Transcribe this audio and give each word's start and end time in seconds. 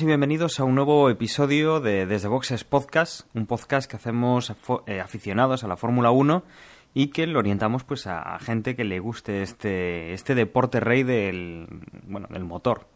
y 0.00 0.06
bienvenidos 0.06 0.58
a 0.58 0.64
un 0.64 0.74
nuevo 0.74 1.10
episodio 1.10 1.78
de 1.78 2.06
Desde 2.06 2.26
Boxes 2.26 2.64
Podcast, 2.64 3.26
un 3.34 3.44
podcast 3.44 3.90
que 3.90 3.96
hacemos 3.96 4.50
eh, 4.86 5.00
aficionados 5.00 5.64
a 5.64 5.68
la 5.68 5.76
Fórmula 5.76 6.10
1 6.10 6.44
y 6.94 7.08
que 7.08 7.26
lo 7.26 7.40
orientamos 7.40 7.84
pues 7.84 8.06
a, 8.06 8.38
gente 8.38 8.74
que 8.74 8.84
le 8.84 9.00
guste 9.00 9.42
este, 9.42 10.14
este 10.14 10.34
deporte 10.34 10.80
rey 10.80 11.02
del, 11.02 11.66
bueno, 12.06 12.26
del 12.30 12.44
motor. 12.44 12.86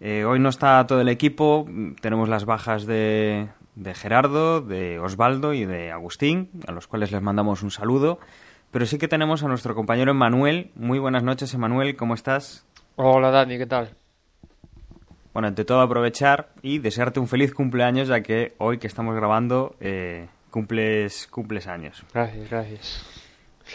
Eh, 0.00 0.24
hoy 0.24 0.40
no 0.40 0.48
está 0.48 0.84
todo 0.88 1.00
el 1.00 1.08
equipo, 1.08 1.64
tenemos 2.00 2.28
las 2.28 2.44
bajas 2.44 2.86
de, 2.86 3.48
de 3.76 3.94
Gerardo, 3.94 4.60
de 4.60 4.98
Osvaldo 4.98 5.54
y 5.54 5.64
de 5.64 5.92
Agustín, 5.92 6.50
a 6.66 6.72
los 6.72 6.88
cuales 6.88 7.12
les 7.12 7.22
mandamos 7.22 7.62
un 7.62 7.70
saludo, 7.70 8.18
pero 8.72 8.84
sí 8.86 8.98
que 8.98 9.06
tenemos 9.06 9.44
a 9.44 9.48
nuestro 9.48 9.76
compañero 9.76 10.10
Emanuel. 10.10 10.72
Muy 10.74 10.98
buenas 10.98 11.22
noches, 11.22 11.54
Emanuel, 11.54 11.94
¿cómo 11.94 12.14
estás? 12.14 12.66
Hola 12.96 13.30
Dani, 13.30 13.58
¿qué 13.58 13.66
tal? 13.66 13.94
Bueno, 15.36 15.48
ante 15.48 15.66
todo 15.66 15.82
aprovechar 15.82 16.48
y 16.62 16.78
desearte 16.78 17.20
un 17.20 17.28
feliz 17.28 17.52
cumpleaños, 17.52 18.08
ya 18.08 18.22
que 18.22 18.54
hoy 18.56 18.78
que 18.78 18.86
estamos 18.86 19.14
grabando 19.14 19.76
eh, 19.80 20.28
cumples, 20.50 21.26
cumples 21.26 21.66
años. 21.66 22.06
Gracias, 22.14 22.48
gracias. 22.48 23.06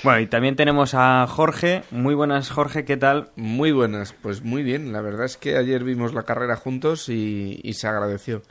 Bueno, 0.01 0.21
y 0.21 0.25
también 0.25 0.55
tenemos 0.55 0.95
a 0.95 1.27
Jorge. 1.27 1.83
Muy 1.91 2.15
buenas, 2.15 2.49
Jorge, 2.49 2.83
¿qué 2.83 2.97
tal? 2.97 3.29
Muy 3.35 3.71
buenas, 3.71 4.11
pues 4.11 4.41
muy 4.41 4.63
bien. 4.63 4.91
La 4.91 5.01
verdad 5.01 5.25
es 5.25 5.37
que 5.37 5.55
ayer 5.55 5.83
vimos 5.83 6.15
la 6.15 6.23
carrera 6.23 6.55
juntos 6.55 7.09
y, 7.09 7.59
y 7.61 7.73
se 7.73 7.87
agradeció. 7.87 8.41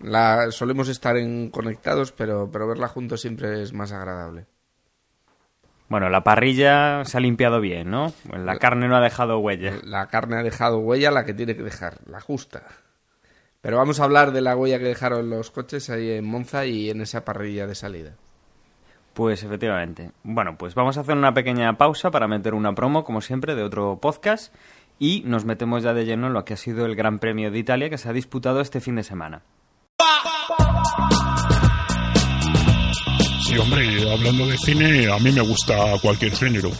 La, 0.00 0.50
solemos 0.50 0.88
estar 0.88 1.16
en 1.18 1.50
conectados, 1.50 2.10
pero, 2.10 2.50
pero 2.50 2.66
verla 2.66 2.88
juntos 2.88 3.20
siempre 3.20 3.62
es 3.62 3.72
más 3.72 3.92
agradable. 3.92 4.46
Bueno, 5.90 6.08
la 6.08 6.22
parrilla 6.22 7.04
se 7.04 7.18
ha 7.18 7.20
limpiado 7.20 7.60
bien, 7.60 7.90
¿no? 7.90 8.12
La 8.32 8.58
carne 8.58 8.86
no 8.86 8.96
ha 8.96 9.00
dejado 9.00 9.40
huella. 9.40 9.72
La 9.82 10.06
carne 10.06 10.36
ha 10.36 10.42
dejado 10.44 10.78
huella, 10.78 11.10
la 11.10 11.24
que 11.24 11.34
tiene 11.34 11.56
que 11.56 11.64
dejar, 11.64 11.98
la 12.06 12.20
justa. 12.20 12.62
Pero 13.60 13.76
vamos 13.76 13.98
a 13.98 14.04
hablar 14.04 14.30
de 14.30 14.40
la 14.40 14.56
huella 14.56 14.78
que 14.78 14.84
dejaron 14.84 15.28
los 15.28 15.50
coches 15.50 15.90
ahí 15.90 16.12
en 16.12 16.24
Monza 16.24 16.64
y 16.64 16.90
en 16.90 17.00
esa 17.00 17.24
parrilla 17.24 17.66
de 17.66 17.74
salida. 17.74 18.12
Pues 19.14 19.42
efectivamente. 19.42 20.12
Bueno, 20.22 20.56
pues 20.56 20.76
vamos 20.76 20.96
a 20.96 21.00
hacer 21.00 21.16
una 21.16 21.34
pequeña 21.34 21.76
pausa 21.76 22.12
para 22.12 22.28
meter 22.28 22.54
una 22.54 22.72
promo, 22.72 23.02
como 23.02 23.20
siempre, 23.20 23.56
de 23.56 23.64
otro 23.64 23.98
podcast 24.00 24.54
y 25.00 25.24
nos 25.26 25.44
metemos 25.44 25.82
ya 25.82 25.92
de 25.92 26.04
lleno 26.04 26.28
en 26.28 26.34
lo 26.34 26.44
que 26.44 26.54
ha 26.54 26.56
sido 26.56 26.86
el 26.86 26.94
Gran 26.94 27.18
Premio 27.18 27.50
de 27.50 27.58
Italia 27.58 27.90
que 27.90 27.98
se 27.98 28.08
ha 28.08 28.12
disputado 28.12 28.60
este 28.60 28.80
fin 28.80 28.94
de 28.94 29.02
semana. 29.02 29.42
Sí, 33.50 33.58
hombre, 33.58 34.08
hablando 34.08 34.46
de 34.46 34.56
cine, 34.58 35.12
a 35.12 35.18
mí 35.18 35.32
me 35.32 35.40
gusta 35.40 35.98
cualquier 36.00 36.36
género. 36.36 36.70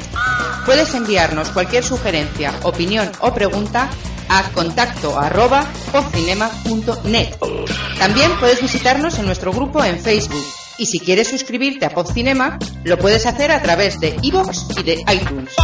Puedes 0.64 0.94
enviarnos 0.94 1.50
cualquier 1.50 1.84
sugerencia, 1.84 2.54
opinión 2.62 3.10
o 3.20 3.34
pregunta 3.34 3.90
a 4.28 4.42
contacto 4.52 5.18
arroba 5.18 5.66
podcinema.net. 5.92 7.34
También 7.98 8.30
puedes 8.38 8.62
visitarnos 8.62 9.18
en 9.18 9.26
nuestro 9.26 9.52
grupo 9.52 9.84
en 9.84 9.98
Facebook. 9.98 10.44
Y 10.80 10.86
si 10.86 10.98
quieres 10.98 11.28
suscribirte 11.28 11.84
a 11.84 11.90
Podcinema, 11.90 12.58
lo 12.84 12.96
puedes 12.96 13.26
hacer 13.26 13.52
a 13.52 13.60
través 13.60 14.00
de 14.00 14.16
iVoox 14.22 14.78
y 14.78 14.82
de 14.82 14.94
iTunes. 15.12 15.54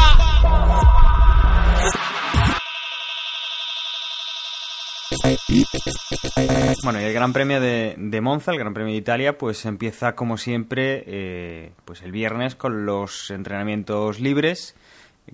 Bueno, 6.85 7.01
y 7.01 7.05
el 7.05 7.15
Gran 7.15 7.33
Premio 7.33 7.63
de, 7.63 8.21
Monza, 8.21 8.53
el 8.53 8.59
Gran 8.59 8.75
Premio 8.75 8.93
de 8.93 8.99
Italia, 8.99 9.39
pues 9.39 9.65
empieza 9.65 10.15
como 10.15 10.37
siempre, 10.37 11.03
eh, 11.07 11.73
pues 11.87 12.03
el 12.03 12.13
viernes 12.13 12.55
con 12.55 12.85
los 12.85 13.31
entrenamientos 13.31 14.21
libres, 14.21 14.77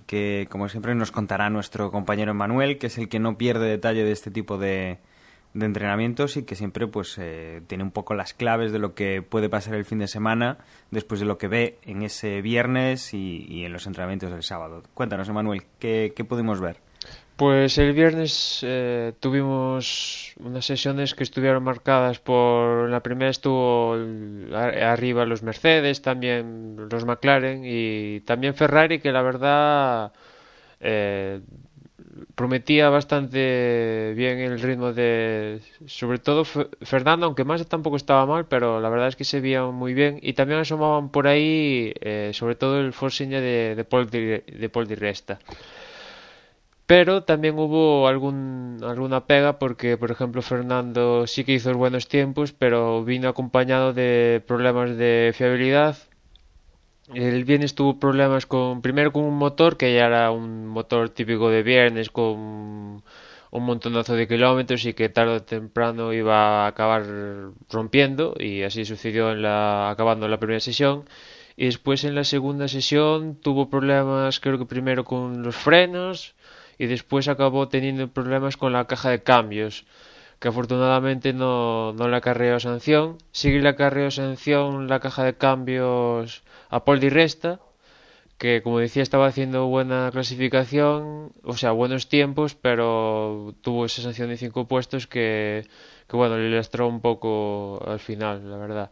que 0.07 0.47
como 0.49 0.69
siempre 0.69 0.95
nos 0.95 1.11
contará 1.11 1.49
nuestro 1.49 1.91
compañero 1.91 2.33
Manuel, 2.33 2.77
que 2.77 2.87
es 2.87 2.97
el 2.97 3.09
que 3.09 3.19
no 3.19 3.37
pierde 3.37 3.67
detalle 3.67 4.05
de 4.05 4.13
este 4.13 4.31
tipo 4.31 4.57
de, 4.57 4.99
de 5.53 5.65
entrenamientos 5.65 6.37
y 6.37 6.43
que 6.43 6.55
siempre 6.55 6.87
pues 6.87 7.17
eh, 7.19 7.61
tiene 7.67 7.83
un 7.83 7.91
poco 7.91 8.13
las 8.15 8.33
claves 8.33 8.71
de 8.71 8.79
lo 8.79 8.95
que 8.95 9.21
puede 9.21 9.49
pasar 9.49 9.75
el 9.75 9.85
fin 9.85 9.99
de 9.99 10.07
semana 10.07 10.57
después 10.91 11.19
de 11.19 11.25
lo 11.25 11.37
que 11.37 11.47
ve 11.47 11.77
en 11.83 12.01
ese 12.01 12.41
viernes 12.41 13.13
y, 13.13 13.63
en 13.63 13.71
los 13.71 13.85
entrenamientos 13.85 14.31
del 14.31 14.43
sábado. 14.43 14.83
Cuéntanos, 14.93 15.29
Manuel, 15.29 15.63
¿qué, 15.79 16.13
qué 16.15 16.23
pudimos 16.23 16.59
ver? 16.59 16.77
Pues 17.35 17.79
el 17.79 17.93
viernes 17.93 18.59
eh, 18.61 19.13
tuvimos 19.19 20.35
unas 20.39 20.65
sesiones 20.65 21.15
que 21.15 21.23
estuvieron 21.23 21.63
marcadas 21.63 22.19
por... 22.19 22.89
La 22.89 23.01
primera 23.01 23.31
estuvo 23.31 23.95
arriba 24.53 25.25
los 25.25 25.41
Mercedes, 25.41 26.03
también 26.03 26.87
los 26.91 27.05
McLaren 27.05 27.63
y 27.65 28.21
también 28.21 28.53
Ferrari, 28.53 28.99
que 28.99 29.11
la 29.11 29.23
verdad 29.23 30.13
eh, 30.79 31.41
prometía 32.35 32.89
bastante 32.89 34.13
bien 34.15 34.39
el 34.39 34.59
ritmo 34.59 34.93
de... 34.93 35.61
Sobre 35.85 36.17
todo 36.19 36.45
Fe- 36.45 36.67
Fernando, 36.81 37.25
aunque 37.25 37.43
Massa 37.43 37.65
tampoco 37.65 37.95
estaba 37.97 38.25
mal, 38.25 38.45
pero 38.47 38.79
la 38.81 38.89
verdad 38.89 39.07
es 39.09 39.15
que 39.15 39.23
se 39.25 39.41
veía 39.41 39.63
muy 39.65 39.93
bien. 39.93 40.19
Y 40.21 40.33
también 40.33 40.59
asomaban 40.59 41.09
por 41.09 41.27
ahí, 41.27 41.93
eh, 42.01 42.31
sobre 42.33 42.55
todo 42.55 42.79
el 42.79 42.93
Force 42.93 43.25
de, 43.27 43.75
de 43.75 43.83
Paul 43.85 44.09
Di, 44.09 44.19
de 44.19 44.69
Paul 44.69 44.87
Resta. 44.87 45.39
Pero 46.85 47.23
también 47.23 47.57
hubo 47.59 48.07
algún, 48.07 48.79
alguna 48.83 49.25
pega 49.25 49.59
porque, 49.59 49.97
por 49.97 50.11
ejemplo, 50.11 50.41
Fernando 50.41 51.27
sí 51.27 51.43
que 51.43 51.53
hizo 51.53 51.73
buenos 51.73 52.07
tiempos, 52.07 52.51
pero 52.53 53.03
vino 53.03 53.27
acompañado 53.29 53.93
de 53.93 54.41
problemas 54.47 54.95
de 54.97 55.33
fiabilidad. 55.35 55.97
El 57.11 57.43
viernes 57.43 57.75
tuvo 57.75 57.99
problemas 57.99 58.45
con, 58.45 58.81
primero 58.81 59.11
con 59.11 59.25
un 59.25 59.35
motor, 59.35 59.75
que 59.75 59.93
ya 59.93 60.05
era 60.05 60.31
un 60.31 60.67
motor 60.67 61.09
típico 61.09 61.49
de 61.49 61.61
viernes, 61.61 62.09
con 62.09 63.03
un 63.51 63.63
montonazo 63.65 64.15
de 64.15 64.27
kilómetros 64.27 64.85
y 64.85 64.93
que 64.93 65.09
tarde 65.09 65.35
o 65.35 65.43
temprano 65.43 66.13
iba 66.13 66.63
a 66.63 66.67
acabar 66.67 67.03
rompiendo, 67.69 68.35
y 68.39 68.63
así 68.63 68.85
sucedió 68.85 69.31
en 69.31 69.41
la, 69.41 69.89
acabando 69.89 70.27
la 70.29 70.39
primera 70.39 70.61
sesión. 70.61 71.03
Y 71.57 71.65
después 71.65 72.03
en 72.05 72.15
la 72.15 72.23
segunda 72.23 72.67
sesión 72.67 73.35
tuvo 73.35 73.69
problemas, 73.69 74.39
creo 74.39 74.57
que 74.57 74.65
primero 74.65 75.03
con 75.03 75.43
los 75.43 75.55
frenos, 75.55 76.35
y 76.77 76.87
después 76.87 77.27
acabó 77.27 77.67
teniendo 77.67 78.07
problemas 78.07 78.55
con 78.57 78.71
la 78.73 78.85
caja 78.87 79.09
de 79.09 79.23
cambios, 79.23 79.85
que 80.43 80.49
afortunadamente 80.49 81.31
no, 81.31 81.93
no 81.93 82.09
le 82.09 82.17
acarreó 82.17 82.59
sanción. 82.59 83.17
Sí 83.31 83.49
le 83.61 83.69
acarreó 83.69 84.11
sanción 84.11 84.89
la 84.89 84.99
caja 84.99 85.23
de 85.23 85.35
cambios 85.35 86.43
a 86.69 86.83
Paul 86.83 86.99
Di 86.99 87.07
Resta, 87.07 87.61
que 88.37 88.61
como 88.61 88.79
decía 88.79 89.03
estaba 89.03 89.27
haciendo 89.27 89.67
buena 89.67 90.09
clasificación, 90.11 91.31
o 91.43 91.53
sea, 91.55 91.71
buenos 91.71 92.09
tiempos, 92.09 92.55
pero 92.55 93.55
tuvo 93.61 93.85
esa 93.85 94.01
sanción 94.01 94.27
de 94.27 94.35
cinco 94.35 94.67
puestos 94.67 95.07
que, 95.07 95.65
que 96.09 96.17
bueno, 96.17 96.35
le 96.37 96.49
lastró 96.49 96.89
un 96.89 96.99
poco 96.99 97.81
al 97.87 97.99
final, 98.01 98.51
la 98.51 98.57
verdad. 98.57 98.91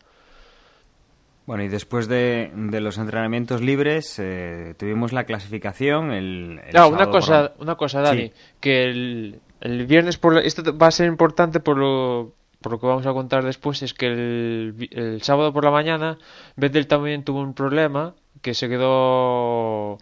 Bueno, 1.46 1.64
y 1.64 1.68
después 1.68 2.08
de, 2.08 2.50
de 2.56 2.80
los 2.80 2.98
entrenamientos 2.98 3.60
libres 3.60 4.18
eh, 4.20 4.74
tuvimos 4.80 5.12
la 5.12 5.26
clasificación. 5.26 6.14
El, 6.14 6.62
el 6.66 6.74
No, 6.74 6.88
una 6.88 7.00
sábado 7.00 7.12
por 7.12 7.20
cosa, 7.20 7.54
una 7.60 7.76
cosa, 7.76 8.00
Dani, 8.00 8.28
Sí. 8.28 8.34
que 8.62 8.84
el, 8.86 9.42
el 9.62 9.86
viernes 9.88 10.18
por 10.18 10.34
la- 10.36 10.42
esto 10.42 10.78
va 10.78 10.88
a 10.88 10.92
ser 10.92 11.08
importante 11.08 11.60
por 11.60 11.78
lo, 11.78 12.34
que 12.62 12.88
vamos 12.88 13.06
a 13.08 13.14
contar 13.14 13.44
después, 13.46 13.82
es 13.84 13.94
que 13.94 14.08
el, 14.08 14.90
el 14.92 15.22
sábado 15.24 15.54
por 15.54 15.64
la 15.66 15.72
mañana 15.72 16.18
Vettel 16.56 16.88
también 16.88 17.24
tuvo 17.24 17.42
un 17.42 17.54
problema 17.54 18.16
que 18.42 18.54
se 18.54 18.70
quedó 18.70 19.98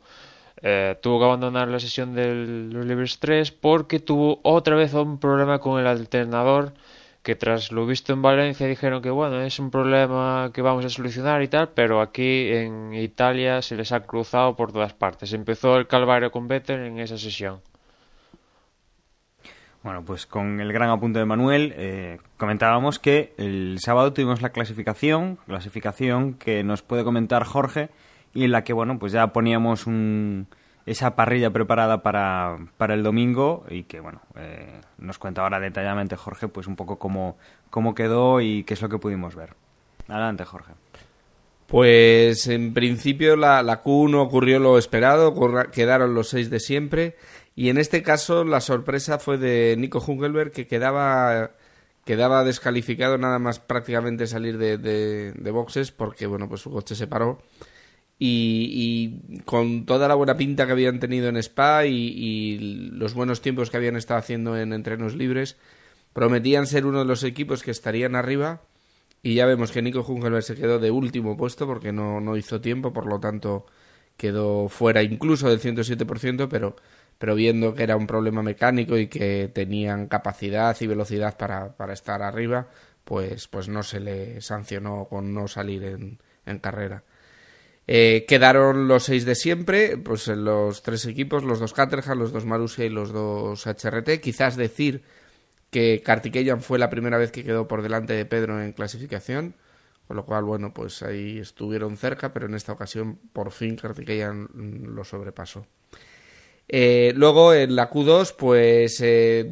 eh, 0.61 0.97
tuvo 1.01 1.19
que 1.19 1.25
abandonar 1.25 1.67
la 1.69 1.79
sesión 1.79 2.15
de 2.15 2.25
los 2.73 2.85
libres 2.85 3.19
3 3.19 3.51
porque 3.51 3.99
tuvo 3.99 4.39
otra 4.43 4.75
vez 4.75 4.93
un 4.93 5.19
problema 5.19 5.59
con 5.59 5.79
el 5.79 5.87
alternador 5.87 6.73
que 7.23 7.35
tras 7.35 7.71
lo 7.71 7.85
visto 7.85 8.13
en 8.13 8.21
Valencia 8.21 8.67
dijeron 8.67 9.01
que 9.01 9.09
bueno, 9.09 9.41
es 9.41 9.59
un 9.59 9.71
problema 9.71 10.51
que 10.53 10.61
vamos 10.61 10.85
a 10.85 10.89
solucionar 10.89 11.41
y 11.43 11.47
tal, 11.49 11.69
pero 11.69 12.01
aquí 12.01 12.49
en 12.51 12.93
Italia 12.93 13.61
se 13.61 13.75
les 13.75 13.91
ha 13.91 14.01
cruzado 14.01 14.55
por 14.55 14.71
todas 14.71 14.93
partes. 14.93 15.33
Empezó 15.33 15.77
el 15.77 15.87
calvario 15.87 16.31
con 16.31 16.47
Vettel 16.47 16.79
en 16.85 16.99
esa 16.99 17.17
sesión. 17.17 17.61
Bueno, 19.81 20.03
pues 20.03 20.25
con 20.25 20.59
el 20.59 20.73
gran 20.73 20.89
apunte 20.89 21.19
de 21.19 21.25
Manuel 21.25 21.73
eh, 21.77 22.19
comentábamos 22.37 22.99
que 22.99 23.33
el 23.37 23.77
sábado 23.79 24.11
tuvimos 24.11 24.41
la 24.41 24.49
clasificación, 24.49 25.37
clasificación 25.47 26.33
que 26.33 26.63
nos 26.63 26.81
puede 26.81 27.05
comentar 27.05 27.45
Jorge 27.45 27.89
y 28.33 28.43
en 28.43 28.51
la 28.51 28.65
que, 28.65 28.73
bueno, 28.73 28.99
pues 28.99 29.13
ya 29.13 29.27
poníamos 29.27 29.87
un, 29.87 30.47
esa 30.85 31.15
parrilla 31.15 31.51
preparada 31.51 32.03
para, 32.03 32.57
para 32.77 32.93
el 32.93 33.03
domingo 33.03 33.63
y 33.69 33.83
que, 33.83 34.01
bueno, 34.01 34.21
eh, 34.35 34.81
nos 34.97 35.17
cuenta 35.17 35.43
ahora 35.43 35.61
detalladamente 35.61 36.17
Jorge, 36.17 36.49
pues 36.49 36.67
un 36.67 36.75
poco 36.75 36.99
cómo, 36.99 37.37
cómo 37.69 37.95
quedó 37.95 38.41
y 38.41 38.65
qué 38.65 38.73
es 38.73 38.81
lo 38.81 38.89
que 38.89 38.97
pudimos 38.97 39.35
ver. 39.35 39.53
Adelante, 40.09 40.43
Jorge. 40.43 40.73
Pues 41.67 42.47
en 42.47 42.73
principio 42.73 43.35
la, 43.35 43.61
la 43.61 43.83
Q1 43.83 44.15
ocurrió 44.15 44.59
lo 44.59 44.77
esperado, 44.77 45.35
quedaron 45.71 46.15
los 46.15 46.29
seis 46.29 46.49
de 46.49 46.59
siempre 46.59 47.15
y 47.59 47.67
en 47.67 47.77
este 47.77 48.01
caso 48.03 48.45
la 48.45 48.61
sorpresa 48.61 49.19
fue 49.19 49.37
de 49.37 49.75
Nico 49.77 49.99
Hungelberg 49.99 50.53
que 50.53 50.65
quedaba, 50.65 51.51
quedaba 52.05 52.45
descalificado 52.45 53.17
nada 53.17 53.37
más 53.37 53.59
prácticamente 53.59 54.27
salir 54.27 54.57
de, 54.57 54.77
de, 54.77 55.51
boxes 55.51 55.91
porque 55.91 56.25
bueno 56.25 56.47
pues 56.47 56.61
su 56.61 56.71
coche 56.71 56.95
se 56.95 57.05
paró. 57.05 57.41
Y, 58.17 59.41
con 59.43 59.85
toda 59.85 60.07
la 60.07 60.15
buena 60.15 60.37
pinta 60.37 60.67
que 60.67 60.71
habían 60.71 61.01
tenido 61.01 61.27
en 61.27 61.35
Spa 61.35 61.85
y, 61.85 62.91
los 62.93 63.13
buenos 63.13 63.41
tiempos 63.41 63.69
que 63.69 63.75
habían 63.75 63.97
estado 63.97 64.21
haciendo 64.21 64.57
en 64.57 64.71
entrenos 64.71 65.15
libres, 65.15 65.57
prometían 66.13 66.65
ser 66.65 66.85
uno 66.85 66.99
de 66.99 67.05
los 67.05 67.25
equipos 67.25 67.61
que 67.61 67.71
estarían 67.71 68.15
arriba. 68.15 68.61
Y 69.21 69.33
ya 69.35 69.45
vemos 69.45 69.73
que 69.73 69.81
Nico 69.81 70.05
Hungelberg 70.07 70.43
se 70.43 70.55
quedó 70.55 70.79
de 70.79 70.91
último 70.91 71.35
puesto 71.35 71.67
porque 71.67 71.91
no, 71.91 72.21
no 72.21 72.37
hizo 72.37 72.61
tiempo, 72.61 72.93
por 72.93 73.05
lo 73.05 73.19
tanto 73.19 73.65
quedó 74.15 74.69
fuera 74.69 75.01
incluso 75.01 75.49
del 75.49 75.59
107%, 75.59 76.47
pero 76.49 76.75
pero 77.19 77.35
viendo 77.35 77.75
que 77.75 77.83
era 77.83 77.97
un 77.97 78.07
problema 78.07 78.41
mecánico 78.41 78.97
y 78.97 79.07
que 79.07 79.51
tenían 79.53 80.07
capacidad 80.07 80.75
y 80.79 80.87
velocidad 80.87 81.37
para, 81.37 81.75
para 81.77 81.93
estar 81.93 82.23
arriba, 82.23 82.69
pues, 83.03 83.47
pues 83.47 83.67
no 83.69 83.83
se 83.83 83.99
le 83.99 84.41
sancionó 84.41 85.07
con 85.09 85.33
no 85.33 85.47
salir 85.47 85.83
en, 85.83 86.19
en 86.45 86.59
carrera. 86.59 87.03
Eh, 87.87 88.25
quedaron 88.27 88.87
los 88.87 89.05
seis 89.05 89.25
de 89.25 89.35
siempre, 89.35 89.97
pues 89.97 90.27
en 90.27 90.45
los 90.45 90.83
tres 90.83 91.05
equipos, 91.05 91.43
los 91.43 91.59
dos 91.59 91.73
Caterham, 91.73 92.19
los 92.19 92.31
dos 92.31 92.45
Marussia 92.45 92.85
y 92.85 92.89
los 92.89 93.11
dos 93.11 93.65
HRT. 93.65 94.21
Quizás 94.21 94.55
decir 94.55 95.03
que 95.71 96.01
Kartikeyan 96.03 96.61
fue 96.61 96.79
la 96.79 96.89
primera 96.89 97.17
vez 97.17 97.31
que 97.31 97.43
quedó 97.43 97.67
por 97.67 97.81
delante 97.81 98.13
de 98.13 98.25
Pedro 98.25 98.61
en 98.61 98.73
clasificación, 98.73 99.55
con 100.07 100.17
lo 100.17 100.25
cual, 100.25 100.43
bueno, 100.43 100.73
pues 100.73 101.03
ahí 101.03 101.39
estuvieron 101.39 101.97
cerca, 101.97 102.31
pero 102.31 102.45
en 102.45 102.55
esta 102.55 102.73
ocasión 102.73 103.19
por 103.33 103.51
fin 103.51 103.75
Kartikeyan 103.75 104.49
lo 104.95 105.03
sobrepasó. 105.03 105.65
Eh, 106.71 107.13
luego 107.15 107.53
en 107.53 107.75
la 107.75 107.89
Q2, 107.89 108.35
pues 108.37 109.01
eh, 109.01 109.51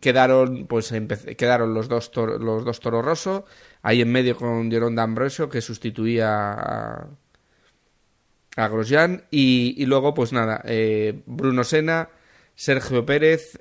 quedaron, 0.00 0.66
pues 0.66 0.92
quedaron 1.36 1.72
los 1.72 1.88
dos, 1.88 2.10
los 2.16 2.64
dos 2.64 2.80
Toro 2.80 3.00
Rosso, 3.00 3.44
ahí 3.82 4.00
en 4.02 4.10
medio 4.10 4.36
con 4.36 4.70
Jerón 4.70 4.96
D'Ambrosio, 4.96 5.48
que 5.48 5.60
sustituía 5.60 6.52
a, 6.52 7.08
a 8.56 8.68
Grosjean, 8.68 9.24
y, 9.30 9.86
luego, 9.86 10.12
pues 10.12 10.32
nada, 10.32 10.62
eh, 10.64 11.22
Bruno 11.26 11.62
Sena, 11.62 12.10
Sergio 12.56 13.06
Pérez, 13.06 13.58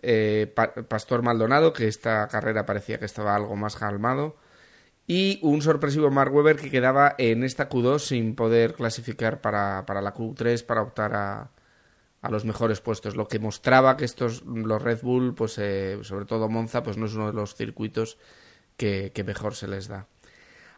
Pastor 0.87 1.21
Maldonado, 1.21 1.71
que 1.71 1.87
esta 1.87 2.27
carrera 2.27 2.65
parecía 2.65 2.99
que 2.99 3.05
estaba 3.05 3.35
algo 3.35 3.55
más 3.55 3.75
calmado, 3.75 4.37
y 5.07 5.39
un 5.43 5.61
sorpresivo 5.61 6.09
Mark 6.09 6.33
Webber 6.33 6.57
que 6.57 6.71
quedaba 6.71 7.15
en 7.19 7.43
esta 7.43 7.69
Q2 7.69 7.99
sin 7.99 8.35
poder 8.35 8.73
clasificar 8.73 9.39
para, 9.41 9.85
para 9.85 10.01
la 10.01 10.13
Q3 10.13 10.65
para 10.65 10.81
optar 10.81 11.15
a, 11.15 11.51
a 12.21 12.30
los 12.30 12.45
mejores 12.45 12.81
puestos, 12.81 13.16
lo 13.16 13.27
que 13.27 13.39
mostraba 13.39 13.95
que 13.95 14.06
estos, 14.06 14.44
los 14.44 14.81
Red 14.81 15.01
Bull, 15.01 15.36
pues 15.36 15.57
eh, 15.57 16.00
sobre 16.01 16.25
todo 16.25 16.50
Monza, 16.50 16.83
pues 16.83 16.98
no 16.98 17.06
es 17.06 17.13
uno 17.13 17.27
de 17.27 17.33
los 17.33 17.56
circuitos 17.56 18.18
que, 18.75 19.24
mejor 19.25 19.56
se 19.56 19.68
les 19.68 19.88
da. 19.88 20.07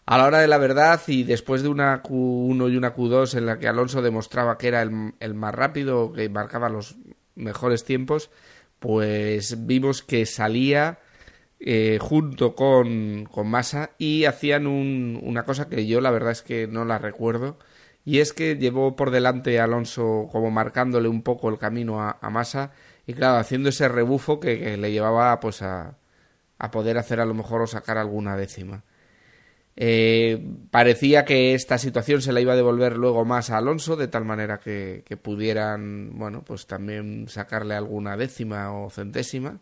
A 0.06 0.18
la 0.18 0.26
hora 0.26 0.40
de 0.40 0.48
la 0.48 0.58
verdad, 0.58 1.00
y 1.08 1.24
después 1.24 1.62
de 1.62 1.70
una 1.70 2.02
Q1 2.04 2.72
y 2.72 2.76
una 2.76 2.96
Q2 2.96 3.38
en 3.38 3.46
la 3.46 3.60
que 3.60 3.68
Alonso 3.68 4.02
demostraba 4.02 4.58
que 4.58 4.68
era 4.68 4.82
el, 4.82 5.34
más 5.34 5.56
rápido, 5.56 6.12
que 6.12 6.28
marcaba 6.30 6.70
los 6.70 6.96
mejores 7.36 7.84
tiempos, 7.84 8.30
pues 8.80 9.66
vimos 9.66 10.02
que 10.02 10.26
salía 10.26 11.00
eh, 11.60 12.00
junto 12.02 12.56
con, 12.56 13.26
con 13.32 13.48
Massa 13.48 13.92
y 14.00 14.26
hacían 14.26 14.66
una 14.66 15.46
cosa 15.46 15.70
que 15.70 15.86
yo 15.86 16.02
la 16.02 16.10
verdad 16.10 16.32
es 16.32 16.42
que 16.42 16.68
no 16.68 16.84
la 16.84 16.98
recuerdo, 16.98 17.58
y 18.04 18.20
es 18.20 18.34
que 18.34 18.56
llevó 18.56 18.96
por 18.96 19.12
delante 19.12 19.60
a 19.60 19.66
Alonso 19.66 20.28
como 20.32 20.50
marcándole 20.50 21.08
un 21.08 21.22
poco 21.22 21.50
el 21.50 21.58
camino 21.58 22.02
a, 22.02 22.30
Massa 22.30 22.72
y 23.06 23.14
claro, 23.14 23.38
haciendo 23.38 23.70
ese 23.70 23.88
rebufo 23.88 24.40
que, 24.40 24.78
le 24.78 24.92
llevaba 24.92 25.40
pues 25.40 25.62
a, 25.62 25.98
a, 26.58 26.72
poder 26.72 26.98
hacer 26.98 27.20
a 27.20 27.26
lo 27.26 27.34
mejor 27.34 27.62
o 27.62 27.68
sacar 27.68 27.98
alguna 27.98 28.36
décima. 28.36 28.84
Eh, 29.76 30.44
parecía 30.70 31.24
que 31.26 31.54
esta 31.54 31.78
situación 31.78 32.22
se 32.22 32.34
la 32.34 32.42
iba 32.42 32.54
a 32.54 32.58
devolver 32.58 32.98
luego 32.98 33.24
más 33.24 33.50
a 33.50 33.58
Alonso 33.58 33.96
de 33.96 34.10
tal 34.10 34.26
manera 34.26 34.60
que, 34.60 35.04
que 35.06 35.16
pudieran 35.16 36.12
bueno 36.18 36.44
pues 36.44 36.68
también 36.68 37.30
sacarle 37.30 37.76
alguna 37.76 38.18
décima 38.18 38.74
o 38.74 38.90
centésima 38.90 39.60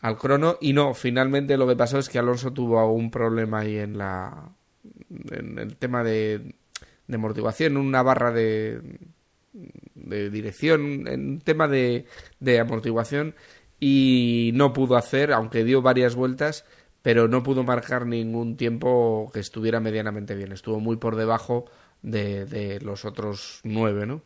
al 0.00 0.18
crono 0.18 0.58
y 0.60 0.72
no 0.72 0.94
finalmente 0.94 1.56
lo 1.56 1.68
que 1.68 1.76
pasó 1.76 1.98
es 2.00 2.08
que 2.08 2.18
Alonso 2.18 2.52
tuvo 2.52 2.84
un 2.92 3.12
problema 3.12 3.60
ahí 3.60 3.78
en 3.78 3.98
la 3.98 4.50
en 5.30 5.58
el 5.60 5.76
tema 5.76 6.02
de 6.02 6.56
de 7.06 7.14
amortiguación, 7.16 7.76
una 7.76 8.02
barra 8.02 8.32
de, 8.32 8.98
de 9.94 10.30
dirección, 10.30 11.06
en 11.06 11.40
tema 11.40 11.68
de, 11.68 12.06
de 12.40 12.60
amortiguación 12.60 13.34
y 13.80 14.52
no 14.54 14.72
pudo 14.72 14.96
hacer, 14.96 15.32
aunque 15.32 15.64
dio 15.64 15.82
varias 15.82 16.14
vueltas, 16.14 16.64
pero 17.02 17.28
no 17.28 17.42
pudo 17.42 17.64
marcar 17.64 18.06
ningún 18.06 18.56
tiempo 18.56 19.30
que 19.32 19.40
estuviera 19.40 19.80
medianamente 19.80 20.34
bien. 20.34 20.52
Estuvo 20.52 20.80
muy 20.80 20.96
por 20.96 21.16
debajo 21.16 21.66
de, 22.02 22.46
de 22.46 22.80
los 22.80 23.04
otros 23.04 23.60
nueve, 23.64 24.06
¿no? 24.06 24.22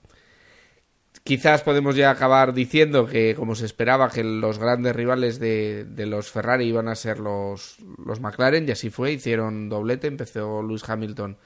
Quizás 1.25 1.63
podemos 1.63 1.97
ya 1.97 2.11
acabar 2.11 2.55
diciendo 2.55 3.07
que, 3.07 3.35
como 3.35 3.55
se 3.57 3.67
esperaba, 3.67 4.09
que 4.09 4.23
los 4.23 4.59
grandes 4.59 4.95
rivales 4.95 5.41
de, 5.41 5.85
de 5.85 6.07
los 6.07 6.31
Ferrari 6.31 6.67
iban 6.67 6.89
a 6.89 6.95
ser 6.95 7.19
los, 7.19 7.79
los 8.03 8.21
McLaren, 8.21 8.69
y 8.69 8.71
así 8.71 8.89
fue, 8.89 9.13
hicieron 9.13 9.69
doblete, 9.69 10.07
empezó 10.07 10.63
Lewis 10.63 10.89
Hamilton 10.89 11.37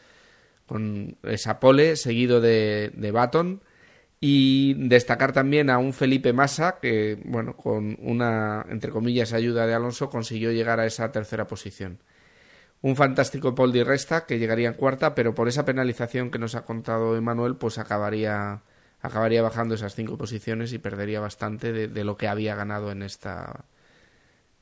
con 0.67 1.17
esa 1.23 1.61
pole, 1.61 1.97
seguido 1.97 2.41
de, 2.41 3.11
Baton. 3.13 3.63
Y 4.21 4.75
destacar 4.89 5.33
también 5.33 5.69
a 5.69 5.79
un 5.79 5.93
Felipe 5.93 6.33
Massa, 6.33 6.79
que, 6.81 7.21
bueno, 7.25 7.57
con 7.57 7.99
una, 8.01 8.65
entre 8.69 8.93
comillas, 8.93 9.33
ayuda 9.33 9.67
de 9.67 9.75
Alonso, 9.75 10.11
consiguió 10.11 10.53
llegar 10.53 10.79
a 10.79 10.87
esa 10.87 11.11
tercera 11.11 11.49
posición. 11.49 11.99
Un 12.83 12.95
fantástico 12.95 13.55
Paul 13.55 13.73
Di 13.73 13.83
Resta, 13.83 14.27
que 14.27 14.39
llegaría 14.39 14.69
en 14.69 14.75
cuarta, 14.75 15.15
pero 15.15 15.35
por 15.35 15.49
esa 15.49 15.65
penalización 15.65 16.31
que 16.31 16.39
nos 16.39 16.55
ha 16.55 16.65
contado 16.65 17.17
Emanuel, 17.17 17.57
pues 17.57 17.79
acabaría, 17.79 18.63
acabaría 19.01 19.43
bajando 19.43 19.75
esas 19.75 19.95
cinco 19.95 20.17
posiciones 20.17 20.73
y 20.73 20.79
perdería 20.79 21.21
bastante 21.21 21.73
de, 21.73 21.89
de 21.89 22.05
lo 22.05 22.17
que 22.17 22.29
había 22.29 22.55
ganado 22.55 22.93
en 22.93 23.03
esta, 23.03 23.65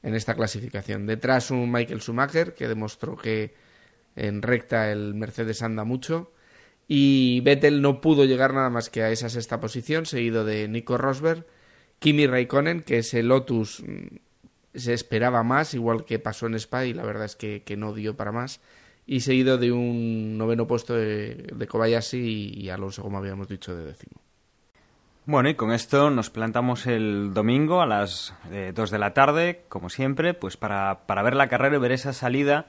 en 0.03 0.15
esta 0.15 0.35
clasificación. 0.35 1.07
Detrás 1.07 1.51
un 1.51 1.71
Michael 1.71 2.01
Schumacher, 2.01 2.55
que 2.55 2.69
demostró 2.69 3.17
que 3.17 3.55
en 4.17 4.43
recta 4.43 4.91
el 4.91 5.15
Mercedes 5.15 5.63
anda 5.63 5.85
mucho. 5.85 6.33
Y 6.93 7.41
Vettel 7.43 7.83
no 7.83 8.01
pudo 8.01 8.25
llegar 8.25 8.53
nada 8.53 8.69
más 8.69 8.91
que 8.91 9.03
a 9.03 9.11
esa 9.11 9.29
sexta 9.29 9.61
posición, 9.61 10.07
seguido 10.07 10.45
de 10.45 10.67
Nico 10.67 10.99
Rosberg. 10.99 11.47
Kimi 12.01 12.27
Raikkonen, 12.27 12.83
que 12.83 12.99
ese 12.99 13.23
Lotus 13.23 13.83
mm, 13.87 14.17
se 14.75 14.93
esperaba 14.95 15.43
más, 15.45 15.75
igual 15.75 16.05
que 16.05 16.19
pasó 16.19 16.47
en 16.47 16.55
Spa, 16.55 16.87
y 16.87 16.93
la 16.93 17.05
verdad 17.05 17.27
es 17.27 17.37
que, 17.37 17.63
no 17.77 17.93
dio 17.93 18.17
para 18.17 18.33
más. 18.33 18.61
Y 19.07 19.21
seguido 19.21 19.59
de 19.59 19.71
un 19.71 20.37
noveno 20.37 20.67
puesto 20.67 20.95
de, 20.95 21.67
Kobayashi 21.69 22.55
y, 22.57 22.71
Alonso, 22.71 23.03
como 23.03 23.19
habíamos 23.19 23.49
dicho, 23.49 23.75
de 23.77 23.85
décimo. 23.85 24.21
Bueno, 25.27 25.49
y 25.49 25.55
con 25.55 25.73
esto 25.73 26.11
nos 26.11 26.31
plantamos 26.31 26.87
el 26.87 27.33
domingo 27.35 27.83
a 27.83 27.87
las 27.87 28.35
eh, 28.51 28.73
dos 28.75 28.91
de 28.91 28.99
la 28.99 29.15
tarde, 29.15 29.63
como 29.69 29.91
siempre, 29.91 30.35
pues 30.35 30.57
para, 30.57 31.07
para 31.07 31.23
ver 31.23 31.37
la 31.37 31.49
carrera 31.49 31.77
y 31.77 31.79
ver 31.81 31.93
esa 31.93 32.13
salida 32.13 32.67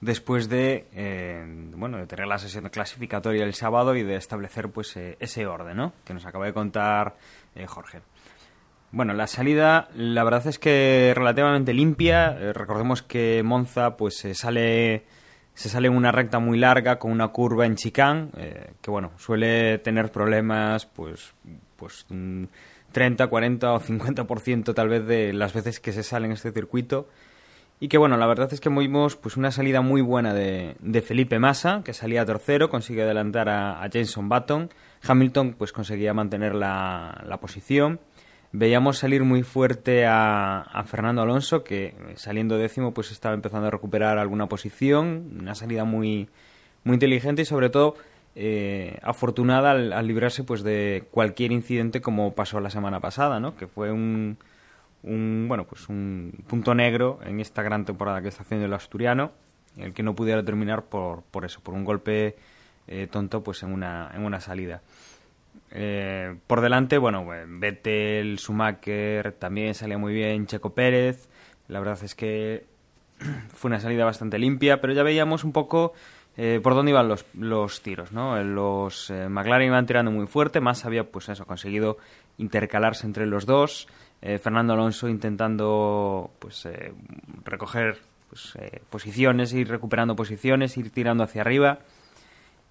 después 0.00 0.48
de 0.48 0.86
eh, 0.94 1.44
bueno 1.74 1.98
de 1.98 2.06
tener 2.06 2.26
la 2.26 2.38
sesión 2.38 2.68
clasificatoria 2.68 3.44
el 3.44 3.54
sábado 3.54 3.96
y 3.96 4.02
de 4.02 4.16
establecer 4.16 4.68
pues 4.68 4.96
eh, 4.96 5.16
ese 5.20 5.46
orden 5.46 5.76
¿no? 5.76 5.92
que 6.04 6.14
nos 6.14 6.26
acaba 6.26 6.46
de 6.46 6.52
contar 6.52 7.16
eh, 7.54 7.66
Jorge. 7.66 8.00
Bueno 8.92 9.14
la 9.14 9.26
salida 9.26 9.88
la 9.94 10.24
verdad 10.24 10.46
es 10.46 10.58
que 10.58 11.12
relativamente 11.14 11.72
limpia. 11.74 12.52
Recordemos 12.52 13.02
que 13.02 13.42
Monza 13.44 13.96
pues 13.96 14.16
se 14.16 14.34
sale 14.34 15.04
se 15.54 15.70
sale 15.70 15.88
en 15.88 15.96
una 15.96 16.12
recta 16.12 16.38
muy 16.38 16.58
larga 16.58 16.98
con 16.98 17.10
una 17.10 17.28
curva 17.28 17.64
en 17.64 17.76
chicán 17.76 18.30
que 18.80 18.90
bueno 18.90 19.12
suele 19.16 19.78
tener 19.78 20.12
problemas 20.12 20.86
pues 20.86 21.34
pues 21.76 22.06
30 22.92 23.26
40 23.26 23.72
o 23.72 23.80
50% 23.80 24.74
tal 24.74 24.88
vez 24.88 25.06
de 25.06 25.32
las 25.32 25.54
veces 25.54 25.80
que 25.80 25.92
se 25.92 26.02
sale 26.02 26.26
en 26.26 26.32
este 26.32 26.52
circuito 26.52 27.08
y 27.78 27.88
que 27.88 27.98
bueno, 27.98 28.16
la 28.16 28.26
verdad 28.26 28.52
es 28.52 28.60
que 28.60 28.70
vimos 28.70 29.16
pues 29.16 29.36
una 29.36 29.50
salida 29.50 29.82
muy 29.82 30.00
buena 30.00 30.32
de, 30.32 30.76
de 30.80 31.02
Felipe 31.02 31.38
Massa, 31.38 31.82
que 31.84 31.92
salía 31.92 32.24
tercero, 32.24 32.70
consigue 32.70 33.02
adelantar 33.02 33.48
a, 33.48 33.86
Jason 33.92 34.28
Button. 34.28 34.70
Hamilton 35.06 35.54
pues 35.58 35.72
conseguía 35.72 36.14
mantener 36.14 36.54
la, 36.54 37.22
la 37.26 37.38
posición. 37.38 38.00
veíamos 38.52 38.98
salir 38.98 39.24
muy 39.24 39.42
fuerte 39.42 40.06
a, 40.06 40.60
a, 40.62 40.84
Fernando 40.84 41.20
Alonso, 41.20 41.64
que 41.64 41.94
saliendo 42.16 42.56
décimo 42.56 42.94
pues 42.94 43.12
estaba 43.12 43.34
empezando 43.34 43.66
a 43.66 43.70
recuperar 43.70 44.18
alguna 44.18 44.48
posición, 44.48 45.36
una 45.40 45.54
salida 45.54 45.84
muy, 45.84 46.30
muy 46.82 46.94
inteligente 46.94 47.42
y 47.42 47.44
sobre 47.44 47.68
todo 47.68 47.96
eh, 48.38 48.98
afortunada 49.02 49.70
al, 49.70 50.06
librarse 50.06 50.44
pues 50.44 50.62
de 50.62 51.04
cualquier 51.10 51.52
incidente 51.52 52.02
como 52.02 52.34
pasó 52.34 52.60
la 52.60 52.68
semana 52.68 53.00
pasada, 53.00 53.40
¿no? 53.40 53.56
que 53.56 53.66
fue 53.66 53.90
un, 53.90 54.36
un, 55.06 55.46
bueno, 55.48 55.64
pues 55.64 55.88
un 55.88 56.32
punto 56.46 56.74
negro 56.74 57.20
en 57.24 57.40
esta 57.40 57.62
gran 57.62 57.84
temporada 57.84 58.20
que 58.20 58.28
está 58.28 58.42
haciendo 58.42 58.66
el 58.66 58.74
asturiano, 58.74 59.32
el 59.76 59.94
que 59.94 60.02
no 60.02 60.14
pudiera 60.14 60.44
terminar 60.44 60.84
por, 60.84 61.22
por 61.22 61.44
eso, 61.44 61.60
por 61.60 61.74
un 61.74 61.84
golpe 61.84 62.36
eh, 62.88 63.06
tonto 63.10 63.42
pues 63.42 63.62
en 63.62 63.72
una, 63.72 64.10
en 64.14 64.24
una 64.24 64.40
salida. 64.40 64.82
Eh, 65.70 66.36
por 66.46 66.60
delante, 66.60 66.98
bueno, 66.98 67.24
Vettel, 67.46 68.38
Schumacher, 68.38 69.32
también 69.32 69.74
salía 69.74 69.98
muy 69.98 70.12
bien 70.12 70.46
Checo 70.46 70.74
Pérez. 70.74 71.28
La 71.68 71.78
verdad 71.78 71.98
es 72.02 72.14
que 72.14 72.66
fue 73.48 73.68
una 73.68 73.80
salida 73.80 74.04
bastante 74.04 74.38
limpia, 74.38 74.80
pero 74.80 74.92
ya 74.92 75.02
veíamos 75.02 75.44
un 75.44 75.52
poco 75.52 75.92
eh, 76.36 76.60
por 76.62 76.74
dónde 76.74 76.90
iban 76.90 77.08
los, 77.08 77.26
los 77.34 77.82
tiros, 77.82 78.12
¿no? 78.12 78.42
Los 78.42 79.10
McLaren 79.10 79.68
iban 79.68 79.86
tirando 79.86 80.10
muy 80.10 80.26
fuerte, 80.26 80.60
más 80.60 80.84
había, 80.84 81.10
pues 81.10 81.28
eso, 81.28 81.46
conseguido 81.46 81.96
intercalarse 82.38 83.06
entre 83.06 83.26
los 83.26 83.46
dos. 83.46 83.88
Fernando 84.20 84.72
Alonso 84.72 85.08
intentando, 85.08 86.30
pues, 86.38 86.68
recoger 87.44 87.98
pues, 88.28 88.54
posiciones, 88.90 89.52
ir 89.52 89.68
recuperando 89.68 90.16
posiciones, 90.16 90.76
ir 90.76 90.90
tirando 90.90 91.22
hacia 91.22 91.42
arriba. 91.42 91.80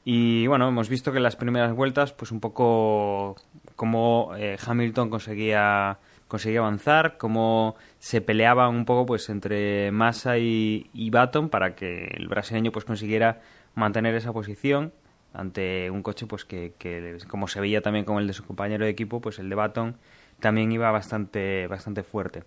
Y 0.08 0.46
bueno, 0.46 0.68
hemos 0.68 0.88
visto 0.88 1.12
que 1.12 1.18
en 1.18 1.24
las 1.24 1.36
primeras 1.36 1.74
vueltas, 1.74 2.14
pues 2.14 2.32
un 2.32 2.40
poco 2.40 3.36
cómo 3.76 4.34
eh, 4.38 4.56
Hamilton 4.64 5.10
conseguía, 5.10 5.98
conseguía 6.28 6.60
avanzar, 6.60 7.18
cómo 7.18 7.76
se 7.98 8.22
peleaban 8.22 8.76
un 8.76 8.86
poco 8.86 9.08
pues 9.08 9.30
entre 9.30 9.92
Massa 9.92 10.38
y, 10.38 10.92
y 10.94 11.10
Baton 11.10 11.50
para 11.50 11.74
que 11.74 12.06
el 12.16 12.28
brasileño 12.28 12.72
pues 12.72 12.86
consiguiera 12.86 13.42
mantener 13.74 14.14
esa 14.14 14.32
posición 14.32 14.94
ante 15.34 15.90
un 15.90 16.04
coche 16.04 16.28
pues 16.28 16.46
que, 16.46 16.74
que, 16.78 17.18
como 17.28 17.48
se 17.48 17.60
veía 17.60 17.82
también 17.82 18.06
con 18.06 18.20
el 18.20 18.28
de 18.28 18.34
su 18.34 18.46
compañero 18.46 18.86
de 18.86 18.92
equipo, 18.92 19.22
pues 19.22 19.40
el 19.40 19.50
de 19.50 19.56
Baton 19.56 19.98
también 20.40 20.72
iba 20.72 20.92
bastante, 20.92 21.68
bastante 21.68 22.04
fuerte. 22.04 22.44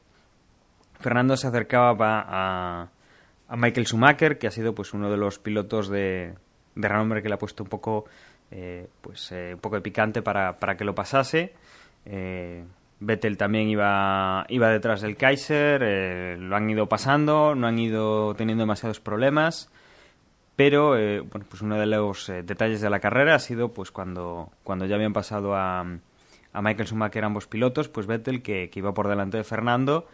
Fernando 1.00 1.36
se 1.36 1.46
acercaba 1.46 2.24
a, 2.26 2.88
a 3.48 3.56
Michael 3.56 3.86
Schumacher, 3.86 4.38
que 4.38 4.46
ha 4.46 4.50
sido 4.50 4.74
pues 4.74 4.92
uno 4.94 5.10
de 5.10 5.16
los 5.16 5.38
pilotos 5.38 5.88
de, 5.88 6.34
de 6.74 6.88
renombre 6.88 7.22
que 7.22 7.28
le 7.28 7.34
ha 7.34 7.38
puesto 7.38 7.62
un 7.62 7.68
poco, 7.68 8.04
eh, 8.50 8.88
pues, 9.00 9.32
eh, 9.32 9.52
un 9.54 9.60
poco 9.60 9.76
de 9.76 9.82
picante 9.82 10.22
para, 10.22 10.58
para 10.58 10.76
que 10.76 10.84
lo 10.84 10.94
pasase. 10.94 11.54
Eh, 12.04 12.64
Vettel 13.00 13.36
también 13.36 13.68
iba, 13.68 14.44
iba 14.48 14.70
detrás 14.70 15.00
del 15.00 15.16
Kaiser, 15.16 16.36
lo 16.38 16.56
han 16.56 16.68
ido 16.68 16.88
pasando, 16.88 17.54
no 17.54 17.68
han 17.68 17.78
ido 17.78 18.34
teniendo 18.34 18.62
demasiados 18.62 18.98
problemas, 18.98 19.70
pero 20.56 20.90
bueno, 20.90 21.46
pues 21.48 21.62
uno 21.62 21.78
de 21.78 21.86
los 21.86 22.26
detalles 22.26 22.80
de 22.80 22.90
la 22.90 22.98
carrera 22.98 23.36
ha 23.36 23.38
sido 23.38 23.72
pues 23.72 23.92
cuando, 23.92 24.50
cuando 24.64 24.84
ya 24.84 24.96
habían 24.96 25.12
pasado 25.12 25.54
a, 25.54 25.86
a 26.52 26.62
Michael 26.62 26.88
Schumacher 26.88 27.24
ambos 27.24 27.46
pilotos, 27.46 27.88
pues 27.88 28.06
Vettel 28.06 28.42
que, 28.42 28.70
que 28.70 28.78
iba 28.78 28.94
por 28.94 29.08
delante 29.08 29.36
de 29.36 29.44
Fernando. 29.44 30.06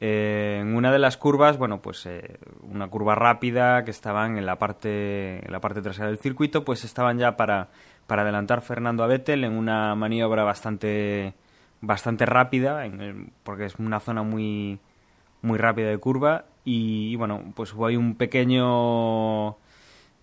Eh, 0.00 0.58
en 0.60 0.74
una 0.74 0.92
de 0.92 0.98
las 0.98 1.16
curvas, 1.16 1.56
bueno, 1.56 1.80
pues 1.80 2.04
eh, 2.06 2.38
una 2.62 2.88
curva 2.88 3.14
rápida 3.14 3.84
que 3.84 3.90
estaban 3.90 4.36
en 4.36 4.46
la 4.46 4.58
parte 4.58 5.44
en 5.44 5.52
la 5.52 5.60
parte 5.60 5.82
trasera 5.82 6.08
del 6.08 6.18
circuito, 6.18 6.64
pues 6.64 6.84
estaban 6.84 7.18
ya 7.18 7.36
para, 7.36 7.68
para 8.06 8.22
adelantar 8.22 8.60
Fernando 8.60 9.04
a 9.04 9.06
Vettel 9.06 9.44
en 9.44 9.52
una 9.52 9.94
maniobra 9.94 10.44
bastante 10.44 11.34
bastante 11.80 12.26
rápida, 12.26 12.84
porque 13.44 13.66
es 13.66 13.76
una 13.76 14.00
zona 14.00 14.22
muy 14.22 14.80
muy 15.42 15.58
rápida 15.58 15.88
de 15.88 15.98
curva. 15.98 16.46
Y, 16.64 17.16
bueno, 17.16 17.52
pues 17.54 17.74
hubo 17.74 17.86
ahí 17.86 17.96
un 17.96 18.16
pequeño 18.16 19.56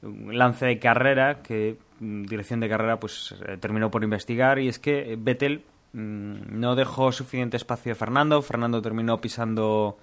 lance 0.02 0.66
de 0.66 0.80
carrera 0.80 1.44
que 1.44 1.78
dirección 2.02 2.60
de 2.60 2.68
carrera 2.68 3.00
pues 3.00 3.36
eh, 3.48 3.58
terminó 3.58 3.90
por 3.92 4.04
investigar 4.04 4.60
y 4.60 4.68
es 4.68 4.80
que 4.80 5.16
Vettel 5.18 5.64
Mm, 5.94 6.60
no 6.60 6.76
dejó 6.76 7.12
suficiente 7.12 7.58
espacio 7.58 7.92
a 7.94 7.96
Fernando. 7.96 8.42
Fernando 8.42 8.82
terminó 8.82 9.20
pisando 9.22 9.98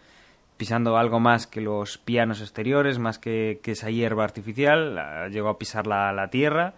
pisando 0.57 0.97
algo 0.97 1.21
más 1.21 1.47
que 1.47 1.61
los 1.61 1.99
pianos 1.99 2.41
exteriores, 2.41 2.99
más 2.99 3.19
que, 3.21 3.61
esa 3.65 3.91
hierba 3.91 4.25
artificial. 4.25 5.31
Llegó 5.31 5.49
a 5.51 5.59
pisar 5.59 5.87
la, 5.87 6.13
la, 6.13 6.31
tierra, 6.31 6.75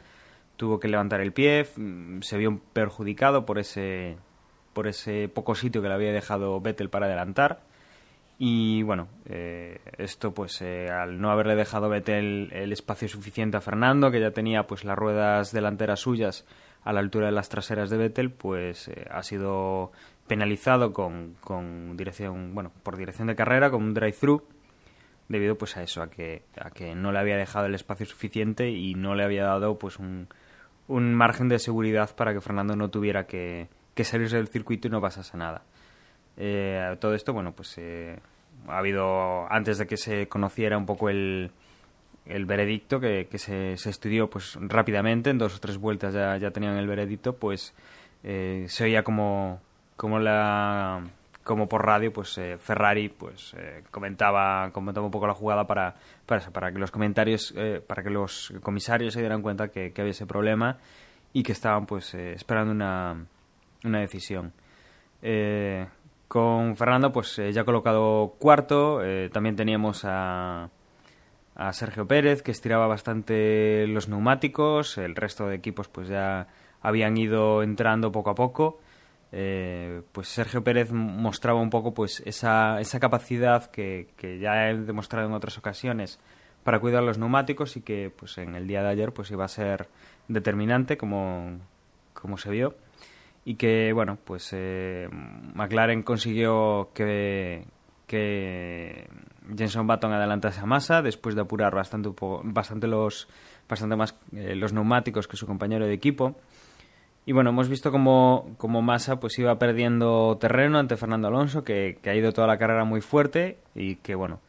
tuvo 0.57 0.79
que 0.79 0.89
levantar 0.89 1.21
el 1.23 1.33
pie, 1.33 1.67
mm, 1.77 2.21
se 2.21 2.37
vio 2.37 2.61
perjudicado 2.75 3.47
por 3.47 3.59
ese, 3.59 4.19
por 4.75 4.87
ese 4.87 5.29
poco 5.29 5.55
sitio 5.55 5.81
que 5.83 5.89
le 5.89 5.95
había 5.95 6.13
dejado 6.13 6.61
Vettel 6.61 6.91
para 6.91 7.07
adelantar. 7.07 7.63
Y 8.43 8.83
bueno, 8.85 9.09
eh, 9.27 9.81
esto 9.99 10.33
pues 10.33 10.63
eh, 10.63 10.89
al 10.89 11.21
no 11.21 11.31
haberle 11.31 11.57
dejado 11.57 11.91
Vettel 11.91 12.49
el 12.55 12.73
espacio 12.73 13.07
suficiente 13.07 13.59
a 13.59 13.61
Fernando, 13.61 14.11
que 14.11 14.19
ya 14.19 14.31
tenía 14.31 14.67
pues 14.67 14.83
las 14.83 14.97
ruedas 14.97 15.53
delanteras 15.53 16.01
suyas 16.01 16.47
a 16.83 16.95
la 16.95 17.01
altura 17.01 17.27
de 17.27 17.33
las 17.33 17.51
traseras 17.51 17.91
de 17.91 17.99
Vettel, 17.99 18.31
pues 18.31 18.89
eh, 18.89 19.07
ha 19.11 19.23
sido 19.23 19.93
penalizado 20.27 20.95
con, 20.95 21.35
con, 21.43 21.99
dirección, 21.99 22.55
bueno, 22.55 22.73
por 22.83 22.97
dirección 22.97 23.29
de 23.29 23.37
carrera, 23.37 23.71
con 23.71 23.83
un 23.83 23.93
drive-thru, 23.93 24.43
debido 25.29 25.59
pues 25.59 25.77
a 25.77 25.83
eso, 25.83 26.01
a 26.01 26.09
que, 26.09 26.45
a 26.59 26.71
que 26.71 26.95
no 26.95 27.13
le 27.13 27.19
había 27.19 27.37
dejado 27.37 27.67
el 27.67 27.75
espacio 27.75 28.07
suficiente 28.07 28.71
y 28.71 28.95
no 28.95 29.15
le 29.17 29.23
había 29.23 29.45
dado 29.45 29.79
pues 29.79 29.99
un, 29.99 30.29
un 30.89 31.15
margen 31.15 31.51
de 31.51 31.59
seguridad 31.59 32.17
para 32.17 32.33
que 32.33 32.41
Fernando 32.41 32.75
no 32.75 32.89
tuviera 32.89 33.27
que, 33.27 33.69
que 33.95 34.05
salirse 34.05 34.37
del 34.37 34.49
circuito 34.49 34.89
y 34.89 34.91
no 34.91 35.03
pasase 35.03 35.37
nada. 35.37 35.63
Eh, 36.37 36.97
todo 37.01 37.15
esto, 37.15 37.33
bueno, 37.33 37.53
pues 37.53 37.77
eh, 37.79 38.19
ha 38.69 38.79
habido, 38.79 39.51
antes 39.53 39.79
de 39.79 39.87
que 39.87 39.97
se 39.97 40.29
conociera 40.29 40.79
un 40.79 40.87
poco 40.87 41.09
el, 41.09 41.51
el 42.27 42.47
veredicto 42.47 43.01
que, 43.01 43.27
que 43.31 43.39
se, 43.39 43.77
se, 43.77 43.91
estudió 43.91 44.31
pues 44.31 44.57
rápidamente, 44.61 45.31
en 45.31 45.39
dos 45.39 45.57
o 45.57 45.61
tres 45.61 45.79
vueltas 45.79 46.15
ya, 46.15 46.37
ya 46.37 46.51
tenían 46.51 46.77
el 46.77 46.87
veredicto, 46.87 47.35
pues 47.35 47.75
eh, 48.23 48.67
se 48.69 48.85
oía 48.85 49.03
como, 49.03 49.61
como 49.97 50.19
la 50.19 51.03
como 51.43 51.69
por 51.69 51.85
radio 51.85 52.13
pues 52.13 52.37
eh, 52.37 52.59
Ferrari 52.59 53.09
pues 53.09 53.55
eh, 53.57 53.83
comentaba 53.91 54.71
comentaba 54.73 55.07
un 55.07 55.11
poco 55.11 55.27
la 55.27 55.33
jugada 55.33 55.67
para 55.67 55.95
para, 56.27 56.43
para 56.51 56.71
que 56.71 56.79
los 56.79 56.91
comentarios 56.91 57.55
para 57.87 58.03
que 58.03 58.11
los 58.11 58.53
comisarios 58.63 59.15
se 59.15 59.21
dieran 59.21 59.41
cuenta 59.41 59.69
que, 59.69 59.93
que 59.93 60.03
había 60.03 60.11
ese 60.11 60.27
problema 60.27 60.77
y 61.33 61.43
que 61.43 61.53
estaban 61.53 61.87
pues 61.87 62.13
esperando 62.15 62.73
una, 62.73 63.25
una 63.85 64.01
decisión 64.01 64.53
con 66.31 66.77
Fernando 66.77 67.13
pues 67.13 67.37
ya 67.53 67.65
colocado 67.65 68.37
cuarto. 68.39 69.01
También 69.33 69.57
teníamos 69.57 70.03
a 70.05 70.71
a 71.61 71.75
Sergio 71.75 72.07
Pérez, 72.07 72.43
que 72.43 72.53
estiraba 72.53 72.87
bastante 72.87 73.87
los 73.87 74.09
neumáticos, 74.09 74.97
el 74.97 75.15
resto 75.15 75.47
de 75.47 75.57
equipos 75.57 75.89
pues 75.89 76.09
ya 76.09 76.47
habían 76.81 77.19
ido 77.19 77.63
entrando 77.63 78.11
poco 78.11 78.31
a 78.31 78.35
poco. 78.35 78.81
Eh, 79.31 80.01
pues 80.13 80.29
Sergio 80.29 80.65
Pérez 80.65 80.91
mostraba 80.91 81.61
un 81.61 81.69
poco 81.69 81.93
pues 81.93 82.23
esa, 82.25 82.81
esa 82.81 82.99
capacidad 82.99 83.71
que, 83.71 84.09
que, 84.17 84.39
ya 84.39 84.71
he 84.71 84.75
demostrado 84.75 85.29
en 85.29 85.35
otras 85.35 85.59
ocasiones 85.59 86.19
para 86.65 86.81
cuidar 86.81 87.03
los 87.03 87.19
neumáticos 87.19 87.77
y 87.77 87.83
que 87.83 88.11
pues 88.11 88.39
en 88.39 88.55
el 88.55 88.67
día 88.67 88.83
de 88.83 88.89
ayer 88.89 89.13
pues 89.13 89.31
iba 89.31 89.45
a 89.45 89.49
ser 89.49 89.89
determinante 90.29 90.97
como, 90.97 91.59
como 92.15 92.39
se 92.39 92.51
vio 92.51 92.75
y 93.45 93.55
que 93.55 93.93
bueno 93.93 94.19
pues 94.25 94.51
eh, 94.53 95.09
McLaren 95.55 96.03
consiguió 96.03 96.91
que, 96.95 97.65
que 98.07 99.09
Jenson 99.57 99.87
Button 99.87 100.13
adelantase 100.13 100.61
a 100.61 100.67
Massa 100.67 101.03
después 101.03 101.35
de 101.35 101.43
apurar 101.43 101.75
bastante, 101.75 102.11
bastante, 102.45 102.87
los, 102.87 103.29
bastante 103.69 103.97
más 103.97 104.17
eh, 104.35 104.55
los 104.55 104.73
neumáticos 104.73 105.29
que 105.29 105.37
su 105.37 105.47
compañero 105.47 105.87
de 105.87 105.95
equipo. 105.95 106.37
Y 107.27 107.33
bueno, 107.33 107.51
hemos 107.51 107.69
visto 107.69 107.93
como, 107.93 108.55
como 108.57 108.83
Massa 108.83 109.21
pues 109.21 109.39
iba 109.39 109.59
perdiendo 109.59 110.37
terreno 110.39 110.79
ante 110.79 110.97
Fernando 110.97 111.29
Alonso, 111.29 111.65
que, 111.65 111.99
ha 112.05 112.15
ido 112.15 112.33
toda 112.33 112.47
la 112.47 112.59
carrera 112.59 112.85
muy 112.85 113.01
fuerte 113.01 113.59
y 113.75 113.97
que 113.97 114.15
bueno, 114.15 114.41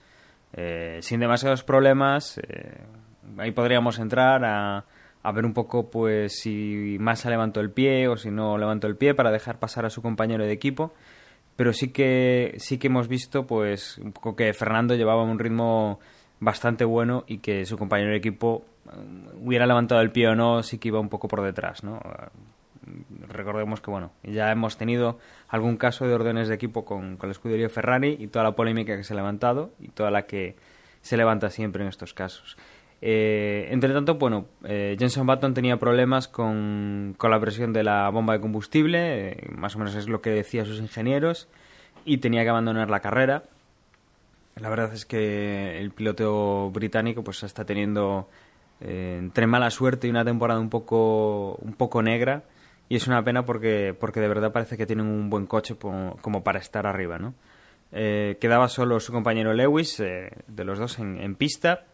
eh, 0.54 1.00
sin 1.02 1.20
demasiados 1.20 1.64
problemas, 1.64 2.40
eh, 2.40 2.78
ahí 3.38 3.52
podríamos 3.52 4.00
entrar 4.00 4.44
a, 4.46 4.86
a 5.24 5.32
ver 5.32 5.46
un 5.46 5.54
poco 5.54 5.90
pues 5.90 6.40
si 6.40 6.98
Massa 7.00 7.30
levantó 7.30 7.60
el 7.60 7.72
pie 7.72 8.08
o 8.08 8.18
si 8.18 8.32
no 8.32 8.58
levantó 8.58 8.88
el 8.88 8.96
pie 8.96 9.13
para 9.13 9.32
dejar 9.32 9.60
pasar 9.60 9.86
a 9.86 9.90
su 9.90 10.01
compañero 10.01 10.46
de 10.46 10.51
equipo. 10.51 10.94
Pero 11.56 11.74
sí 11.74 11.90
que 11.90 12.56
sí 12.58 12.78
que 12.78 12.88
hemos 12.88 13.08
visto 13.08 13.46
pues 13.46 13.98
un 14.00 14.13
poco 14.13 14.36
que 14.36 14.54
Fernando 14.54 14.96
llevaba 14.96 15.24
un 15.24 15.38
ritmo 15.38 16.00
bastante 16.40 16.86
bueno 16.86 17.24
y 17.28 17.38
que 17.38 17.66
su 17.66 17.78
compañero 17.78 18.12
de 18.12 18.18
equipo 18.18 18.66
mm, 18.86 19.46
hubiera 19.46 19.66
levantado 19.68 20.01
el 20.01 20.12
pie 20.12 20.28
o 20.28 20.36
no 20.36 20.63
sí 20.63 20.80
que 20.80 20.90
iba 20.90 21.00
un 21.00 21.10
poco 21.10 21.28
por 21.28 21.44
detrás 21.44 21.84
no 21.84 22.01
recordemos 23.28 23.80
que 23.80 23.92
bueno 23.92 24.12
ya 24.24 24.51
hemos 24.51 24.75
tenido 24.75 25.20
algún 25.48 25.78
caso 25.78 26.08
de 26.08 26.16
órdenes 26.16 26.48
de 26.48 26.56
equipo 26.56 26.84
con, 26.84 27.16
con 27.18 27.30
el 27.30 27.32
escudería 27.32 27.70
Ferrari 27.70 28.18
y 28.20 28.28
toda 28.28 28.44
la 28.44 28.56
polémica 28.56 28.98
que 28.98 29.04
se 29.04 29.13
ha 29.13 29.18
levantado 29.18 29.72
y 29.80 29.90
toda 29.90 30.10
la 30.10 30.24
que 30.24 30.56
se 31.01 31.16
levanta 31.16 31.51
siempre 31.51 31.84
en 31.84 31.90
estos 31.90 32.16
casos 32.16 32.58
Eh, 33.01 33.67
entre 33.72 33.93
tanto, 33.93 34.15
bueno, 34.15 34.46
eh, 34.63 34.96
Jenson 34.98 35.25
Button 35.25 35.55
tenía 35.55 35.77
problemas 35.77 36.27
con, 36.27 37.15
con, 37.17 37.31
la 37.31 37.39
presión 37.39 37.74
de 37.74 37.84
la 37.84 38.10
bomba 38.10 38.34
de 38.34 38.41
combustible, 38.41 39.29
eh, 39.29 39.50
más 39.55 39.75
o 39.75 39.79
menos 39.79 39.96
es 39.96 40.08
lo 40.08 40.22
que 40.22 40.29
decían 40.29 40.67
sus 40.67 40.79
ingenieros, 40.79 41.48
y 42.05 42.20
tenía 42.20 42.43
que 42.43 42.50
abandonar 42.50 42.91
la 42.91 43.00
carrera. 43.00 43.43
La 44.55 44.70
verdad 44.70 44.93
es 44.93 45.05
que 45.05 45.79
el 45.79 45.91
piloto 45.91 46.70
británico 46.72 47.24
pues 47.24 47.41
está 47.43 47.65
teniendo 47.65 48.29
entre 48.81 49.46
mala 49.46 49.70
suerte 49.70 50.08
y 50.08 50.10
una 50.10 50.25
temporada 50.25 50.60
un 50.60 50.70
poco, 50.70 51.55
un 51.55 51.74
poco 51.74 52.01
negra, 52.01 52.43
y 52.89 52.96
es 52.96 53.08
una 53.08 53.24
pena 53.24 53.46
porque, 53.46 53.96
porque 54.00 54.20
de 54.20 54.27
verdad 54.27 54.51
parece 54.51 54.75
que 54.75 54.88
tienen 54.88 55.05
un 55.05 55.29
buen 55.29 55.46
coche 55.46 55.75
como, 55.75 56.43
para 56.43 56.60
estar 56.60 56.88
arriba, 56.88 57.17
¿no? 57.20 57.34
quedaba 57.91 58.70
solo 58.70 59.00
su 59.00 59.12
compañero 59.12 59.53
Lewis, 59.53 59.98
de 59.98 60.63
los 60.65 60.79
dos 60.79 60.98
en, 61.00 61.20
en 61.20 61.36
pista, 61.36 61.86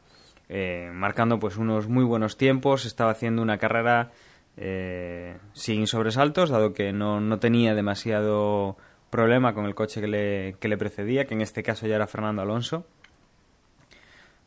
eh, 0.50 0.90
marcando 0.94 1.40
pues 1.40 1.58
unos 1.58 1.88
muy 1.88 2.06
buenos 2.06 2.38
tiempos, 2.38 2.86
estaba 2.86 3.12
haciendo 3.12 3.42
una 3.42 3.58
carrera 3.58 4.12
eh, 4.56 5.38
sin 5.54 5.88
sobresaltos, 5.88 6.50
dado 6.50 6.74
que 6.74 6.94
no, 6.94 7.20
no, 7.20 7.40
tenía 7.40 7.76
demasiado 7.76 8.78
problema 9.10 9.54
con 9.54 9.66
el 9.66 9.76
coche 9.76 10.00
que 10.00 10.08
le, 10.08 10.56
que 10.60 10.70
le 10.70 10.78
precedía, 10.78 11.26
que 11.26 11.34
en 11.34 11.42
este 11.42 11.64
caso 11.64 11.86
ya 11.86 11.96
era 11.96 12.08
Fernando 12.08 12.42
Alonso, 12.42 12.86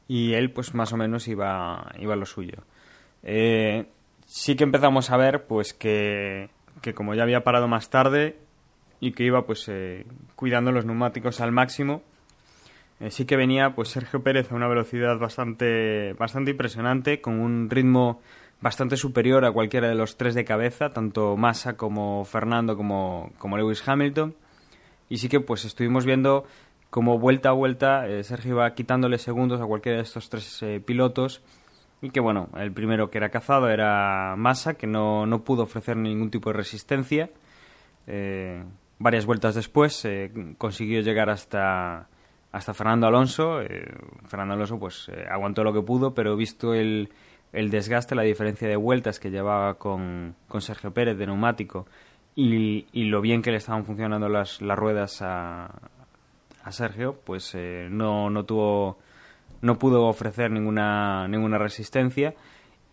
y 0.09 0.33
él 0.35 0.50
pues 0.52 0.75
más 0.75 0.92
o 0.92 0.97
menos 0.97 1.28
iba, 1.28 1.92
iba 1.99 2.14
a 2.14 2.16
lo 2.16 2.26
suyo. 2.26 2.64
Eh, 3.23 3.87
sí 4.25 4.57
que 4.57 4.64
empezamos 4.64 5.11
a 5.11 5.19
ver 5.19 5.45
pues 5.45 5.75
que, 5.75 6.49
que 6.80 6.95
como 6.95 7.14
ya 7.14 7.25
había 7.25 7.45
parado 7.45 7.69
más 7.69 7.90
tarde 7.90 8.38
y 9.00 9.12
que 9.12 9.25
iba 9.25 9.47
pues 9.47 9.71
cuidando 10.35 10.73
los 10.73 10.85
neumáticos 10.85 11.40
al 11.40 11.52
máximo, 11.52 12.02
eh, 13.00 13.11
sí 13.11 13.25
que 13.25 13.37
venía 13.37 13.75
pues 13.75 13.88
Sergio 13.88 14.23
Pérez 14.23 14.52
a 14.52 14.54
una 14.54 14.69
velocidad 14.69 15.19
bastante, 15.19 16.12
bastante 16.19 16.50
impresionante, 16.50 17.23
con 17.23 17.40
un 17.40 17.71
ritmo 17.71 18.21
bastante 18.61 18.99
superior 18.99 19.47
a 19.47 19.52
cualquiera 19.52 19.88
de 19.88 19.95
los 19.95 20.19
tres 20.19 20.35
de 20.35 20.45
cabeza, 20.45 20.90
tanto 20.90 21.37
Massa 21.38 21.78
como 21.78 22.26
Fernando 22.26 22.76
como, 22.76 23.33
como 23.38 23.57
Lewis 23.57 23.87
Hamilton. 23.88 24.35
Y 25.09 25.16
sí 25.16 25.30
que 25.30 25.40
pues 25.40 25.64
estuvimos 25.64 26.04
viendo 26.04 26.45
como 26.90 27.19
vuelta 27.19 27.50
a 27.50 27.52
vuelta 27.52 28.07
eh, 28.07 28.23
Sergio 28.23 28.52
iba 28.52 28.75
quitándole 28.75 29.19
segundos 29.19 29.61
a 29.61 29.66
cualquiera 29.66 29.97
de 29.99 30.04
estos 30.04 30.28
tres 30.28 30.62
eh, 30.62 30.80
pilotos. 30.85 31.42
Y 32.02 32.11
que 32.11 32.21
bueno, 32.21 32.50
el 32.57 32.73
primero 32.73 33.11
que 33.11 33.19
era 33.19 33.30
cazado 33.30 33.71
era 33.71 34.35
Massa, 34.37 34.75
que 34.75 34.87
no, 34.87 35.26
no 35.26 35.42
pudo 35.45 35.64
ofrecer 35.64 35.97
ningún 35.97 36.30
tipo 36.30 36.50
de 36.50 36.57
resistencia. 36.57 37.30
varias 38.99 39.26
vueltas 39.26 39.54
después 39.54 40.07
consiguió 40.59 41.00
llegar 41.02 41.28
hasta, 41.28 42.09
hasta 42.52 42.75
Fernando 42.75 43.07
Alonso. 43.07 43.62
Eh, 43.62 43.92
Fernando 44.26 44.54
Alonso 44.54 44.78
pues 44.78 45.09
eh, 45.09 45.26
aguantó 45.30 45.64
lo 45.64 45.73
que 45.73 45.83
pudo, 45.83 46.14
pero 46.14 46.37
visto 46.37 46.75
el, 46.75 47.11
el, 47.52 47.71
desgaste, 47.71 48.14
la 48.14 48.23
diferencia 48.23 48.69
de 48.69 48.76
vueltas 48.76 49.21
que 49.21 49.30
llevaba 49.30 49.75
con, 49.75 50.35
con 50.49 50.61
Sergio 50.61 50.92
Pérez 50.92 51.16
de 51.16 51.26
neumático 51.26 51.87
y, 52.35 52.87
y, 52.92 53.04
lo 53.04 53.21
bien 53.21 53.42
que 53.42 53.50
le 53.50 53.59
estaban 53.59 53.84
funcionando 53.84 54.28
las, 54.28 54.63
las 54.63 54.78
ruedas 54.78 55.21
a, 55.23 55.71
a 56.63 56.73
Sergio, 56.73 57.19
pues 57.25 57.54
eh, 57.54 57.89
no, 57.91 58.30
no 58.30 58.45
tuvo 58.45 58.99
no 59.63 59.78
pudo 59.78 60.06
ofrecer 60.06 60.50
ninguna 60.50 61.28
ninguna 61.28 61.58
resistencia 61.58 62.34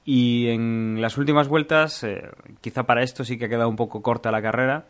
y 0.03 0.47
en 0.49 0.97
las 0.99 1.17
últimas 1.17 1.47
vueltas 1.47 2.05
quizá 2.59 2.83
para 2.83 3.03
esto 3.03 3.23
sí 3.23 3.37
que 3.37 3.45
ha 3.45 3.49
quedado 3.49 3.69
un 3.69 3.77
poco 3.77 4.01
corta 4.01 4.31
la 4.31 4.41
carrera 4.41 4.85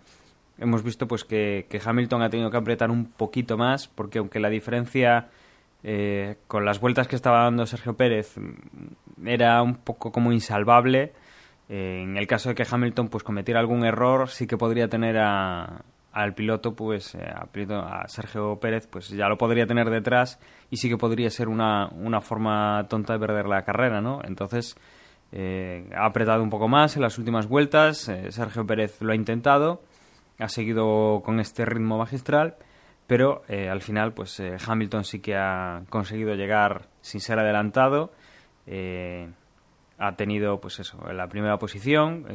hemos 0.57 0.83
visto 0.83 1.07
pues 1.07 1.23
que, 1.23 1.67
Hamilton 1.83 2.21
ha 2.21 2.29
tenido 2.29 2.49
que 2.49 2.57
apretar 2.57 2.91
un 2.91 3.05
poquito 3.05 3.57
más 3.57 3.87
porque 3.87 4.19
aunque 4.19 4.39
la 4.39 4.49
diferencia 4.49 5.29
eh, 5.83 6.37
con 6.47 6.65
las 6.65 6.79
vueltas 6.79 7.07
que 7.07 7.15
estaba 7.15 7.43
dando 7.43 7.65
Sergio 7.65 7.95
Pérez 7.95 8.37
mm, 8.37 9.27
era 9.27 9.61
un 9.61 9.75
poco 9.75 10.11
como 10.11 10.31
insalvable 10.31 11.13
eh, 11.69 12.01
en 12.03 12.17
el 12.17 12.27
caso 12.27 12.49
de 12.49 12.55
que 12.55 12.65
Hamilton 12.69 13.09
pues 13.09 13.23
cometiera 13.23 13.59
algún 13.59 13.85
error 13.85 14.29
sí 14.29 14.47
que 14.47 14.57
podría 14.57 14.87
tener 14.87 15.17
a, 15.19 15.83
al 16.11 16.33
piloto 16.33 16.75
pues 16.75 17.13
eh, 17.15 17.29
a, 17.29 18.07
Sergio 18.07 18.59
Pérez 18.59 18.87
pues 18.87 19.09
ya 19.09 19.27
lo 19.27 19.37
podría 19.37 19.67
tener 19.67 19.89
detrás 19.89 20.39
y 20.71 20.77
sí 20.77 20.89
que 20.89 20.97
podría 20.97 21.29
ser 21.29 21.47
una, 21.47 21.87
una 21.89 22.21
forma 22.21 22.87
tonta 22.89 23.13
de 23.13 23.19
perder 23.19 23.45
la 23.45 23.63
carrera 23.63 24.01
no 24.01 24.21
entonces 24.23 24.75
ha 25.29 26.05
apretado 26.05 26.41
un 26.41 26.49
poco 26.49 26.69
más 26.69 26.95
en 26.95 27.01
las 27.01 27.17
últimas 27.17 27.47
vueltas 27.47 28.09
Sergio 28.29 28.65
Pérez 28.65 29.01
lo 29.01 29.11
ha 29.11 29.15
intentado 29.15 29.81
ha 30.39 30.50
seguido 30.50 31.21
con 31.23 31.39
este 31.39 31.65
ritmo 31.65 31.97
magistral, 31.97 32.56
pero 33.08 33.43
eh, 33.47 33.69
al 33.69 33.82
final 33.82 34.13
pues 34.13 34.39
eh, 34.39 34.58
Hamilton 34.65 35.04
sí 35.04 35.19
que 35.19 35.36
ha 35.36 35.84
conseguido 35.89 36.36
llegar 36.36 36.89
sin 37.02 37.21
ser 37.21 37.39
adelantado, 37.39 38.12
eh, 38.65 39.30
ha 39.97 40.15
tenido 40.15 40.60
pues 40.60 40.80
eso, 40.80 41.00
la 41.12 41.28
primera 41.28 41.58
posición, 41.58 42.26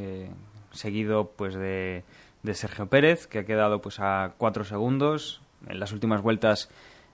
seguido 0.72 1.30
pues 1.36 1.54
de, 1.54 2.02
de, 2.42 2.54
Sergio 2.54 2.86
Pérez, 2.86 3.28
que 3.28 3.40
ha 3.40 3.44
quedado 3.44 3.80
pues 3.80 4.00
a 4.00 4.34
cuatro 4.36 4.64
segundos, 4.64 5.42
en 5.68 5.78
las 5.78 5.92
últimas 5.92 6.22
vueltas 6.22 6.70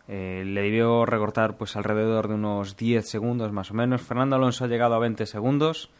le 0.06 0.62
debió 0.62 1.04
recortar 1.04 1.58
pues 1.58 1.76
alrededor 1.76 2.28
de 2.28 2.34
unos 2.34 2.78
10 2.78 3.06
segundos 3.06 3.52
más 3.52 3.70
o 3.70 3.74
menos, 3.74 4.00
Fernando 4.00 4.36
Alonso 4.36 4.64
ha 4.64 4.68
llegado 4.68 4.94
a 4.94 4.98
20 5.00 5.26
segundos, 5.26 5.90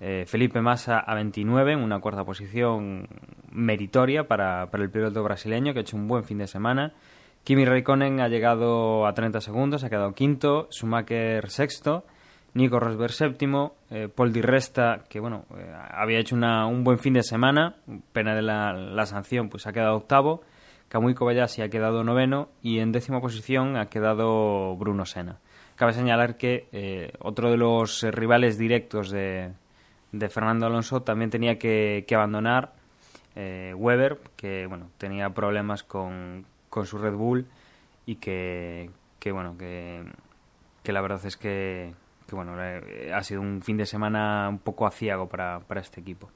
eh, 0.00 0.24
Felipe 0.26 0.60
Massa 0.60 0.98
a 1.00 1.14
29, 1.14 1.72
en 1.72 1.80
una 1.80 2.00
cuarta 2.00 2.24
posición 2.24 3.08
meritoria 3.50 4.28
para, 4.28 4.70
para, 4.70 4.84
el 4.84 4.90
piloto 4.90 5.22
brasileño 5.22 5.72
que 5.72 5.80
ha 5.80 5.82
hecho 5.82 5.96
un 5.96 6.06
buen 6.06 6.24
fin 6.24 6.38
de 6.38 6.46
semana. 6.46 6.92
Kimi 7.42 7.64
Raikkonen 7.64 8.20
ha 8.20 8.28
llegado 8.28 9.06
a 9.06 9.14
30 9.14 9.40
segundos, 9.40 9.82
ha 9.82 9.90
quedado 9.90 10.12
quinto. 10.12 10.68
Schumacher 10.70 11.48
sexto. 11.50 12.04
Nico 12.54 12.78
Rosberg 12.78 13.12
séptimo. 13.12 13.74
Eh, 13.90 14.08
Paul 14.14 14.32
Di 14.32 14.40
Resta, 14.40 15.04
que 15.08 15.20
bueno, 15.20 15.44
eh, 15.56 15.72
había 15.90 16.18
hecho 16.18 16.34
una, 16.34 16.66
un 16.66 16.84
buen 16.84 16.98
fin 16.98 17.14
de 17.14 17.22
semana, 17.22 17.76
pena 18.12 18.34
de 18.34 18.42
la, 18.42 18.72
la, 18.72 19.06
sanción, 19.06 19.48
pues 19.48 19.66
ha 19.66 19.72
quedado 19.72 19.96
octavo. 19.96 20.42
Kamui 20.88 21.14
Kobayashi 21.14 21.62
ha 21.62 21.68
quedado 21.68 22.04
noveno 22.04 22.48
y 22.62 22.78
en 22.78 22.92
décima 22.92 23.20
posición 23.20 23.76
ha 23.76 23.86
quedado 23.86 24.76
Bruno 24.76 25.04
Senna. 25.04 25.38
Cabe 25.76 25.92
señalar 25.92 26.36
que 26.36 27.12
otro 27.20 27.50
de 27.50 27.56
los 27.56 28.02
rivales 28.02 28.58
directos 28.58 29.10
de, 29.10 29.52
de 30.12 30.28
Fernando 30.28 30.66
Alonso 30.66 31.02
también 31.02 31.30
tenía 31.30 31.58
que, 31.58 32.04
abandonar 32.12 32.72
eh, 33.36 33.74
Weber, 33.76 34.18
que 34.36 34.66
bueno 34.66 34.90
tenía 34.98 35.30
problemas 35.30 35.82
con, 35.82 36.44
con 36.68 36.86
su 36.86 36.98
Red 36.98 37.14
Bull 37.14 37.46
y 38.06 38.16
que, 38.16 38.90
que 39.18 39.32
bueno 39.32 39.56
que, 39.58 40.02
que, 40.82 40.92
la 40.92 41.00
verdad 41.00 41.20
es 41.24 41.36
que, 41.36 41.92
que 42.26 42.34
bueno 42.34 42.56
eh, 42.58 43.12
ha 43.14 43.22
sido 43.22 43.40
un 43.40 43.62
fin 43.62 43.76
de 43.76 43.86
semana 43.86 44.48
un 44.48 44.58
poco 44.58 44.86
aciago 44.86 45.28
para, 45.28 45.60
para 45.60 45.80
este 45.80 46.00
equipo. 46.00 46.30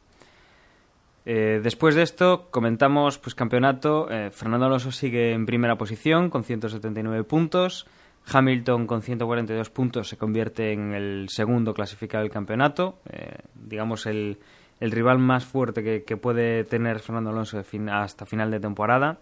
Eh, 1.24 1.60
después 1.62 1.94
de 1.94 2.02
esto, 2.02 2.48
comentamos 2.50 3.18
pues 3.18 3.36
campeonato. 3.36 4.08
Fernando 4.32 4.66
Alonso 4.66 4.90
sigue 4.90 5.32
en 5.32 5.46
primera 5.46 5.76
posición 5.76 6.30
con 6.30 6.42
179 6.42 7.22
puntos. 7.24 7.86
Hamilton 8.30 8.86
con 8.86 9.02
142 9.02 9.70
puntos 9.70 10.08
se 10.08 10.16
convierte 10.16 10.72
en 10.72 10.92
el 10.92 11.28
segundo 11.28 11.74
clasificado 11.74 12.22
del 12.22 12.32
campeonato, 12.32 13.00
eh, 13.10 13.41
digamos 13.72 14.06
el, 14.06 14.38
el, 14.78 14.92
rival 14.92 15.18
más 15.18 15.44
fuerte 15.44 15.82
que, 15.82 16.04
que, 16.04 16.16
puede 16.16 16.62
tener 16.62 17.00
Fernando 17.00 17.30
Alonso 17.30 17.62
fin, 17.64 17.88
hasta 17.88 18.26
final 18.26 18.50
de 18.50 18.60
temporada. 18.60 19.18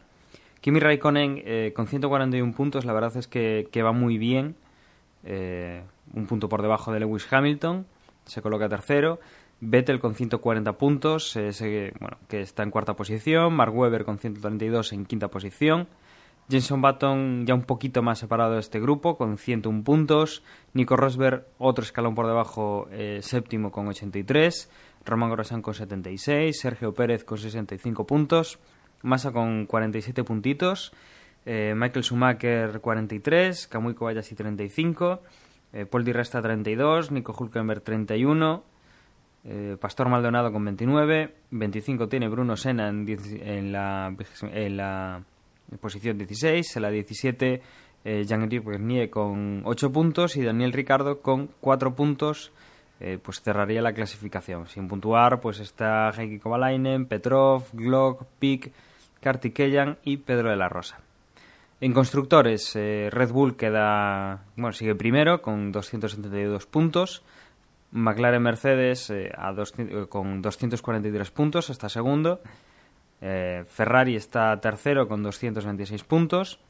Kimi 0.61 0.81
Raikkonen 0.81 1.41
eh, 1.47 1.73
con 1.75 1.87
141 1.87 2.53
puntos, 2.53 2.85
la 2.85 2.93
verdad 2.93 3.17
es 3.17 3.27
que, 3.27 3.69
que 3.73 3.83
va 3.83 3.93
muy 3.93 4.19
bien, 4.19 4.57
eh, 5.25 5.83
un 6.13 6.27
punto 6.27 6.49
por 6.49 6.61
debajo 6.61 6.93
de 6.93 7.01
Lewis 7.01 7.27
Hamilton, 7.33 7.87
se 8.27 8.43
coloca 8.43 8.69
tercero. 8.69 9.21
Vettel 9.63 10.01
con 10.01 10.15
140 10.15 10.73
puntos, 10.79 11.39
bueno, 12.01 12.17
que 12.29 12.41
está 12.41 12.63
en 12.63 12.71
cuarta 12.71 12.95
posición. 12.95 13.53
Mark 13.53 13.77
Webber 13.77 14.07
con 14.07 14.19
132 14.19 14.95
en 14.95 15.05
quinta 15.05 15.29
posición. 15.29 15.87
Jenson 16.51 16.83
Button 16.83 17.47
ya 17.47 17.55
un 17.55 17.63
poquito 17.63 18.03
más 18.03 18.19
separado 18.19 18.55
de 18.55 18.61
este 18.61 18.81
grupo, 18.81 19.17
con 19.17 19.39
101 19.39 19.85
puntos. 19.85 20.43
Nico 20.75 20.97
Rosberg, 20.97 21.47
otro 21.59 21.85
escalón 21.85 22.15
por 22.17 22.27
debajo, 22.27 22.89
eh, 22.91 23.21
séptimo 23.23 23.71
con 23.71 23.87
83. 23.87 24.69
Román 25.05 25.31
Grosjean 25.31 25.63
con 25.63 25.75
76. 25.75 26.59
Sergio 26.59 26.93
Pérez 26.93 27.25
con 27.25 27.39
65 27.39 28.05
puntos. 28.05 28.59
Massa 29.03 29.33
con 29.33 29.67
47 29.67 30.25
puntitos. 30.25 30.93
Eh, 31.47 31.73
Michael 31.77 32.05
Schumacher 32.05 32.81
43. 32.81 33.69
Kamui 33.69 33.95
Kobayashi 33.95 34.35
35. 34.35 35.21
Eh, 35.73 35.87
Paul 35.87 36.05
Di 36.05 36.13
Resta 36.13 36.43
32. 36.43 37.13
Nico 37.13 37.35
Hulkenberg 37.39 37.83
31. 37.83 38.65
Eh, 39.45 39.77
Pastor 39.81 40.09
Maldonado 40.09 40.53
con 40.53 40.65
29. 40.65 41.35
25 41.51 42.09
tiene 42.09 42.29
Bruno 42.29 42.57
Senna 42.57 42.89
en 42.89 43.73
la 43.73 45.23
posición 45.79 46.19
16, 46.19 46.77
en 46.77 46.83
la 46.83 46.91
17 46.91 47.63
eh, 48.05 48.61
Bernier 48.65 49.11
con 49.11 49.63
8 49.65 49.93
puntos 49.93 50.37
y 50.37 50.43
Daniel 50.43 50.73
Ricardo 50.73 51.21
con 51.21 51.51
4 51.61 51.95
puntos 51.95 52.53
eh, 53.01 53.19
pues 53.23 53.41
cerraría 53.41 53.81
la 53.81 53.95
clasificación. 53.95 54.69
Sin 54.69 54.87
puntuar 54.87 55.41
pues 55.41 55.59
está 55.61 56.11
Heikki 56.11 56.39
Kovalainen, 56.39 57.07
Petrov, 57.07 57.65
Glock, 57.73 58.25
Pick, 58.39 58.73
Kartikeyan 59.21 59.99
y 60.05 60.19
Pedro 60.19 60.51
de 60.51 60.57
la 60.57 60.69
Rosa. 60.69 61.01
En 61.81 61.95
constructores, 61.95 62.77
eh, 62.77 63.09
Red 63.11 63.31
Bull 63.33 63.57
queda, 63.57 64.45
bueno, 64.55 64.73
sigue 64.75 64.95
primero 64.95 65.41
con 65.41 65.73
272 65.73 66.67
puntos. 66.67 67.23
McLaren 67.93 68.43
Mercedes 68.43 69.09
eh, 69.09 69.33
a 69.35 69.53
200 69.53 70.07
con 70.09 70.43
243 70.43 71.31
puntos, 71.31 71.71
está 71.71 71.89
segundo. 71.89 72.41
Eh, 73.21 73.65
Ferrari 73.67 74.17
está 74.17 74.59
tercero 74.61 75.09
con 75.09 75.23
226 75.23 76.05
puntos. 76.05 76.61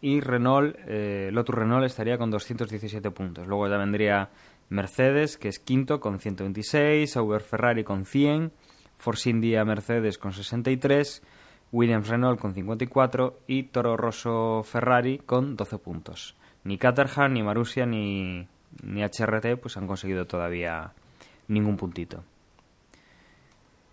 Y 0.00 0.20
Renault, 0.20 0.76
eh, 0.86 1.30
Lotus 1.32 1.54
Renault 1.54 1.84
estaría 1.84 2.18
con 2.18 2.30
217 2.30 3.10
puntos. 3.10 3.46
Luego 3.46 3.68
ya 3.68 3.78
vendría 3.78 4.30
Mercedes, 4.68 5.36
que 5.36 5.48
es 5.48 5.58
quinto 5.58 6.00
con 6.00 6.18
126. 6.20 7.10
Sauber 7.10 7.40
Ferrari 7.40 7.84
con 7.84 8.04
100. 8.04 8.52
Force 8.98 9.30
India 9.30 9.64
Mercedes 9.64 10.18
con 10.18 10.32
63. 10.32 11.22
Williams 11.72 12.08
Renault 12.08 12.40
con 12.40 12.54
54 12.54 13.40
y 13.46 13.64
Toro 13.64 13.96
Rosso 13.96 14.62
Ferrari 14.64 15.18
con 15.18 15.56
12 15.56 15.78
puntos. 15.78 16.36
Ni 16.64 16.78
Caterham, 16.78 17.32
ni 17.32 17.42
Marussia, 17.42 17.86
ni, 17.86 18.46
ni 18.82 19.02
HRT 19.02 19.58
pues 19.60 19.76
han 19.76 19.86
conseguido 19.86 20.26
todavía 20.26 20.92
ningún 21.48 21.76
puntito. 21.76 22.24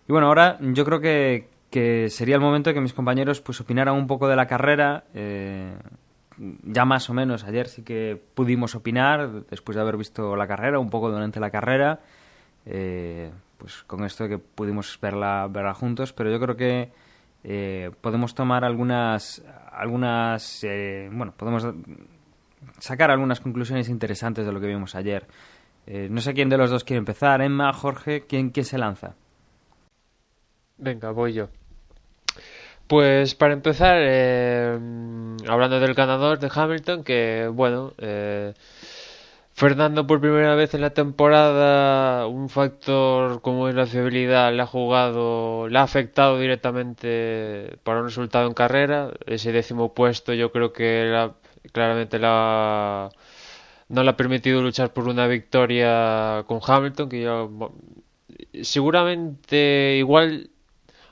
Y 0.08 0.12
bueno, 0.12 0.28
ahora 0.28 0.58
yo 0.60 0.84
creo 0.84 1.00
que, 1.00 1.48
que 1.76 2.08
sería 2.08 2.36
el 2.36 2.40
momento 2.40 2.70
de 2.70 2.74
que 2.74 2.80
mis 2.80 2.94
compañeros 2.94 3.42
pues 3.42 3.60
opinaran 3.60 3.94
un 3.96 4.06
poco 4.06 4.28
de 4.28 4.34
la 4.34 4.46
carrera. 4.46 5.04
Eh, 5.12 5.76
ya 6.62 6.86
más 6.86 7.10
o 7.10 7.12
menos 7.12 7.44
ayer 7.44 7.68
sí 7.68 7.82
que 7.82 8.18
pudimos 8.34 8.74
opinar 8.74 9.44
después 9.50 9.76
de 9.76 9.82
haber 9.82 9.98
visto 9.98 10.36
la 10.36 10.46
carrera, 10.46 10.78
un 10.78 10.88
poco 10.88 11.10
durante 11.10 11.38
la 11.38 11.50
carrera. 11.50 12.00
Eh, 12.64 13.30
pues 13.58 13.82
con 13.82 14.04
esto 14.04 14.26
que 14.26 14.38
pudimos 14.38 14.98
verla, 15.02 15.48
verla 15.50 15.74
juntos, 15.74 16.14
pero 16.14 16.30
yo 16.30 16.40
creo 16.40 16.56
que 16.56 16.92
eh, 17.44 17.90
podemos 18.00 18.34
tomar 18.34 18.64
algunas, 18.64 19.44
algunas 19.70 20.64
eh, 20.64 21.10
bueno, 21.12 21.34
podemos 21.36 21.66
sacar 22.78 23.10
algunas 23.10 23.40
conclusiones 23.40 23.90
interesantes 23.90 24.46
de 24.46 24.52
lo 24.52 24.60
que 24.62 24.68
vimos 24.68 24.94
ayer. 24.94 25.26
Eh, 25.86 26.08
no 26.10 26.22
sé 26.22 26.32
quién 26.32 26.48
de 26.48 26.56
los 26.56 26.70
dos 26.70 26.84
quiere 26.84 27.00
empezar, 27.00 27.42
Emma, 27.42 27.70
Jorge, 27.74 28.24
¿quién, 28.26 28.48
quién 28.48 28.64
se 28.64 28.78
lanza? 28.78 29.14
Venga, 30.78 31.10
voy 31.10 31.34
yo. 31.34 31.48
Pues 32.86 33.34
para 33.34 33.52
empezar, 33.52 33.96
eh, 34.00 34.78
hablando 35.48 35.80
del 35.80 35.94
ganador 35.94 36.38
de 36.38 36.50
Hamilton, 36.54 37.02
que 37.02 37.50
bueno, 37.52 37.92
eh, 37.98 38.54
Fernando 39.54 40.06
por 40.06 40.20
primera 40.20 40.54
vez 40.54 40.74
en 40.74 40.82
la 40.82 40.90
temporada, 40.90 42.26
un 42.26 42.48
factor 42.50 43.40
como 43.40 43.68
es 43.68 43.74
la 43.74 43.86
fiabilidad 43.86 44.52
le 44.52 44.60
ha 44.62 44.66
jugado, 44.66 45.66
le 45.68 45.78
ha 45.78 45.82
afectado 45.82 46.38
directamente 46.38 47.78
para 47.82 48.00
un 48.00 48.06
resultado 48.06 48.46
en 48.46 48.52
carrera. 48.54 49.12
Ese 49.26 49.52
décimo 49.52 49.94
puesto 49.94 50.34
yo 50.34 50.52
creo 50.52 50.72
que 50.74 51.04
la- 51.10 51.34
claramente 51.72 52.18
la, 52.18 53.08
no 53.88 54.02
le 54.04 54.10
ha 54.10 54.16
permitido 54.16 54.62
luchar 54.62 54.92
por 54.92 55.08
una 55.08 55.26
victoria 55.28 56.44
con 56.48 56.60
Hamilton, 56.66 57.08
que 57.08 57.22
yo 57.22 57.50
seguramente 58.62 59.96
igual 59.98 60.50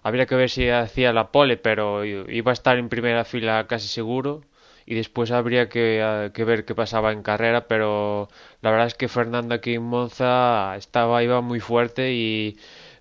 habría 0.05 0.27
que 0.27 0.37
ver 0.37 0.51
si 0.51 0.69
hacía 0.71 1.13
la 1.13 1.33
pole, 1.33 1.57
pero 1.57 2.05
iba 2.05 2.53
a 2.53 2.55
estar 2.55 2.79
en 2.79 2.89
primera 2.89 3.25
fila 3.25 3.67
casi 3.67 3.89
seguro 3.89 4.43
y 4.87 4.95
después 4.95 5.31
habría 5.33 5.69
que, 5.69 6.01
eh, 6.03 6.31
que 6.35 6.45
ver 6.45 6.65
qué 6.65 6.75
pasaba 6.75 7.13
en 7.13 7.23
carrera, 7.23 7.67
pero 7.69 8.29
la 8.61 8.71
verdad 8.71 8.87
es 8.89 8.95
que 8.95 9.09
Fernando 9.09 9.55
aquí 9.55 9.75
en 9.75 9.83
Monza 9.83 10.77
estaba, 10.77 11.23
iba 11.23 11.41
muy 11.41 11.61
fuerte 11.61 12.13
y 12.13 12.57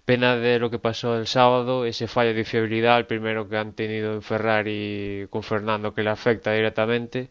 pena 0.06 0.36
de 0.38 0.60
lo 0.60 0.70
que 0.70 0.80
pasó 0.80 1.18
el 1.18 1.28
sábado, 1.28 1.86
ese 1.86 2.08
fallo 2.08 2.34
de 2.34 2.46
fiabilidad, 2.46 2.98
el 3.00 3.06
primero 3.06 3.48
que 3.50 3.58
han 3.58 3.74
tenido 3.74 4.14
en 4.14 4.22
Ferrari 4.22 5.28
con 5.30 5.44
Fernando 5.44 5.94
que 5.94 6.04
le 6.04 6.10
afecta 6.10 6.54
directamente. 6.54 7.30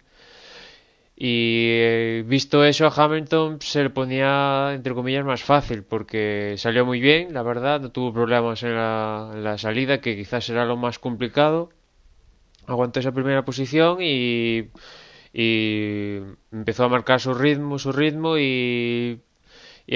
Y 1.25 1.69
eh, 1.71 2.25
visto 2.27 2.65
eso 2.65 2.85
a 2.85 2.93
Hamilton 2.93 3.61
se 3.61 3.85
le 3.85 3.91
ponía 3.91 4.73
entre 4.75 4.93
comillas 4.93 5.25
más 5.25 5.45
fácil 5.45 5.85
porque 5.85 6.57
salió 6.59 6.85
muy 6.85 7.01
bien, 7.01 7.33
la 7.33 7.45
verdad, 7.45 7.81
no 7.81 7.93
tuvo 7.93 8.13
problemas 8.13 8.65
en 8.65 8.75
la, 8.75 9.55
salida 9.57 10.01
que 10.01 10.17
quizás 10.17 10.49
era 10.51 10.65
lo 10.65 10.77
más 10.77 10.99
complicado 10.99 11.71
aguantó 12.67 12.99
esa 12.99 13.13
primera 13.13 13.45
posición 13.45 13.99
y, 14.01 14.71
y 15.33 16.19
empezó 16.51 16.87
a 16.87 16.89
marcar 16.89 17.21
su 17.21 17.35
ritmo, 17.35 17.79
su 17.79 17.93
ritmo 17.93 18.37
y 18.37 19.21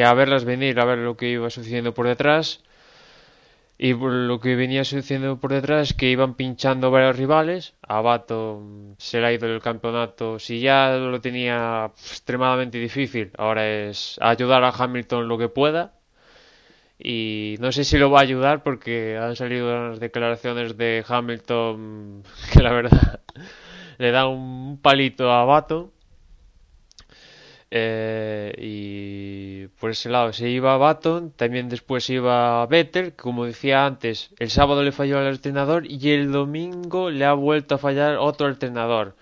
a 0.00 0.14
verlas 0.14 0.44
venir, 0.44 0.78
a 0.78 0.84
ver 0.84 0.98
lo 0.98 1.16
que 1.16 1.30
iba 1.30 1.50
sucediendo 1.50 1.92
por 1.92 2.06
detrás. 2.06 2.62
Y 3.78 3.92
lo 3.92 4.40
que 4.40 4.56
venía 4.56 4.84
sucediendo 4.84 5.38
por 5.38 5.52
detrás 5.52 5.90
es 5.90 5.94
que 5.96 6.10
iban 6.10 6.34
pinchando 6.34 6.90
varios 6.90 7.16
rivales. 7.16 7.74
A 7.82 8.00
Bato 8.00 8.62
se 8.98 9.20
le 9.20 9.26
ha 9.26 9.32
ido 9.32 9.46
el 9.48 9.60
campeonato. 9.60 10.38
Si 10.38 10.60
ya 10.60 10.96
lo 10.96 11.20
tenía 11.20 11.92
extremadamente 11.94 12.78
difícil, 12.78 13.32
ahora 13.36 13.68
es 13.68 14.18
ayudar 14.22 14.64
a 14.64 14.70
Hamilton 14.70 15.28
lo 15.28 15.36
que 15.38 15.48
pueda. 15.48 15.92
Y 16.98 17.56
no 17.60 17.72
sé 17.72 17.84
si 17.84 17.98
lo 17.98 18.10
va 18.10 18.20
a 18.20 18.22
ayudar 18.22 18.62
porque 18.62 19.18
han 19.18 19.36
salido 19.36 19.90
las 19.90 20.00
declaraciones 20.00 20.76
de 20.78 21.04
Hamilton 21.06 22.22
que 22.52 22.62
la 22.62 22.72
verdad 22.72 23.20
le 23.98 24.10
da 24.10 24.26
un 24.26 24.80
palito 24.80 25.30
a 25.30 25.44
Bato. 25.44 25.92
Eh, 27.70 28.54
y 28.58 29.66
por 29.80 29.90
ese 29.90 30.08
lado 30.08 30.32
se 30.32 30.48
iba 30.48 30.76
Baton, 30.76 31.32
también 31.32 31.68
después 31.68 32.08
iba 32.10 32.64
Vettel, 32.66 33.10
que 33.12 33.16
como 33.16 33.44
decía 33.44 33.86
antes, 33.86 34.30
el 34.38 34.50
sábado 34.50 34.82
le 34.82 34.92
falló 34.92 35.18
al 35.18 35.26
alternador 35.26 35.84
y 35.90 36.10
el 36.10 36.30
domingo 36.32 37.10
le 37.10 37.24
ha 37.24 37.32
vuelto 37.32 37.74
a 37.74 37.78
fallar 37.78 38.16
otro 38.18 38.46
alternador. 38.46 39.16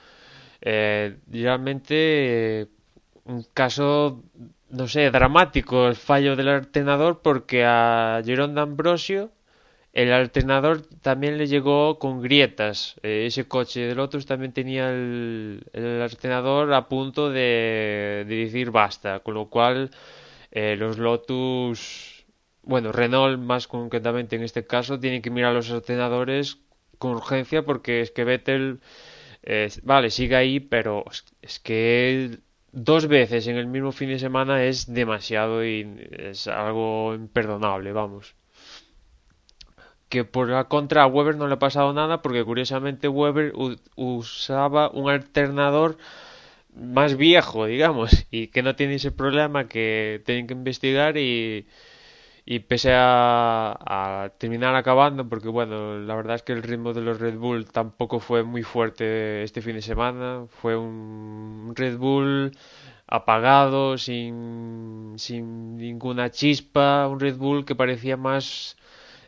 Eh, 0.61 1.19
realmente 1.31 2.63
eh, 2.63 2.69
un 3.25 3.45
caso, 3.55 4.23
no 4.71 4.89
sé, 4.89 5.11
dramático 5.11 5.89
el 5.89 5.97
fallo 5.97 6.37
del 6.37 6.49
alternador 6.49 7.21
porque 7.23 7.65
a 7.65 8.23
Jerón 8.25 8.55
D'Ambrosio 8.55 9.31
el 9.95 10.13
alternador 10.13 10.83
también 11.03 11.39
le 11.39 11.47
llegó 11.47 11.99
con 12.01 12.21
grietas. 12.21 12.97
Eh, 13.03 13.27
ese 13.27 13.47
coche 13.47 13.81
de 13.83 13.95
Lotus 13.95 14.27
también 14.27 14.53
tenía 14.53 14.91
el, 14.91 15.63
alternador 16.03 16.73
a 16.75 16.89
punto 16.89 17.31
de, 17.31 18.25
de 18.29 18.37
decir 18.45 18.71
basta, 18.73 19.21
con 19.21 19.35
lo 19.35 19.49
cual 19.49 19.91
eh, 20.51 20.77
los 20.77 20.99
Lotus, 20.99 22.27
bueno, 22.63 22.93
Renault 22.93 23.39
más 23.41 23.69
concretamente 23.69 24.37
en 24.37 24.43
este 24.43 24.67
caso, 24.67 24.99
tienen 25.01 25.23
que 25.23 25.31
mirar 25.31 25.55
los 25.55 25.71
alternadores 25.71 26.59
con 26.99 27.13
urgencia 27.13 27.63
porque 27.65 28.01
es 28.01 28.11
que 28.11 28.25
Vettel, 28.25 28.81
eh, 29.45 29.69
vale, 29.85 30.11
sigue 30.11 30.37
ahí, 30.37 30.61
pero 30.61 31.05
es 31.43 31.61
que 31.61 32.39
dos 32.73 33.07
veces 33.09 33.47
en 33.47 33.57
el 33.57 33.69
mismo 33.69 33.93
fin 33.93 34.09
de 34.09 34.19
semana 34.19 34.65
es 34.65 34.93
demasiado 34.93 35.65
y 35.65 36.09
es 36.19 36.49
algo 36.49 37.15
imperdonable, 37.15 37.93
vamos 37.93 38.35
que 40.15 40.25
por 40.25 40.49
la 40.49 40.65
contra 40.65 41.03
a 41.03 41.07
Weber 41.09 41.37
no 41.37 41.49
le 41.49 41.55
ha 41.55 41.59
pasado 41.59 41.93
nada 41.93 42.23
porque 42.23 42.45
curiosamente 42.45 43.09
Weber 43.09 43.53
usaba 43.97 44.89
un 44.91 45.11
alternador 45.11 45.99
más 46.77 47.17
viejo, 47.17 47.67
digamos, 47.67 48.27
y 48.31 48.49
que 48.49 48.63
no 48.63 48.77
tiene 48.77 48.95
ese 48.97 49.11
problema 49.11 49.67
que 49.67 50.23
tienen 50.25 50.47
que 50.47 50.55
investigar 50.55 51.17
y, 51.17 51.67
y 52.47 52.61
pese 52.61 52.93
a, 52.95 53.77
a, 53.81 54.31
terminar 54.39 54.77
acabando, 54.77 55.29
porque 55.29 55.49
bueno, 55.49 55.99
la 55.99 56.15
verdad 56.15 56.37
es 56.37 56.43
que 56.43 56.53
el 56.53 56.63
ritmo 56.63 56.93
de 56.93 57.01
los 57.03 57.19
Red 57.21 57.37
Bull 57.37 57.67
tampoco 57.67 58.21
fue 58.21 58.45
muy 58.45 58.63
fuerte 58.63 59.43
este 59.43 59.63
fin 59.63 59.75
de 59.75 59.83
semana, 59.83 60.47
fue 60.49 60.77
un 60.77 61.73
Red 61.75 61.97
Bull 61.99 62.53
apagado, 63.09 63.99
sin, 63.99 65.15
sin 65.17 65.77
ninguna 65.77 66.31
chispa, 66.31 67.09
un 67.09 67.19
Red 67.21 67.37
Bull 67.37 67.65
que 67.65 67.75
parecía 67.75 68.17
más 68.17 68.77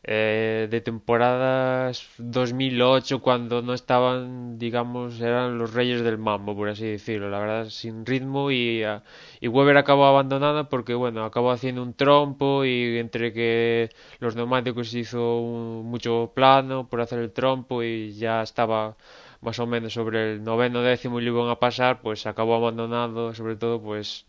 eh, 0.03 0.69
de 0.71 0.81
temporadas 0.81 2.09
2008 2.19 3.21
cuando 3.21 3.63
no 3.63 3.75
estaban, 3.75 4.59
digamos, 4.59 5.21
eran 5.21 5.59
los 5.59 5.75
reyes 5.75 6.03
del 6.03 6.19
mambo, 6.19 6.55
por 6.57 6.69
así 6.69 6.87
decirlo, 6.87 7.31
la 7.31 7.39
verdad, 7.39 7.69
sin 7.69 8.07
ritmo 8.07 8.51
y, 8.51 8.85
uh, 8.85 9.01
y 9.41 9.49
Weber 9.49 9.77
acabó 9.77 10.07
abandonando 10.07 10.69
porque, 10.69 10.95
bueno, 10.95 11.25
acabó 11.25 11.51
haciendo 11.51 11.83
un 11.83 11.95
trompo 11.95 12.65
y 12.65 12.99
entre 12.99 13.33
que 13.33 13.91
los 14.21 14.37
neumáticos 14.37 14.95
hizo 14.95 15.39
un, 15.41 15.87
mucho 15.87 16.33
plano 16.35 16.89
por 16.89 17.01
hacer 17.01 17.19
el 17.21 17.33
trompo 17.33 17.83
y 17.83 18.13
ya 18.13 18.43
estaba 18.43 18.97
más 19.41 19.59
o 19.59 19.67
menos 19.67 19.93
sobre 19.93 20.33
el 20.35 20.45
noveno 20.45 20.83
décimo 20.83 21.21
y 21.21 21.25
le 21.25 21.31
iban 21.31 21.49
a 21.49 21.59
pasar, 21.59 22.01
pues 22.01 22.27
acabó 22.27 22.55
abandonado, 22.57 23.35
sobre 23.35 23.57
todo, 23.57 23.81
pues 23.83 24.27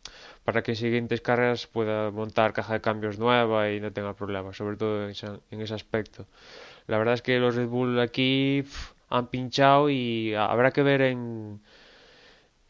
para 0.48 0.64
que 0.64 0.72
en 0.72 0.78
siguientes 0.78 1.20
carreras 1.20 1.68
pueda 1.68 2.10
montar 2.10 2.54
caja 2.54 2.72
de 2.76 2.80
cambios 2.80 3.20
nueva 3.20 3.70
y 3.70 3.82
no 3.82 3.92
tenga 3.92 4.14
problemas, 4.14 4.56
sobre 4.56 4.78
todo 4.78 5.04
en, 5.04 5.12
ese 5.62 5.74
aspecto. 5.74 6.26
La 6.88 6.98
verdad 6.98 7.16
es 7.16 7.22
que 7.22 7.38
los 7.38 7.56
Red 7.56 7.68
Bull 7.68 8.00
aquí 8.00 8.62
pff, 8.64 8.94
han 9.10 9.28
pinchado 9.28 9.90
y 9.90 10.36
habrá 10.36 10.72
que 10.72 10.84
ver 10.84 11.02
en, 11.02 11.60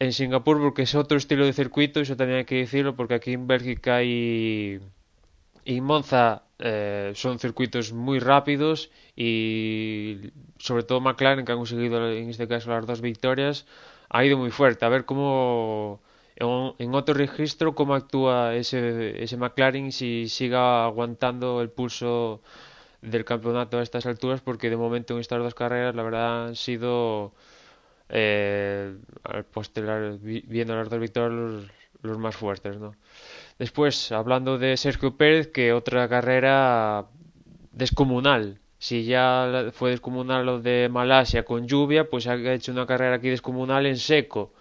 en 0.00 0.12
Singapur 0.12 0.58
porque 0.58 0.82
es 0.82 0.96
otro 0.96 1.18
estilo 1.18 1.46
de 1.46 1.52
circuito, 1.52 2.00
eso 2.00 2.16
también 2.16 2.38
hay 2.40 2.46
que 2.46 2.56
decirlo, 2.56 2.96
porque 2.96 3.14
aquí 3.14 3.32
en 3.34 3.46
Bélgica 3.46 4.02
y, 4.02 4.80
y 5.64 5.80
Monza 5.80 6.42
eh, 6.58 7.12
son 7.14 7.38
circuitos 7.38 7.92
muy 7.92 8.18
rápidos 8.18 8.90
y 9.14 10.32
sobre 10.58 10.82
todo 10.82 11.00
McLaren, 11.00 11.44
que 11.44 11.52
ha 11.52 11.54
conseguido 11.54 12.10
en 12.10 12.28
este 12.28 12.48
caso 12.48 12.70
las 12.70 12.86
dos 12.86 13.00
victorias, 13.00 13.66
ha 14.08 14.24
ido 14.24 14.36
muy 14.36 14.50
fuerte. 14.50 14.84
A 14.84 14.88
ver 14.88 15.04
cómo 15.04 16.00
en, 16.40 16.94
otro 16.94 17.14
registro 17.14 17.74
cómo 17.74 17.94
actúa 17.94 18.54
ese, 18.54 19.22
ese 19.22 19.36
McLaren 19.36 19.92
si 19.92 20.28
siga 20.28 20.84
aguantando 20.84 21.60
el 21.60 21.70
pulso 21.70 22.40
del 23.02 23.24
campeonato 23.24 23.78
a 23.78 23.82
estas 23.82 24.06
alturas, 24.06 24.40
porque 24.40 24.70
de 24.70 24.76
momento 24.76 25.14
en 25.14 25.20
estas 25.20 25.38
dos 25.40 25.54
carreras 25.54 25.94
la 25.94 26.02
verdad 26.02 26.46
han 26.46 26.56
sido 26.56 27.32
eh, 28.08 28.96
viendo 30.22 30.76
las 30.76 30.88
dos 30.88 31.00
victorias 31.00 31.32
los, 31.32 31.64
los 32.02 32.18
más 32.18 32.36
fuertes, 32.36 32.76
¿no? 32.78 32.94
Después, 33.58 34.12
hablando 34.12 34.58
de 34.58 34.76
Sergio 34.76 35.16
Pérez, 35.16 35.48
que 35.48 35.72
otra 35.72 36.08
carrera 36.08 37.06
descomunal. 37.72 38.60
Si 38.78 39.04
ya 39.04 39.70
fue 39.72 39.90
descomunal 39.90 40.46
lo 40.46 40.60
de 40.60 40.88
Malasia 40.88 41.44
con 41.44 41.66
lluvia, 41.66 42.08
pues 42.08 42.28
ha 42.28 42.36
hecho 42.36 42.70
una 42.70 42.86
carrera 42.86 43.16
aquí 43.16 43.28
descomunal 43.28 43.86
en 43.86 43.96
seco. 43.96 44.52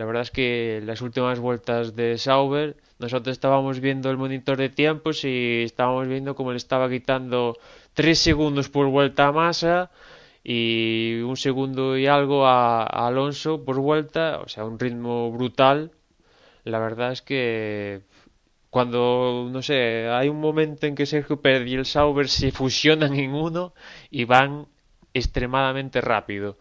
La 0.00 0.06
verdad 0.06 0.22
es 0.22 0.30
que 0.30 0.80
las 0.82 1.02
últimas 1.02 1.40
vueltas 1.40 1.94
de 1.94 2.16
Sauber, 2.16 2.78
nosotros 2.98 3.34
estábamos 3.34 3.80
viendo 3.80 4.08
el 4.10 4.16
monitor 4.16 4.56
de 4.56 4.70
tiempos 4.70 5.26
y 5.26 5.64
estábamos 5.64 6.08
viendo 6.08 6.34
cómo 6.34 6.52
le 6.52 6.56
estaba 6.56 6.88
quitando 6.88 7.58
3 7.92 8.18
segundos 8.18 8.70
por 8.70 8.86
vuelta 8.86 9.26
a 9.26 9.32
Massa 9.32 9.90
y 10.42 11.20
un 11.20 11.36
segundo 11.36 11.98
y 11.98 12.06
algo 12.06 12.46
a 12.46 12.82
Alonso 12.82 13.62
por 13.62 13.78
vuelta, 13.78 14.40
o 14.42 14.48
sea, 14.48 14.64
un 14.64 14.78
ritmo 14.78 15.30
brutal. 15.32 15.90
La 16.64 16.78
verdad 16.78 17.12
es 17.12 17.20
que 17.20 18.00
cuando, 18.70 19.50
no 19.52 19.60
sé, 19.60 20.08
hay 20.08 20.30
un 20.30 20.40
momento 20.40 20.86
en 20.86 20.94
que 20.94 21.04
Sergio 21.04 21.42
Pérez 21.42 21.68
y 21.68 21.74
el 21.74 21.84
Sauber 21.84 22.30
se 22.30 22.52
fusionan 22.52 23.12
en 23.16 23.34
uno 23.34 23.74
y 24.10 24.24
van 24.24 24.66
extremadamente 25.12 26.00
rápido. 26.00 26.56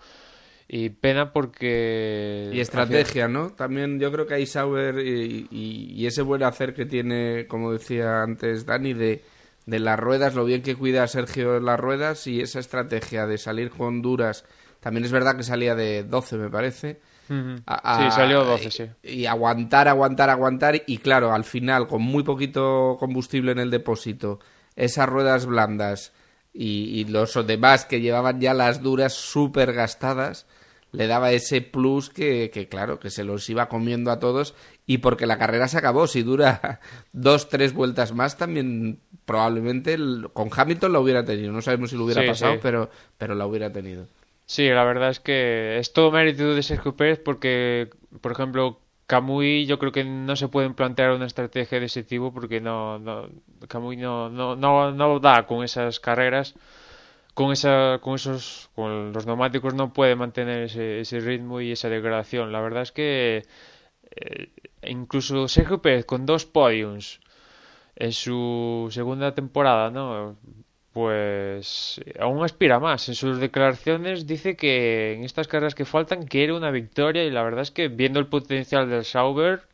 Y 0.71 0.89
pena 0.89 1.33
porque... 1.33 2.51
Y 2.53 2.59
estrategia, 2.59 3.27
¿no? 3.27 3.49
También 3.49 3.99
yo 3.99 4.11
creo 4.11 4.27
que 4.27 4.35
hay 4.35 4.45
Sauber 4.45 4.99
y, 4.99 6.05
ese 6.05 6.21
buen 6.21 6.43
hacer 6.43 6.73
que 6.73 6.85
tiene, 6.85 7.47
como 7.47 7.71
decía 7.73 8.21
antes 8.21 8.65
Dani, 8.65 8.93
de, 8.93 9.23
de 9.65 9.79
las 9.79 9.99
ruedas, 9.99 10.35
lo 10.35 10.45
bien 10.45 10.61
que 10.61 10.75
cuida 10.75 11.07
Sergio 11.07 11.57
en 11.57 11.65
las 11.65 11.79
ruedas 11.79 12.27
y 12.27 12.41
esa 12.41 12.59
estrategia 12.59 13.25
de 13.25 13.39
salir 13.39 13.71
con 13.71 14.01
duras. 14.01 14.45
También 14.79 15.05
es 15.05 15.11
verdad 15.11 15.35
que 15.35 15.43
salía 15.43 15.73
de 15.75 16.03
12, 16.03 16.37
me 16.37 16.49
parece 16.49 16.99
sí, 17.29 18.11
salió 18.11 18.43
12, 18.43 18.71
sí. 18.71 18.85
Y 19.03 19.25
aguantar, 19.25 19.87
aguantar, 19.87 20.29
aguantar. 20.29 20.81
Y 20.87 20.97
claro, 20.97 21.33
al 21.33 21.43
final, 21.43 21.87
con 21.87 22.01
muy 22.01 22.23
poquito 22.23 22.97
combustible 22.99 23.51
en 23.51 23.59
el 23.59 23.69
depósito, 23.69 24.39
esas 24.75 25.07
ruedas 25.07 25.45
blandas 25.45 26.11
y, 26.53 27.05
los 27.05 27.35
demás 27.45 27.85
que 27.85 28.01
llevaban 28.01 28.41
ya 28.41 28.53
las 28.53 28.81
duras 28.81 29.13
súper 29.13 29.73
gastadas, 29.73 30.47
le 30.91 31.07
daba 31.07 31.31
ese 31.31 31.61
plus 31.61 32.09
que, 32.09 32.49
que, 32.51 32.67
claro, 32.67 32.99
que 32.99 33.09
se 33.09 33.23
los 33.23 33.49
iba 33.49 33.69
comiendo 33.69 34.11
a 34.11 34.19
todos. 34.19 34.55
Y 34.85 34.99
porque 34.99 35.27
la 35.27 35.37
carrera 35.37 35.67
se 35.67 35.77
acabó, 35.77 36.07
si 36.07 36.23
dura 36.23 36.79
dos, 37.13 37.49
tres 37.49 37.73
vueltas 37.73 38.13
más, 38.13 38.37
también 38.37 38.99
probablemente 39.25 39.97
con 40.33 40.49
Hamilton 40.55 40.93
lo 40.93 41.01
hubiera 41.01 41.23
tenido. 41.23 41.51
No 41.51 41.61
sabemos 41.61 41.91
si 41.91 41.97
lo 41.97 42.05
hubiera 42.05 42.25
pasado, 42.25 42.59
Pero, 42.61 42.89
pero 43.17 43.35
la 43.35 43.45
hubiera 43.45 43.71
tenido. 43.71 44.07
Sí, 44.45 44.67
la 44.67 44.83
verdad 44.83 45.11
es 45.11 45.19
que 45.19 45.77
es 45.77 45.93
todo 45.93 46.11
mérito 46.11 46.55
de 46.55 46.63
Sergio 46.63 46.95
Pérez 46.95 47.19
porque, 47.23 47.89
por 48.19 48.31
ejemplo, 48.31 48.79
Camuy 49.05 49.67
yo 49.67 49.77
creo 49.77 49.91
que 49.91 50.03
no 50.03 50.35
se 50.35 50.47
pueden 50.47 50.73
plantear 50.73 51.11
una 51.11 51.27
estrategia 51.27 51.79
de 51.79 51.85
ese 51.85 52.03
tipo 52.03 52.33
porque 52.33 52.59
no, 52.59 52.97
no 52.97 53.29
Camuy 53.67 53.97
no, 53.97 54.29
no, 54.29 54.55
no, 54.55 54.91
no 54.91 55.19
da 55.19 55.45
con 55.45 55.63
esas 55.63 55.99
carreras 55.99 56.55
con 57.39 57.53
esa 57.53 57.99
con 58.01 58.15
esos 58.15 58.69
con 58.75 59.13
los 59.13 59.25
neumáticos 59.25 59.73
no 59.73 59.93
puede 59.93 60.13
mantener 60.17 60.63
ese, 60.63 60.99
ese 60.99 61.21
ritmo 61.21 61.61
y 61.61 61.71
esa 61.71 61.87
degradación 61.87 62.51
la 62.51 62.59
verdad 62.59 62.81
es 62.81 62.91
que 62.91 63.45
eh, 64.11 64.49
incluso 64.83 65.47
Sergio 65.47 65.81
Pérez 65.81 66.03
con 66.03 66.25
dos 66.25 66.45
podiums 66.45 67.21
en 67.95 68.11
su 68.11 68.89
segunda 68.91 69.35
temporada 69.35 69.89
no 69.89 70.35
pues 70.91 72.01
aún 72.19 72.43
aspira 72.43 72.79
más. 72.79 73.07
En 73.07 73.15
sus 73.15 73.39
declaraciones 73.39 74.27
dice 74.27 74.57
que 74.57 75.13
en 75.13 75.23
estas 75.23 75.47
carreras 75.47 75.75
que 75.75 75.85
faltan 75.85 76.25
quiere 76.25 76.51
una 76.51 76.71
victoria 76.71 77.23
y 77.23 77.31
la 77.31 77.43
verdad 77.43 77.61
es 77.61 77.71
que 77.71 77.87
viendo 77.87 78.19
el 78.19 78.27
potencial 78.27 78.89
del 78.89 79.05
Sauber 79.05 79.68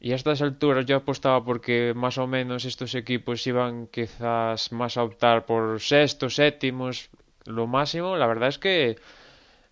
y 0.00 0.12
a 0.12 0.16
estas 0.16 0.40
alturas 0.40 0.86
yo 0.86 0.96
apostaba 0.96 1.44
porque 1.44 1.92
más 1.94 2.16
o 2.18 2.26
menos 2.26 2.64
estos 2.64 2.94
equipos 2.94 3.46
iban 3.46 3.86
quizás 3.86 4.72
más 4.72 4.96
a 4.96 5.04
optar 5.04 5.44
por 5.44 5.80
sextos, 5.80 6.36
séptimos, 6.36 7.10
lo 7.44 7.66
máximo. 7.66 8.16
La 8.16 8.26
verdad 8.26 8.48
es 8.48 8.58
que 8.58 8.96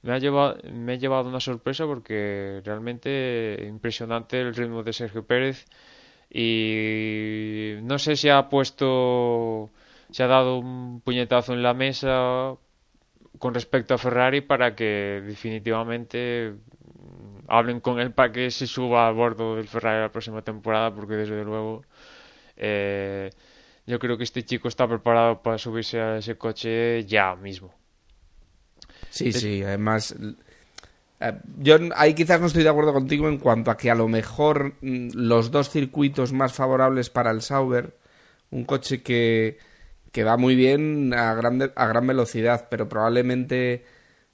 me 0.03 0.12
ha 0.12 0.19
llevado, 0.19 0.59
me 0.71 0.95
he 0.95 0.99
llevado 0.99 1.29
una 1.29 1.41
sorpresa 1.41 1.87
porque 1.87 2.61
realmente 2.64 3.64
impresionante 3.67 4.41
el 4.41 4.55
ritmo 4.55 4.83
de 4.83 4.93
Sergio 4.93 5.27
Pérez 5.27 5.67
y 6.31 7.77
no 7.83 7.99
sé 7.99 8.17
si 8.17 8.29
ha 8.29 8.49
puesto 8.51 9.71
se 10.11 10.23
ha 10.23 10.27
dado 10.27 10.59
un 10.59 11.01
puñetazo 11.01 11.55
en 11.55 11.62
la 11.62 11.75
mesa 11.75 12.55
con 13.38 13.55
respecto 13.55 13.95
a 13.95 13.99
Ferrari 13.99 14.41
para 14.43 14.75
que 14.77 15.23
definitivamente 15.25 16.55
hablen 17.48 17.80
con 17.80 17.98
él 17.98 18.12
para 18.12 18.32
que 18.32 18.50
se 18.50 18.66
suba 18.66 19.08
a 19.08 19.11
bordo 19.11 19.56
del 19.56 19.68
Ferrari 19.68 20.00
la 20.00 20.12
próxima 20.12 20.42
temporada 20.42 20.94
porque 20.94 21.14
desde 21.14 21.44
luego 21.44 21.82
eh, 22.56 23.30
yo 23.87 23.98
creo 23.98 24.16
que 24.16 24.24
este 24.24 24.44
chico 24.44 24.68
está 24.68 24.87
preparado 24.87 25.42
para 25.42 25.58
subirse 25.58 26.00
a 26.00 26.18
ese 26.18 26.37
coche 26.37 27.04
ya 27.04 27.34
mismo. 27.37 27.74
Sí, 29.11 29.32
sí, 29.32 29.62
además 29.62 30.14
eh, 31.20 31.32
yo 31.58 31.78
ahí 31.96 32.14
quizás 32.14 32.40
no 32.40 32.46
estoy 32.46 32.62
de 32.62 32.68
acuerdo 32.68 32.92
contigo 32.92 33.28
en 33.28 33.38
cuanto 33.38 33.70
a 33.70 33.76
que 33.76 33.90
a 33.90 33.94
lo 33.94 34.08
mejor 34.08 34.74
mm, 34.80 35.11
los 35.14 35.50
dos 35.50 35.70
circuitos 35.70 36.32
más 36.32 36.52
favorables 36.52 37.11
para 37.11 37.30
el 37.30 37.42
Sauber, 37.42 37.96
un 38.50 38.64
coche 38.64 39.02
que 39.02 39.58
que 40.12 40.24
va 40.24 40.37
muy 40.37 40.54
bien 40.54 41.12
a 41.14 41.34
gran, 41.34 41.72
a 41.74 41.87
gran 41.87 42.06
velocidad, 42.06 42.68
pero 42.70 42.88
probablemente 42.88 43.84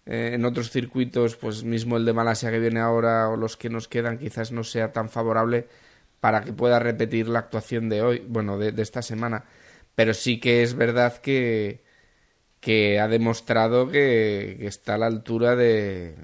eh, 0.07 0.33
en 0.35 0.45
otros 0.45 0.71
circuitos, 0.71 1.37
pues 1.37 1.65
mismo 1.65 1.97
el 1.97 2.05
de 2.05 2.13
Malasia 2.13 2.51
que 2.51 2.59
viene 2.59 2.81
ahora 2.81 3.29
o 3.29 3.37
los 3.37 3.57
que 3.57 3.71
nos 3.71 3.89
quedan, 3.89 4.19
quizás 4.19 4.53
no 4.53 4.65
sea 4.65 4.93
tan 4.93 5.09
favorable 5.09 5.69
para 6.21 6.43
que 6.45 6.53
pueda 6.53 6.79
repetir 6.79 7.29
la 7.29 7.41
actuación 7.41 7.89
de 7.89 8.03
hoy, 8.03 8.25
bueno, 8.29 8.59
de, 8.59 8.81
esta 8.83 9.03
semana. 9.03 9.45
Pero 9.95 10.15
sí 10.15 10.41
que 10.41 10.63
es 10.63 10.75
verdad 10.75 11.19
que, 11.19 11.85
que 12.61 13.01
ha 13.01 13.09
demostrado 13.09 13.91
que, 13.91 14.67
está 14.67 14.95
a 14.97 14.99
la 14.99 15.07
altura 15.07 15.57
de, 15.57 16.17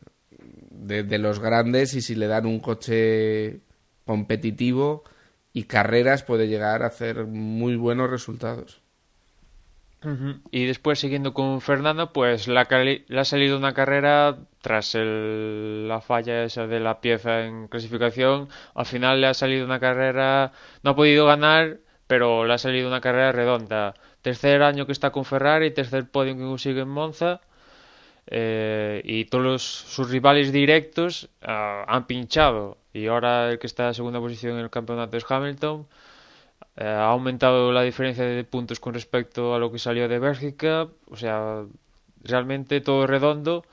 de, 0.71 1.03
de 1.05 1.19
los 1.19 1.41
grandes 1.41 1.95
y 1.95 2.03
si 2.03 2.15
le 2.15 2.27
dan 2.29 2.47
un 2.47 2.61
coche 2.61 3.61
competitivo 4.05 5.05
y 5.53 5.65
carreras 5.65 6.23
puede 6.23 6.49
llegar 6.49 6.83
a 6.83 6.89
hacer 6.89 7.27
muy 7.27 7.77
buenos 7.77 8.11
resultados. 8.11 8.80
Y 10.51 10.65
después, 10.65 10.99
siguiendo 10.99 11.35
con 11.35 11.61
Fernando, 11.61 12.13
pues 12.13 12.49
le 12.49 12.59
ha, 12.59 13.25
salido 13.25 13.59
una 13.59 13.75
carrera 13.75 14.39
tras 14.63 14.95
la 14.95 16.01
falla 16.01 16.45
esa 16.45 16.67
de 16.67 16.81
la 16.81 17.01
pieza 17.01 17.45
en 17.45 17.69
clasificación. 17.69 18.49
Al 18.75 18.87
final 18.87 19.21
le 19.21 19.27
ha 19.27 19.35
salido 19.35 19.65
una 19.65 19.79
carrera, 19.79 20.53
no 20.83 20.93
ha 20.93 20.97
podido 20.97 21.27
ganar, 21.27 21.79
pero 22.07 22.47
le 22.47 22.55
ha 22.55 22.59
salido 22.59 22.89
una 22.89 23.01
carrera 23.03 23.33
redonda. 23.33 23.95
Tercer 24.23 24.63
año 24.63 24.87
que 24.87 24.93
está 24.93 25.11
con 25.11 25.25
Ferrari, 25.25 25.71
tercer 25.73 26.11
podio 26.11 26.35
que 26.35 26.43
consigue 26.43 26.81
en 26.81 26.89
Monza. 26.89 27.41
Eh, 28.27 29.03
y 29.05 29.25
todos 29.27 29.63
sus 29.63 30.11
rivales 30.11 30.53
directos 30.53 31.29
ah, 31.43 31.85
han 31.89 32.07
pinchado. 32.07 32.79
Y 32.93 33.07
ahora 33.07 33.51
el 33.51 33.59
que 33.59 33.67
está 33.67 33.89
en 33.89 33.95
segunda 33.95 34.21
posición 34.21 34.55
en 34.55 34.61
el 34.65 34.71
campeonato 34.71 35.17
es 35.17 35.25
Hamilton. 35.29 35.87
Eh, 36.81 36.85
ha 36.85 37.11
aumentado 37.11 37.73
la 37.73 37.83
diferencia 37.83 38.25
de 38.25 38.43
puntos 38.45 38.81
con 38.81 38.95
respecto 38.95 39.55
a 39.55 39.59
lo 39.59 39.71
que 39.71 39.79
salió 39.79 40.09
de 40.09 40.19
Bélgica, 40.19 40.89
o 41.11 41.17
sea, 41.17 41.65
realmente 42.23 42.81
todo 42.81 43.07
redondo. 43.07 43.65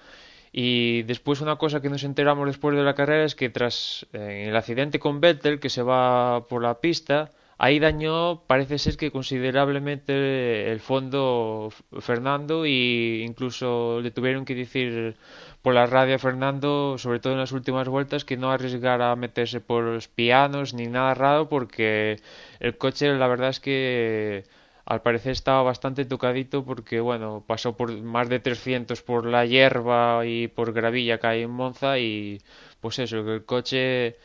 Y 0.51 1.03
después 1.03 1.41
una 1.41 1.57
cosa 1.57 1.81
que 1.81 1.89
nos 1.89 2.03
enteramos 2.03 2.47
después 2.47 2.75
de 2.75 2.83
la 2.83 2.95
carrera 2.95 3.23
es 3.25 3.35
que 3.35 3.49
tras 3.49 4.07
eh, 4.13 4.47
el 4.49 4.55
accidente 4.57 4.99
con 4.99 5.21
Vettel, 5.21 5.59
que 5.59 5.69
se 5.69 5.83
va 5.83 6.47
por 6.47 6.61
la 6.63 6.81
pista, 6.81 7.31
ahí 7.57 7.79
dañó, 7.79 8.43
parece 8.47 8.77
ser 8.77 8.97
que 8.97 9.11
considerablemente 9.11 10.71
el 10.71 10.79
fondo 10.79 11.69
Fernando 11.99 12.65
y 12.65 13.23
incluso 13.25 13.99
le 14.01 14.11
tuvieron 14.11 14.45
que 14.45 14.55
decir 14.55 15.15
por 15.61 15.73
la 15.73 15.85
radio 15.85 16.15
a 16.15 16.19
Fernando, 16.19 16.97
sobre 16.97 17.19
todo 17.19 17.33
en 17.33 17.39
las 17.39 17.51
últimas 17.51 17.87
vueltas, 17.87 18.25
que 18.25 18.37
no 18.37 18.51
arriesgara 18.51 19.11
a 19.11 19.15
meterse 19.15 19.59
por 19.61 19.83
los 19.83 20.07
pianos 20.07 20.73
ni 20.73 20.87
nada 20.87 21.13
raro 21.13 21.49
porque 21.49 22.17
el 22.59 22.77
coche 22.77 23.13
la 23.13 23.27
verdad 23.27 23.49
es 23.49 23.59
que 23.59 24.43
al 24.85 25.01
parecer 25.01 25.31
estaba 25.33 25.63
bastante 25.63 26.05
tocadito 26.05 26.63
porque 26.63 26.99
bueno, 27.01 27.43
pasó 27.45 27.75
por 27.75 27.91
más 28.01 28.29
de 28.29 28.39
300 28.39 29.01
por 29.01 29.25
la 29.25 29.45
hierba 29.45 30.25
y 30.25 30.47
por 30.47 30.73
gravilla 30.73 31.19
que 31.19 31.27
hay 31.27 31.41
en 31.43 31.51
Monza 31.51 31.99
y 31.99 32.41
pues 32.81 32.99
eso, 32.99 33.23
que 33.25 33.33
el 33.35 33.45
coche 33.45 34.17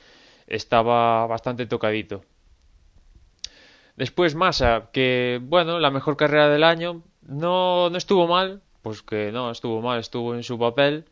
estaba 0.46 1.26
bastante 1.26 1.66
tocadito. 1.66 2.22
Después 3.96 4.34
Massa, 4.34 4.90
que 4.92 5.40
bueno, 5.42 5.78
la 5.78 5.90
mejor 5.90 6.16
carrera 6.16 6.48
del 6.48 6.64
año, 6.64 7.02
no, 7.22 7.90
no 7.90 7.98
estuvo 7.98 8.26
mal, 8.26 8.62
pues 8.82 9.02
que 9.02 9.30
no, 9.32 9.50
estuvo 9.50 9.80
mal, 9.80 10.00
estuvo 10.00 10.34
en 10.34 10.42
su 10.42 10.58
papel. 10.58 11.06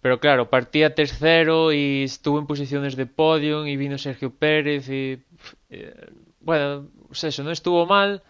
Pero 0.00 0.20
claro, 0.20 0.50
partía 0.50 0.94
tercero 0.94 1.72
y 1.72 2.04
estuvo 2.04 2.38
en 2.38 2.46
posiciones 2.46 2.96
de 2.96 3.06
podium 3.06 3.66
y 3.66 3.76
vino 3.76 3.98
Sergio 3.98 4.30
Pérez 4.34 4.88
y... 4.88 5.22
Eh, 5.70 6.10
bueno, 6.40 6.88
pues 7.06 7.24
eso, 7.24 7.44
no 7.44 7.52
estuvo 7.52 7.86
mal, 7.86 8.22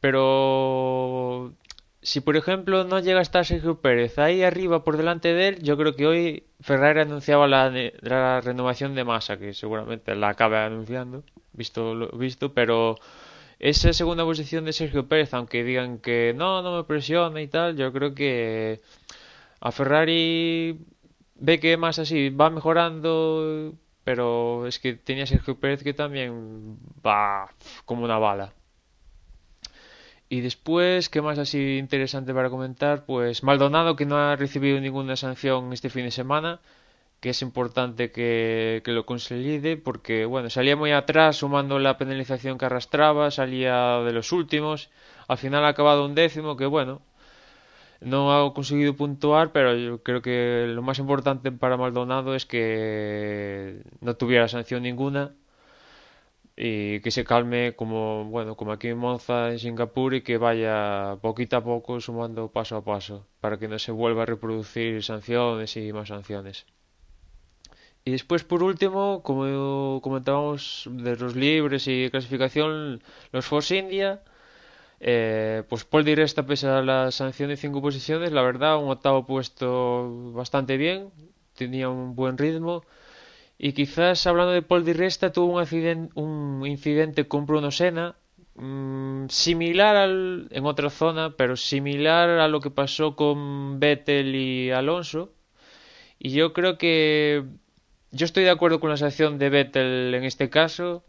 pero 0.00 1.52
si 2.02 2.20
por 2.20 2.36
ejemplo 2.36 2.84
no 2.84 3.00
llega 3.00 3.18
a 3.18 3.22
estar 3.22 3.44
Sergio 3.44 3.80
Pérez 3.80 4.18
ahí 4.18 4.42
arriba 4.42 4.84
por 4.84 4.96
delante 4.96 5.34
de 5.34 5.48
él, 5.48 5.62
yo 5.62 5.76
creo 5.76 5.94
que 5.96 6.06
hoy 6.06 6.44
Ferrari 6.60 7.00
anunciaba 7.00 7.46
la, 7.48 7.70
la 8.00 8.40
renovación 8.40 8.94
de 8.94 9.04
Massa, 9.04 9.38
que 9.38 9.52
seguramente 9.54 10.14
la 10.14 10.30
acaba 10.30 10.64
anunciando, 10.66 11.24
visto 11.52 11.94
lo 11.94 12.08
visto, 12.12 12.54
pero 12.54 12.96
esa 13.58 13.92
segunda 13.92 14.24
posición 14.24 14.64
de 14.64 14.72
Sergio 14.72 15.08
Pérez, 15.08 15.34
aunque 15.34 15.64
digan 15.64 15.98
que 15.98 16.34
no, 16.36 16.62
no 16.62 16.76
me 16.76 16.84
presiona 16.84 17.42
y 17.42 17.48
tal, 17.48 17.76
yo 17.76 17.92
creo 17.92 18.14
que 18.14 18.80
a 19.60 19.72
Ferrari 19.72 20.78
ve 21.36 21.60
que 21.60 21.76
Massa 21.76 22.04
sí 22.06 22.30
va 22.30 22.50
mejorando, 22.50 23.74
pero 24.04 24.66
es 24.66 24.78
que 24.78 24.94
tenía 24.94 25.26
Sergio 25.26 25.58
Pérez 25.60 25.82
que 25.82 25.94
también 25.94 26.78
va 27.06 27.50
como 27.84 28.04
una 28.04 28.18
bala. 28.18 28.54
Y 30.32 30.42
después, 30.42 31.08
¿qué 31.08 31.22
más 31.22 31.38
así 31.38 31.76
interesante 31.78 32.32
para 32.32 32.50
comentar? 32.50 33.04
Pues 33.04 33.42
Maldonado, 33.42 33.96
que 33.96 34.06
no 34.06 34.16
ha 34.16 34.36
recibido 34.36 34.80
ninguna 34.80 35.16
sanción 35.16 35.72
este 35.72 35.90
fin 35.90 36.04
de 36.04 36.12
semana, 36.12 36.60
que 37.20 37.30
es 37.30 37.42
importante 37.42 38.12
que, 38.12 38.82
lo 38.86 39.06
consolide, 39.06 39.76
porque 39.76 40.26
bueno, 40.26 40.48
salía 40.48 40.76
muy 40.76 40.92
atrás 40.92 41.38
sumando 41.38 41.80
la 41.80 41.98
penalización 41.98 42.58
que 42.58 42.66
arrastraba, 42.66 43.32
salía 43.32 43.98
de 44.04 44.12
los 44.12 44.32
últimos, 44.32 44.90
al 45.28 45.38
final 45.38 45.64
ha 45.64 45.68
acabado 45.68 46.06
un 46.06 46.14
décimo, 46.14 46.56
que 46.56 46.66
bueno, 46.66 47.02
no 48.00 48.32
ha 48.32 48.54
conseguido 48.54 48.94
puntuar, 48.96 49.52
pero 49.52 49.74
yo 49.76 50.02
creo 50.02 50.22
que 50.22 50.66
lo 50.68 50.82
más 50.82 50.98
importante 51.00 51.50
para 51.52 51.76
Maldonado 51.76 52.36
es 52.36 52.46
que 52.46 53.82
no 54.00 54.14
tuviera 54.14 54.48
sanción 54.48 54.84
ninguna 54.84 55.32
y 56.62 57.00
que 57.00 57.10
se 57.10 57.24
calme 57.24 57.74
como 57.74 58.26
bueno 58.26 58.54
como 58.54 58.72
aquí 58.72 58.88
en 58.88 58.98
Monza 58.98 59.50
en 59.50 59.58
Singapur 59.58 60.12
y 60.12 60.20
que 60.20 60.36
vaya 60.36 61.16
poquito 61.22 61.56
a 61.56 61.64
poco 61.64 62.00
sumando 62.00 62.52
paso 62.52 62.76
a 62.76 62.84
paso 62.84 63.26
para 63.40 63.58
que 63.58 63.66
no 63.66 63.78
se 63.78 63.92
vuelva 63.92 64.24
a 64.24 64.26
reproducir 64.26 65.02
sanciones 65.02 65.74
y 65.78 65.90
más 65.94 66.08
sanciones. 66.08 66.66
Y 68.04 68.10
después 68.10 68.44
por 68.44 68.62
último 68.62 69.22
como 69.22 70.02
comentábamos 70.02 70.86
de 70.90 71.16
los 71.16 71.34
libres 71.34 71.88
y 71.88 72.10
clasificación 72.10 73.02
los 73.32 73.46
Force 73.46 73.78
India 73.78 74.22
eh, 75.00 75.62
pues 75.66 75.86
Paul 75.86 76.04
Di 76.04 76.14
Resta 76.14 76.44
pese 76.44 76.66
a 76.68 76.82
la 76.82 77.10
sanción 77.10 77.48
de 77.48 77.56
cinco 77.56 77.80
posiciones 77.80 78.32
la 78.32 78.42
verdad 78.42 78.76
un 78.76 78.90
octavo 78.90 79.24
puesto 79.24 80.32
bastante 80.34 80.76
bien 80.76 81.10
tenía 81.54 81.88
un 81.88 82.14
buen 82.14 82.36
ritmo 82.36 82.84
y 83.62 83.74
quizás 83.74 84.26
hablando 84.26 84.52
de 84.52 84.62
Paul 84.62 84.86
Di 84.86 84.94
Resta 84.94 85.32
tuvo 85.32 85.52
un, 85.52 85.60
accidente, 85.60 86.10
un 86.14 86.64
incidente 86.66 87.28
con 87.28 87.44
Bruno 87.44 87.70
Senna 87.70 88.16
mm, 88.54 89.26
similar 89.28 89.96
al, 89.96 90.48
en 90.50 90.64
otra 90.64 90.88
zona, 90.88 91.36
pero 91.36 91.56
similar 91.56 92.30
a 92.30 92.48
lo 92.48 92.60
que 92.60 92.70
pasó 92.70 93.14
con 93.16 93.78
Vettel 93.78 94.34
y 94.34 94.70
Alonso. 94.70 95.34
Y 96.18 96.30
yo 96.30 96.54
creo 96.54 96.78
que 96.78 97.44
yo 98.12 98.24
estoy 98.24 98.44
de 98.44 98.50
acuerdo 98.50 98.80
con 98.80 98.88
la 98.88 98.96
sanción 98.96 99.38
de 99.38 99.50
Vettel 99.50 100.14
en 100.14 100.24
este 100.24 100.48
caso. 100.48 101.04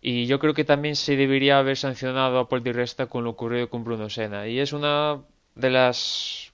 Y 0.00 0.26
yo 0.26 0.40
creo 0.40 0.54
que 0.54 0.64
también 0.64 0.96
se 0.96 1.16
debería 1.16 1.58
haber 1.58 1.76
sancionado 1.76 2.40
a 2.40 2.48
Paul 2.48 2.64
Di 2.64 2.72
Resta 2.72 3.06
con 3.06 3.22
lo 3.22 3.30
ocurrido 3.30 3.70
con 3.70 3.84
Bruno 3.84 4.10
Senna. 4.10 4.48
Y 4.48 4.58
es 4.58 4.72
una 4.72 5.22
de 5.54 5.70
las 5.70 6.52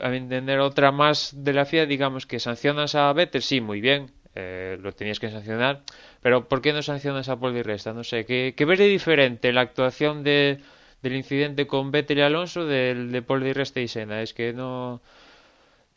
a 0.00 0.14
entender 0.14 0.60
otra 0.60 0.92
más 0.92 1.32
de 1.42 1.52
la 1.54 1.64
FIA, 1.64 1.86
digamos 1.86 2.26
que 2.26 2.38
sancionas 2.38 2.94
a 2.94 3.12
Vettel, 3.14 3.42
sí, 3.42 3.60
muy 3.60 3.80
bien, 3.80 4.12
eh, 4.36 4.78
lo 4.80 4.92
tenías 4.92 5.18
que 5.18 5.30
sancionar. 5.30 5.82
Pero 6.22 6.48
¿por 6.48 6.60
qué 6.60 6.72
no 6.72 6.82
sancionas 6.82 7.28
a 7.28 7.40
Paul 7.40 7.54
Di 7.54 7.62
Resta? 7.62 7.92
No 7.94 8.04
sé, 8.04 8.26
¿qué, 8.26 8.54
qué 8.56 8.66
de 8.66 8.86
diferente 8.86 9.52
la 9.52 9.62
actuación 9.62 10.22
de, 10.22 10.60
del 11.02 11.16
incidente 11.16 11.66
con 11.66 11.90
Vettel 11.90 12.18
y 12.18 12.20
Alonso 12.22 12.66
del 12.66 13.12
de 13.12 13.22
Paul 13.22 13.42
Di 13.42 13.52
Resta 13.54 13.80
y 13.80 13.88
Senna? 13.88 14.22
Es 14.22 14.34
que 14.34 14.52
no... 14.52 15.00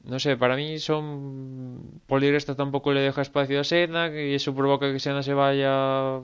No 0.03 0.17
sé, 0.19 0.37
para 0.37 0.55
mí 0.55 0.79
son... 0.79 2.01
Paul 2.07 2.21
Di 2.21 2.31
Resta 2.31 2.55
tampoco 2.55 2.93
le 2.93 3.01
deja 3.01 3.21
espacio 3.21 3.59
a 3.59 3.63
Senna 3.65 4.07
y 4.07 4.33
eso 4.35 4.55
provoca 4.55 4.91
que 4.91 4.99
Senna 4.99 5.21
se 5.23 5.33
vaya... 5.33 6.21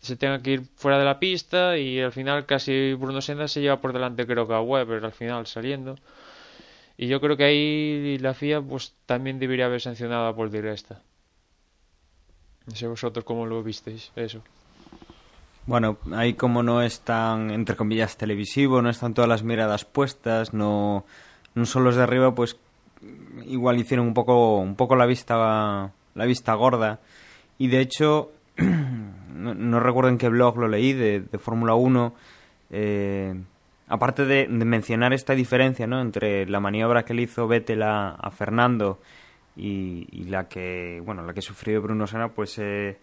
Se, 0.00 0.16
tenga 0.16 0.42
que 0.42 0.52
ir 0.52 0.62
fuera 0.76 0.98
de 0.98 1.04
la 1.04 1.18
pista 1.18 1.76
y 1.78 2.00
al 2.00 2.12
final 2.12 2.46
casi 2.46 2.94
Bruno 2.94 3.20
Senna 3.20 3.46
se 3.48 3.60
lleva 3.60 3.80
por 3.80 3.92
delante 3.92 4.26
creo 4.26 4.46
que 4.48 4.54
a 4.54 4.60
Weber 4.60 5.04
al 5.04 5.12
final 5.12 5.46
saliendo. 5.46 5.96
Y 7.00 7.06
yo 7.06 7.20
creo 7.20 7.36
que 7.36 7.44
ahí 7.44 8.18
la 8.18 8.34
FIA 8.34 8.60
pues 8.60 8.92
también 9.06 9.38
debería 9.38 9.66
haber 9.66 9.80
sancionado 9.80 10.26
a 10.26 10.34
Paul 10.34 10.50
Di 10.50 10.60
Resta. 10.60 11.00
No 12.66 12.74
sé 12.74 12.88
vosotros 12.88 13.24
cómo 13.24 13.46
lo 13.46 13.62
visteis, 13.62 14.10
eso. 14.16 14.42
Bueno, 15.64 15.98
ahí 16.12 16.34
como 16.34 16.64
no 16.64 16.82
es 16.82 17.00
tan, 17.00 17.52
entre 17.52 17.76
comillas, 17.76 18.16
televisivo, 18.16 18.82
no 18.82 18.90
están 18.90 19.14
todas 19.14 19.28
las 19.28 19.44
miradas 19.44 19.84
puestas, 19.84 20.52
no, 20.52 21.04
no 21.54 21.66
son 21.66 21.84
los 21.84 21.94
de 21.94 22.02
arriba, 22.02 22.34
pues 22.34 22.56
igual 23.46 23.78
hicieron 23.78 24.06
un 24.06 24.14
poco, 24.14 24.58
un 24.58 24.74
poco 24.74 24.96
la 24.96 25.06
vista, 25.06 25.92
la 26.14 26.24
vista 26.24 26.54
gorda. 26.54 26.98
Y 27.58 27.68
de 27.68 27.80
hecho, 27.80 28.32
no, 28.56 29.78
recuerdo 29.78 30.10
en 30.10 30.18
qué 30.18 30.28
blog 30.28 30.58
lo 30.58 30.66
leí, 30.66 30.94
de, 30.94 31.20
de 31.20 31.38
Fórmula 31.38 31.76
1, 31.76 32.14
eh, 32.70 33.34
aparte 33.88 34.24
de, 34.26 34.48
mencionar 34.48 35.12
esta 35.12 35.34
diferencia 35.34 35.86
¿no? 35.86 36.00
entre 36.00 36.46
la 36.46 36.60
maniobra 36.60 37.04
que 37.04 37.14
le 37.14 37.22
hizo 37.22 37.48
Vettel 37.48 37.82
a, 37.82 38.30
Fernando 38.36 39.00
y, 39.56 40.24
la 40.24 40.48
que 40.48 41.02
bueno 41.04 41.22
la 41.22 41.32
que 41.32 41.42
sufrió 41.42 41.82
Bruno 41.82 42.06
Senna 42.06 42.28
pues 42.28 42.58
eh, 42.58 42.98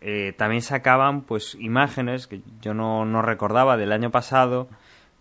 eh, 0.00 0.32
también 0.36 0.62
sacaban 0.62 1.22
pues 1.22 1.56
imágenes 1.60 2.26
que 2.26 2.40
yo 2.60 2.74
no, 2.74 3.04
no, 3.04 3.22
recordaba 3.22 3.76
del 3.76 3.92
año 3.92 4.10
pasado 4.10 4.68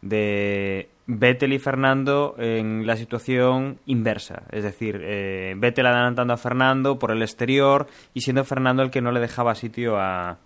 de 0.01 0.89
Vettel 1.07 1.51
y 1.53 1.59
Fernando 1.59 2.35
en 2.39 2.87
la 2.87 2.95
situación 2.95 3.79
inversa 3.85 4.43
es 4.51 4.63
decir 4.63 5.01
eh, 5.03 5.55
Vettel 5.57 5.85
adelantando 5.85 6.33
a 6.33 6.37
Fernando 6.37 6.97
por 6.97 7.11
el 7.11 7.21
exterior 7.21 7.87
y 8.13 8.21
siendo 8.21 8.45
Fernando 8.45 8.81
el 8.81 8.91
que 8.91 9.01
no 9.01 9.11
le 9.11 9.19
dejaba 9.19 9.55
sitio 9.55 9.97
a, 9.99 10.37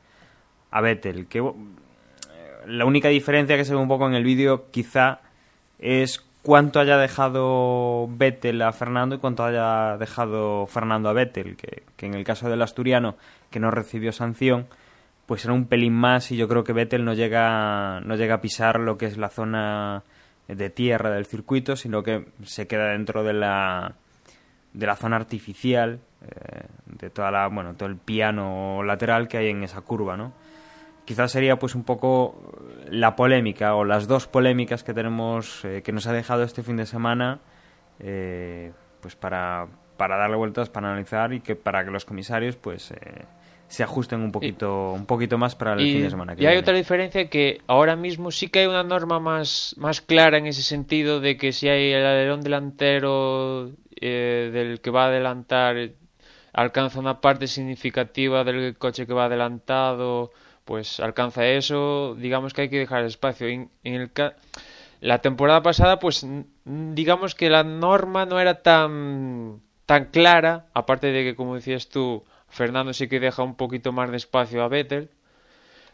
a 0.71 0.81
Vettel 0.81 1.27
que 1.27 1.39
la 2.67 2.85
única 2.85 3.09
diferencia 3.09 3.57
que 3.57 3.65
se 3.65 3.73
ve 3.73 3.79
un 3.79 3.87
poco 3.87 4.07
en 4.07 4.13
el 4.13 4.23
vídeo 4.23 4.69
quizá 4.71 5.21
es 5.79 6.23
cuánto 6.43 6.79
haya 6.79 6.97
dejado 6.97 8.07
Vettel 8.09 8.61
a 8.61 8.71
Fernando 8.73 9.15
y 9.15 9.19
cuánto 9.19 9.43
haya 9.43 9.97
dejado 9.97 10.67
Fernando 10.67 11.09
a 11.09 11.13
Vettel, 11.13 11.55
que, 11.55 11.83
en 12.05 12.13
el 12.13 12.23
caso 12.23 12.49
del 12.49 12.61
asturiano, 12.61 13.15
que 13.49 13.59
no 13.59 13.71
recibió 13.71 14.11
sanción, 14.11 14.67
pues 15.25 15.45
era 15.45 15.53
un 15.53 15.65
pelín 15.65 15.93
más 15.93 16.31
y 16.31 16.37
yo 16.37 16.47
creo 16.47 16.63
que 16.63 16.73
Vettel 16.73 17.05
no 17.05 17.13
llega, 17.13 18.01
no 18.01 18.15
llega 18.15 18.35
a 18.35 18.41
pisar 18.41 18.79
lo 18.79 18.97
que 18.97 19.05
es 19.05 19.17
la 19.17 19.29
zona 19.29 20.03
de 20.47 20.69
tierra 20.69 21.11
del 21.11 21.25
circuito, 21.25 21.75
sino 21.75 22.03
que 22.03 22.25
se 22.43 22.67
queda 22.67 22.89
dentro 22.89 23.23
de 23.23 23.33
la, 23.33 23.95
de 24.73 24.85
la 24.85 24.97
zona 24.97 25.15
artificial, 25.15 25.99
eh, 26.21 26.65
de 26.85 27.09
toda 27.09 27.31
la, 27.31 27.47
bueno, 27.47 27.75
todo 27.75 27.87
el 27.87 27.95
piano 27.95 28.83
lateral 28.83 29.29
que 29.29 29.37
hay 29.37 29.47
en 29.47 29.63
esa 29.63 29.81
curva, 29.81 30.17
¿no? 30.17 30.33
Quizás 31.05 31.31
sería 31.31 31.57
pues 31.57 31.75
un 31.75 31.83
poco 31.83 32.35
la 32.89 33.15
polémica 33.15 33.75
o 33.75 33.83
las 33.83 34.07
dos 34.07 34.27
polémicas 34.27 34.83
que 34.83 34.93
tenemos 34.93 35.63
eh, 35.65 35.81
que 35.83 35.91
nos 35.91 36.07
ha 36.07 36.13
dejado 36.13 36.43
este 36.43 36.63
fin 36.63 36.77
de 36.77 36.85
semana 36.85 37.39
eh, 37.99 38.71
pues 39.01 39.15
para, 39.15 39.67
para 39.97 40.17
darle 40.17 40.37
vueltas 40.37 40.69
para 40.69 40.89
analizar 40.89 41.33
y 41.33 41.41
que 41.41 41.55
para 41.55 41.83
que 41.83 41.91
los 41.91 42.05
comisarios 42.05 42.55
pues 42.55 42.91
eh, 42.91 43.25
se 43.67 43.83
ajusten 43.83 44.21
un 44.21 44.31
poquito 44.31 44.91
un 44.91 45.05
poquito 45.05 45.37
más 45.37 45.55
para 45.55 45.73
el 45.73 45.79
fin 45.79 46.03
de 46.03 46.09
semana 46.09 46.35
y 46.37 46.45
hay 46.45 46.57
otra 46.57 46.75
diferencia 46.75 47.29
que 47.29 47.61
ahora 47.67 47.95
mismo 47.95 48.31
sí 48.31 48.49
que 48.49 48.59
hay 48.59 48.67
una 48.67 48.83
norma 48.83 49.19
más 49.19 49.75
más 49.77 50.01
clara 50.01 50.37
en 50.37 50.47
ese 50.47 50.61
sentido 50.61 51.19
de 51.19 51.37
que 51.37 51.51
si 51.51 51.67
hay 51.69 51.91
el 51.91 52.05
alerón 52.05 52.41
delantero 52.41 53.71
del 53.99 54.79
que 54.81 54.91
va 54.91 55.05
a 55.05 55.07
adelantar 55.07 55.75
alcanza 56.53 56.99
una 56.99 57.19
parte 57.19 57.47
significativa 57.47 58.43
del 58.43 58.77
coche 58.77 59.07
que 59.07 59.13
va 59.13 59.25
adelantado 59.25 60.31
pues 60.65 60.99
alcanza 60.99 61.45
eso, 61.47 62.15
digamos 62.15 62.53
que 62.53 62.63
hay 62.63 62.69
que 62.69 62.79
dejar 62.79 63.03
espacio. 63.05 63.47
En, 63.47 63.69
el 63.83 64.11
la 65.01 65.19
temporada 65.19 65.61
pasada, 65.61 65.99
pues 65.99 66.25
digamos 66.65 67.35
que 67.35 67.49
la 67.49 67.63
norma 67.63 68.25
no 68.25 68.39
era 68.39 68.61
tan, 68.61 69.61
tan 69.85 70.05
clara, 70.05 70.67
aparte 70.73 71.07
de 71.07 71.23
que, 71.23 71.35
como 71.35 71.55
decías 71.55 71.89
tú, 71.89 72.23
Fernando 72.47 72.93
sí 72.93 73.09
que 73.09 73.19
deja 73.19 73.43
un 73.43 73.55
poquito 73.55 73.91
más 73.91 74.11
de 74.11 74.17
espacio 74.17 74.63
a 74.63 74.69
Vettel, 74.69 75.09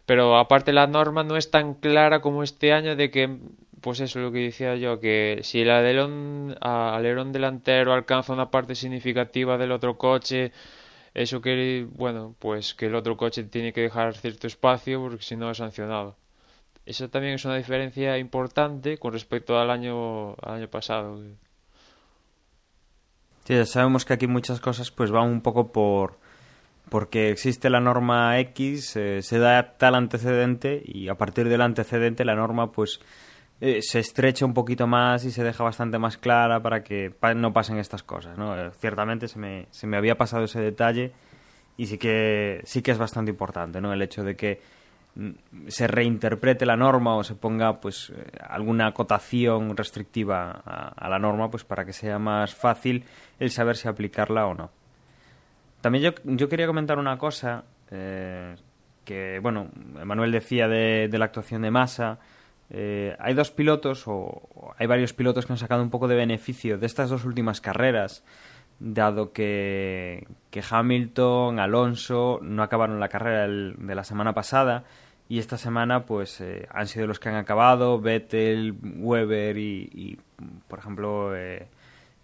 pero 0.05 0.38
aparte 0.38 0.74
la 0.74 0.88
norma 0.88 1.24
no 1.24 1.38
es 1.38 1.51
tan 1.51 1.76
clara 1.76 2.22
como 2.22 2.43
este 2.43 2.74
año 2.74 2.95
de 2.95 3.09
que, 3.11 3.38
pues 3.82 3.99
eso 3.99 4.20
es 4.20 4.26
lo 4.26 4.32
que 4.32 4.39
decía 4.39 4.76
yo, 4.76 4.99
que 4.99 5.39
si 5.43 5.61
el 5.61 5.70
alerón, 5.72 6.55
alerón 6.61 7.32
delantero 7.32 7.93
alcanza 7.93 8.34
una 8.34 8.51
parte 8.51 8.76
significativa 8.76 9.57
del 9.57 9.72
otro 9.72 9.97
coche, 9.97 10.51
eso 11.14 11.41
que, 11.41 11.88
bueno, 11.91 12.36
pues 12.39 12.74
que 12.74 12.88
el 12.88 12.95
otro 12.95 13.18
coche 13.18 13.43
tiene 13.43 13.74
que 13.74 13.82
dejar 13.82 14.16
cierto 14.16 14.47
espacio 14.47 15.01
porque 15.01 15.24
si 15.24 15.36
no 15.36 15.51
es 15.51 15.57
sancionado. 15.57 16.16
Eso 16.86 17.10
también 17.10 17.36
es 17.36 17.45
una 17.45 17.57
diferencia 17.57 18.18
importante 18.18 18.97
con 18.97 19.14
respecto 19.14 19.60
al 19.60 19.70
año, 19.70 20.32
al 20.41 20.55
año 20.55 20.68
pasado. 20.68 21.22
Ya 23.45 23.66
sabemos 23.66 24.05
que 24.05 24.14
aquí 24.14 24.28
muchas 24.28 24.60
cosas 24.60 24.91
pues 24.91 25.12
van 25.12 25.28
un 25.28 25.41
poco 25.41 25.72
por 25.72 26.18
porque 26.89 27.30
existe 27.30 27.70
la 27.70 27.80
norma 27.80 28.39
X, 28.39 28.95
eh, 28.95 29.22
se 29.22 29.38
da 29.38 29.78
tal 29.78 29.95
antecedente 29.95 30.82
y 30.84 31.07
a 31.07 31.16
partir 31.16 31.47
del 31.47 31.62
antecedente 31.62 32.26
la 32.26 32.36
norma 32.36 32.72
pues 32.72 32.99
eh, 33.62 33.80
se 33.82 33.99
estrecha 33.99 34.45
un 34.45 34.53
poquito 34.53 34.88
más 34.88 35.26
y 35.26 35.32
se 35.32 35.43
deja 35.43 35.64
bastante 35.64 35.97
más 35.99 36.18
clara 36.18 36.62
para 36.62 36.84
que 36.84 37.14
no 37.36 37.53
pasen 37.53 37.78
estas 37.78 38.03
cosas, 38.03 38.38
¿no? 38.38 38.57
Eh, 38.57 38.72
ciertamente 38.80 39.28
se 39.28 39.39
me, 39.39 39.68
se 39.72 39.88
me 39.88 39.97
había 39.97 40.16
pasado 40.16 40.45
ese 40.45 40.62
detalle 40.62 41.12
y 41.78 41.88
sí 41.88 41.97
que 41.97 42.62
sí 42.66 42.82
que 42.82 42.91
es 42.91 42.97
bastante 42.97 43.32
importante, 43.32 43.82
¿no? 43.82 43.93
El 43.93 44.01
hecho 44.01 44.24
de 44.24 44.36
que 44.36 44.62
mm, 45.16 45.30
se 45.68 45.88
reinterprete 45.88 46.66
la 46.66 46.78
norma 46.78 47.16
o 47.16 47.24
se 47.24 47.36
ponga 47.36 47.80
pues 47.80 48.14
alguna 48.39 48.88
acotación 48.88 49.76
restrictiva 49.76 50.62
a, 50.66 51.10
la 51.10 51.20
norma 51.20 51.49
pues 51.49 51.64
para 51.64 51.86
que 51.86 51.93
sea 51.93 52.20
más 52.20 52.55
fácil 52.55 53.03
el 53.39 53.51
saber 53.51 53.78
si 53.78 53.88
aplicarla 53.88 54.47
o 54.47 54.53
no. 54.53 54.72
También 55.82 56.03
yo, 56.03 56.12
yo 56.26 56.49
quería 56.49 56.68
comentar 56.68 56.99
una 56.99 57.18
cosa 57.18 57.64
eh, 57.91 58.55
que, 59.05 59.39
bueno, 59.41 59.70
Manuel 60.03 60.32
decía 60.32 60.68
de, 60.68 61.10
la 61.12 61.26
actuación 61.26 61.62
de 61.62 61.72
Massa. 61.72 62.20
Eh, 62.72 63.15
hay 63.20 63.34
dos 63.34 63.51
pilotos, 63.51 64.03
o, 64.07 64.74
hay 64.78 64.88
varios 64.88 65.13
pilotos 65.13 65.45
que 65.45 65.53
han 65.53 65.57
sacado 65.57 65.82
un 65.82 65.89
poco 65.89 66.07
de 66.07 66.15
beneficio 66.15 66.78
de 66.78 66.86
estas 66.86 67.09
dos 67.09 67.26
últimas 67.26 67.61
carreras, 67.61 68.24
dado 68.80 69.34
que, 69.34 70.28
que 70.51 70.63
Hamilton, 70.70 71.59
Alonso 71.59 72.39
no 72.41 72.63
acabaron 72.63 72.99
la 72.99 73.09
carrera 73.09 73.47
de 73.47 73.95
la 73.95 74.03
semana 74.03 74.34
pasada 74.34 74.86
y 75.30 75.38
esta 75.38 75.57
semana 75.57 76.05
pues 76.05 76.41
eh, 76.41 76.67
han 76.72 76.88
sido 76.88 77.05
los 77.05 77.20
que 77.20 77.30
han 77.30 77.36
acabado, 77.36 78.01
Vettel, 78.01 78.76
Weber 78.82 79.57
y, 79.59 80.20
por 80.67 80.80
ejemplo, 80.80 81.36
eh, 81.36 81.67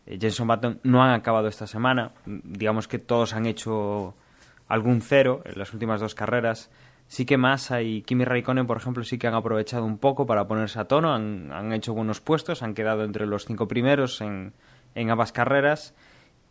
Jenson 0.07 0.47
Button 0.47 0.79
no 0.81 1.03
han 1.03 1.11
acabado 1.11 1.47
esta 1.47 1.67
semana. 1.67 2.13
Digamos 2.25 2.87
que 2.87 2.97
todos 2.97 3.33
han 3.33 3.45
hecho 3.45 4.15
algún 4.67 5.01
cero 5.01 5.43
en 5.45 5.59
las 5.59 5.71
últimas 5.71 6.01
dos 6.01 6.15
carreras. 6.15 6.71
Sí 7.07 7.25
que 7.25 7.37
Massa 7.37 7.81
y 7.81 8.01
Kimi 8.01 8.25
Raikkonen, 8.25 8.65
por 8.65 8.77
ejemplo, 8.77 9.03
sí 9.03 9.17
que 9.17 9.27
han 9.27 9.35
aprovechado 9.35 9.85
un 9.85 9.97
poco 9.97 10.25
para 10.25 10.47
ponerse 10.47 10.79
a 10.79 10.85
tono, 10.85 11.13
han, 11.13 11.71
hecho 11.71 11.93
buenos 11.93 12.19
puestos, 12.19 12.63
han 12.63 12.73
quedado 12.73 13.03
entre 13.03 13.25
los 13.27 13.45
cinco 13.45 13.67
primeros 13.67 14.21
en, 14.21 14.53
en 14.95 15.11
ambas 15.11 15.31
carreras 15.31 15.93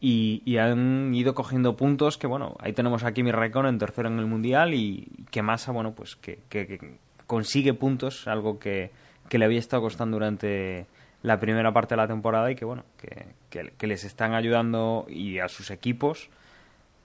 y, 0.00 0.58
han 0.58 1.14
ido 1.14 1.34
cogiendo 1.34 1.76
puntos 1.76 2.18
que, 2.18 2.26
bueno, 2.26 2.56
ahí 2.60 2.72
tenemos 2.72 3.04
a 3.04 3.12
Kimi 3.12 3.32
Raikkonen 3.32 3.78
tercero 3.78 4.08
en 4.08 4.18
el 4.18 4.26
Mundial 4.26 4.74
y 4.74 5.08
que 5.30 5.42
Massa, 5.42 5.72
bueno, 5.72 5.94
pues 5.94 6.16
que, 6.16 6.40
que, 6.48 6.98
consigue 7.26 7.74
puntos, 7.74 8.28
algo 8.28 8.58
que, 8.58 8.90
que 9.28 9.38
le 9.38 9.46
había 9.46 9.58
estado 9.58 9.82
costando 9.82 10.16
durante 10.16 10.86
la 11.22 11.40
primera 11.40 11.72
parte 11.72 11.94
de 11.94 12.02
la 12.02 12.06
temporada 12.06 12.50
y 12.50 12.54
que 12.54 12.66
bueno 12.66 12.84
que, 12.98 13.72
que, 13.78 13.86
les 13.86 14.04
están 14.04 14.34
ayudando 14.34 15.06
y 15.08 15.38
a 15.38 15.48
sus 15.48 15.70
equipos 15.70 16.28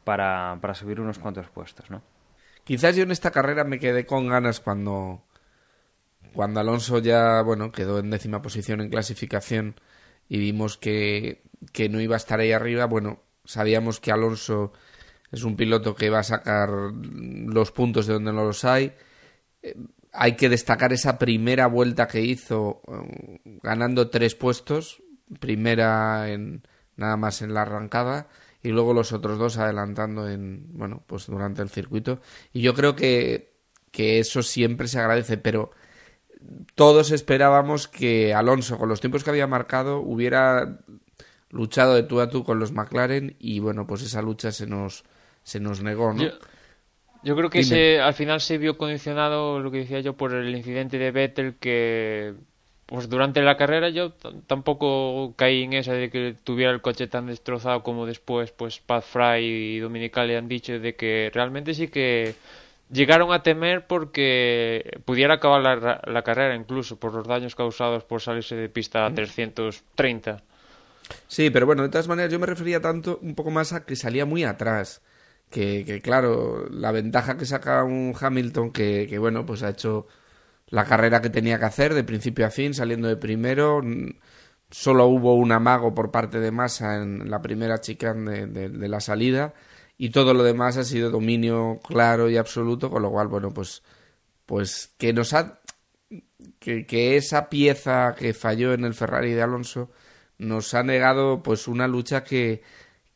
para, 0.04 0.58
para 0.60 0.74
subir 0.74 1.00
unos 1.00 1.20
cuantos 1.20 1.48
puestos 1.48 1.90
no 1.90 2.02
quizás 2.70 2.96
yo 2.96 3.02
en 3.02 3.10
esta 3.10 3.32
carrera 3.32 3.64
me 3.64 3.80
quedé 3.80 4.06
con 4.06 4.28
ganas 4.28 4.60
cuando 4.60 5.24
cuando 6.34 6.60
Alonso 6.60 7.00
ya 7.00 7.42
bueno 7.42 7.72
quedó 7.72 7.98
en 7.98 8.12
décima 8.12 8.44
posición 8.44 8.80
en 8.80 8.92
clasificación 8.92 9.74
y 10.28 10.38
vimos 10.38 10.78
que, 10.78 11.42
que 11.74 11.90
no 11.90 12.00
iba 12.00 12.16
a 12.16 12.18
estar 12.18 12.40
ahí 12.40 12.52
arriba 12.52 12.86
bueno 12.86 13.24
sabíamos 13.44 14.00
que 14.00 14.12
Alonso 14.12 14.72
es 15.32 15.44
un 15.44 15.56
piloto 15.56 15.96
que 15.96 16.12
va 16.12 16.20
a 16.20 16.24
sacar 16.24 16.70
los 16.70 17.72
puntos 17.72 18.06
de 18.06 18.14
donde 18.14 18.34
no 18.34 18.44
los 18.44 18.64
hay. 18.66 18.94
Hay 20.12 20.36
que 20.36 20.50
destacar 20.50 20.94
esa 20.94 21.18
primera 21.18 21.66
vuelta 21.66 22.08
que 22.08 22.22
hizo 22.22 22.82
eh, 22.88 23.40
ganando 23.64 24.12
tres 24.12 24.36
puestos, 24.36 25.02
primera 25.40 26.30
en 26.30 26.64
nada 26.96 27.18
más 27.18 27.42
en 27.42 27.56
la 27.56 27.64
arrancada 27.64 28.28
y 28.62 28.70
luego 28.70 28.94
los 28.94 29.14
otros 29.14 29.38
dos 29.38 29.58
adelantando 29.58 30.28
en 30.28 30.66
bueno 30.78 31.04
pues 31.06 31.28
durante 31.28 31.62
el 31.62 31.70
circuito. 31.70 32.22
Y 32.54 32.62
yo 32.62 32.74
creo 32.74 32.96
que, 32.96 33.54
que 33.92 34.20
eso 34.20 34.44
siempre 34.44 34.88
se 34.88 35.00
agradece 35.00 35.38
pero 35.38 35.72
todos 36.76 37.12
esperábamos 37.12 37.88
que 37.88 38.34
Alonso 38.34 38.78
con 38.78 38.90
los 38.90 39.02
tiempos 39.02 39.24
que 39.24 39.30
había 39.30 39.48
marcado 39.48 40.00
hubiera 40.00 40.80
luchado 41.50 41.96
de 41.96 42.04
tú 42.04 42.22
a 42.22 42.30
tú 42.30 42.44
con 42.44 42.60
los 42.60 42.72
McLaren 42.72 43.36
y 43.40 43.60
bueno 43.60 43.88
pues 43.88 44.04
esa 44.04 44.22
lucha 44.22 44.52
se 44.52 44.68
nos 44.68 45.04
se 45.44 45.60
nos 45.60 45.82
negó 45.82 46.14
no 46.14 46.24
yo 47.22 47.36
creo 47.36 47.50
que 47.50 47.64
se, 47.64 48.00
al 48.00 48.14
final 48.14 48.40
se 48.40 48.58
vio 48.58 48.78
condicionado, 48.78 49.60
lo 49.60 49.72
que 49.72 49.80
decía 49.80 50.00
yo, 50.00 50.16
por 50.16 50.34
el 50.34 50.56
incidente 50.56 50.98
de 50.98 51.12
Vettel 51.12 51.56
que 51.56 52.34
pues 52.90 53.08
durante 53.08 53.44
la 53.44 53.56
carrera 53.56 53.90
yo 53.90 54.14
tampoco 54.48 55.36
caí 55.36 55.64
en 55.64 55.74
esa 55.74 55.94
de 55.94 56.10
que 56.10 56.36
tuviera 56.44 56.72
el 56.72 56.82
coche 56.82 57.06
tan 57.06 57.28
destrozado 57.28 57.84
como 57.84 58.08
después 58.08 58.52
pues 58.52 58.80
Pat 58.80 59.04
Fry 59.04 59.46
y 59.46 59.80
Dominicali 59.80 60.34
han 60.34 60.48
dicho 60.48 60.80
de 60.80 60.96
que 60.96 61.30
realmente 61.32 61.76
sí 61.76 61.90
que 61.90 62.34
llegaron 62.92 63.32
a 63.32 63.44
temer 63.44 63.86
porque 63.86 65.00
pudiera 65.06 65.36
acabar 65.36 65.62
la, 65.62 66.02
la 66.04 66.24
carrera 66.24 66.56
incluso 66.56 67.00
por 67.00 67.14
los 67.14 67.28
daños 67.28 67.54
causados 67.54 68.04
por 68.06 68.22
salirse 68.22 68.56
de 68.56 68.70
pista 68.70 69.06
a 69.06 69.14
330. 69.14 70.42
Sí, 71.28 71.52
pero 71.52 71.68
bueno, 71.68 71.84
de 71.84 71.90
todas 71.90 72.08
maneras 72.08 72.32
yo 72.32 72.40
me 72.40 72.48
refería 72.48 72.82
tanto 72.82 73.20
un 73.22 73.36
poco 73.36 73.52
más 73.52 73.72
a 73.72 73.86
que 73.86 73.96
salía 73.96 74.26
muy 74.26 74.44
atrás 74.46 75.04
que, 75.52 76.02
claro, 76.04 76.68
la 76.72 76.92
ventaja 76.92 77.38
que 77.38 77.46
saca 77.46 77.84
un 77.84 78.16
Hamilton 78.20 78.72
que, 78.72 79.06
que, 79.08 79.18
bueno, 79.18 79.46
pues 79.46 79.64
ha 79.64 79.70
hecho 79.70 80.08
la 80.70 80.86
carrera 80.86 81.22
que 81.22 81.30
tenía 81.30 81.60
que 81.60 81.66
hacer 81.66 81.94
de 81.94 82.04
principio 82.04 82.46
a 82.46 82.50
fin, 82.50 82.74
saliendo 82.74 83.08
de 83.08 83.18
primero. 83.18 83.82
Solo 84.72 85.08
hubo 85.08 85.34
un 85.36 85.52
amago 85.52 85.94
por 85.96 86.12
parte 86.12 86.40
de 86.40 86.52
Massa 86.52 86.98
en 86.98 87.30
la 87.30 87.42
primera 87.42 87.82
chicane 87.82 88.46
de, 88.48 88.88
la 88.88 89.00
salida 89.00 89.54
y 89.98 90.12
todo 90.12 90.34
lo 90.34 90.44
demás 90.44 90.78
ha 90.78 90.84
sido 90.84 91.10
dominio 91.10 91.80
claro 91.86 92.30
y 92.30 92.38
absoluto, 92.38 92.90
con 92.90 93.02
lo 93.02 93.12
cual, 93.12 93.28
bueno, 93.28 93.52
pues, 93.52 93.84
pues 94.46 94.94
que 94.98 95.14
nos 95.14 95.34
ha... 95.34 95.60
Que, 96.60 96.86
que 96.86 97.18
esa 97.18 97.50
pieza 97.50 98.16
que 98.18 98.34
falló 98.34 98.74
en 98.74 98.86
el 98.86 98.94
Ferrari 98.94 99.34
de 99.34 99.42
Alonso 99.42 99.92
nos 100.40 100.74
ha 100.74 100.84
negado 100.84 101.44
pues 101.44 101.68
una 101.68 101.88
lucha 101.88 102.24
que, 102.24 102.64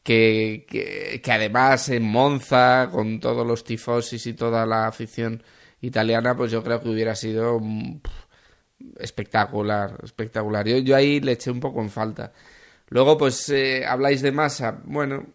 que, 0.04 0.66
que, 1.24 1.32
además 1.32 1.90
en 1.90 2.04
Monza, 2.04 2.90
con 2.92 3.20
todos 3.20 3.48
los 3.48 3.64
tifosis 3.64 4.28
y 4.28 4.34
toda 4.34 4.66
la 4.66 4.88
afición 4.88 5.42
italiana, 5.84 6.36
pues 6.36 6.52
yo 6.52 6.64
creo 6.64 6.82
que 6.82 6.90
hubiera 6.90 7.16
sido 7.16 7.60
mm, 7.60 8.02
espectacular, 9.00 10.00
espectacular. 10.04 10.68
Yo, 10.68 10.78
yo 10.80 10.96
ahí 10.96 11.20
le 11.20 11.34
eché 11.34 11.52
un 11.52 11.60
poco 11.60 11.82
en 11.82 11.90
falta. 11.90 12.34
Luego, 12.90 13.18
pues 13.18 13.50
eh, 13.50 13.86
habláis 13.86 14.22
de 14.22 14.32
masa. 14.32 14.82
Bueno, 14.86 15.26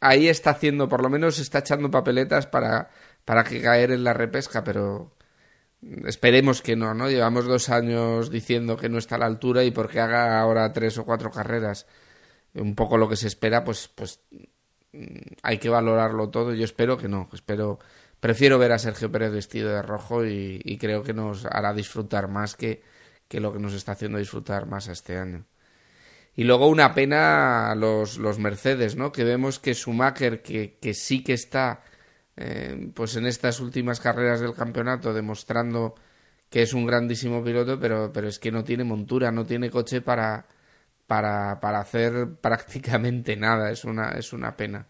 ahí 0.00 0.28
está 0.28 0.50
haciendo, 0.50 0.88
por 0.88 1.02
lo 1.02 1.10
menos 1.10 1.38
está 1.38 1.60
echando 1.60 1.90
papeletas 1.90 2.46
para, 2.46 2.90
para 3.24 3.44
que 3.44 3.60
caer 3.62 3.92
en 3.92 4.04
la 4.04 4.14
repesca, 4.14 4.64
pero 4.64 5.12
esperemos 6.06 6.62
que 6.62 6.76
no, 6.76 6.94
¿no? 6.94 7.10
Llevamos 7.10 7.46
dos 7.46 7.68
años 7.70 8.30
diciendo 8.30 8.76
que 8.76 8.88
no 8.88 8.98
está 8.98 9.16
a 9.16 9.18
la 9.18 9.26
altura 9.26 9.64
y 9.64 9.70
porque 9.70 10.00
haga 10.00 10.40
ahora 10.40 10.72
tres 10.72 10.98
o 10.98 11.04
cuatro 11.04 11.30
carreras 11.30 11.86
un 12.54 12.74
poco 12.74 12.98
lo 12.98 13.08
que 13.08 13.16
se 13.16 13.28
espera, 13.28 13.64
pues, 13.64 13.88
pues 13.88 14.20
mm, 14.92 15.34
hay 15.42 15.58
que 15.58 15.68
valorarlo 15.68 16.30
todo. 16.30 16.54
Yo 16.54 16.64
espero 16.64 16.96
que 16.98 17.08
no, 17.08 17.28
espero, 17.32 17.78
prefiero 18.20 18.58
ver 18.58 18.72
a 18.72 18.78
Sergio 18.78 19.10
Pérez 19.10 19.32
vestido 19.32 19.70
de 19.70 19.82
rojo 19.82 20.24
y, 20.24 20.78
creo 20.80 21.02
que 21.02 21.14
nos 21.14 21.44
hará 21.46 21.72
disfrutar 21.74 22.28
más 22.28 22.56
que, 22.56 22.82
que, 23.28 23.40
lo 23.40 23.52
que 23.52 23.58
nos 23.58 23.74
está 23.74 23.92
haciendo 23.92 24.18
disfrutar 24.18 24.66
más 24.66 24.88
este 24.88 25.18
año. 25.18 25.44
Y 26.34 26.44
luego 26.44 26.68
una 26.68 26.94
pena 26.94 27.74
los, 27.76 28.18
los 28.18 28.38
Mercedes, 28.38 28.96
¿no? 28.96 29.10
Que 29.12 29.24
vemos 29.24 29.58
que 29.58 29.74
Schumacher, 29.74 30.42
que, 30.42 30.78
que 30.80 30.92
sí 30.94 31.24
que 31.24 31.32
está 31.32 31.82
eh, 32.36 32.90
pues 32.94 33.16
en 33.16 33.26
estas 33.26 33.60
últimas 33.60 34.00
carreras 34.00 34.40
del 34.40 34.54
campeonato 34.54 35.14
demostrando 35.14 35.94
que 36.50 36.62
es 36.62 36.74
un 36.74 36.86
grandísimo 36.86 37.42
piloto, 37.42 37.80
pero, 37.80 38.12
pero 38.12 38.28
es 38.28 38.38
que 38.38 38.52
no 38.52 38.64
tiene 38.64 38.84
montura, 38.84 39.32
no 39.32 39.44
tiene 39.46 39.70
coche 39.70 40.00
para, 40.00 40.46
para, 41.06 41.60
para 41.60 41.80
hacer 41.80 42.36
prácticamente 42.40 43.36
nada. 43.36 43.70
Es 43.70 43.84
una, 43.84 44.10
es 44.12 44.32
una 44.32 44.56
pena. 44.56 44.86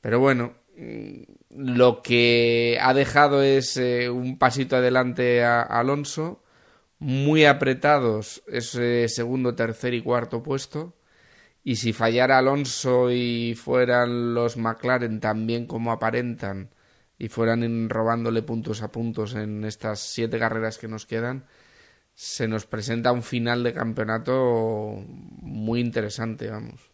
Pero 0.00 0.20
bueno, 0.20 0.54
lo 1.50 2.02
que 2.02 2.78
ha 2.80 2.92
dejado 2.94 3.42
es 3.42 3.76
eh, 3.76 4.10
un 4.10 4.38
pasito 4.38 4.76
adelante 4.76 5.44
a, 5.44 5.62
Alonso, 5.62 6.42
muy 6.98 7.44
apretados 7.44 8.42
ese 8.46 9.08
segundo, 9.08 9.54
tercer 9.54 9.94
y 9.94 10.02
cuarto 10.02 10.42
puesto. 10.42 10.94
Y 11.64 11.76
si 11.76 11.92
fallara 11.92 12.38
Alonso 12.38 13.10
y 13.10 13.54
fueran 13.54 14.34
los 14.34 14.56
McLaren 14.56 15.20
también 15.20 15.66
como 15.66 15.92
aparentan 15.92 16.70
y 17.18 17.28
fueran 17.28 17.88
robándole 17.88 18.42
puntos 18.42 18.82
a 18.82 18.92
puntos 18.92 19.34
en 19.34 19.64
estas 19.64 20.00
siete 20.00 20.38
carreras 20.38 20.78
que 20.78 20.88
nos 20.88 21.06
quedan, 21.06 21.46
se 22.14 22.48
nos 22.48 22.66
presenta 22.66 23.12
un 23.12 23.22
final 23.22 23.62
de 23.62 23.72
campeonato 23.72 25.04
muy 25.40 25.80
interesante, 25.80 26.48
vamos. 26.48 26.90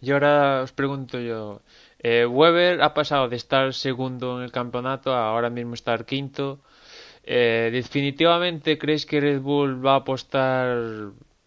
Y 0.00 0.10
ahora 0.12 0.62
os 0.62 0.72
pregunto 0.72 1.18
yo, 1.18 1.62
Eh, 2.08 2.24
Weber 2.38 2.74
ha 2.86 2.92
pasado 3.00 3.24
de 3.28 3.36
estar 3.36 3.66
segundo 3.86 4.38
en 4.38 4.44
el 4.44 4.52
campeonato 4.60 5.08
a 5.12 5.28
ahora 5.30 5.50
mismo 5.50 5.74
estar 5.74 6.04
quinto. 6.12 6.46
Eh, 7.24 7.70
definitivamente 7.72 8.78
crees 8.82 9.04
que 9.06 9.20
Red 9.20 9.40
Bull 9.40 9.84
va 9.84 9.94
a 9.94 9.96
apostar 10.04 10.68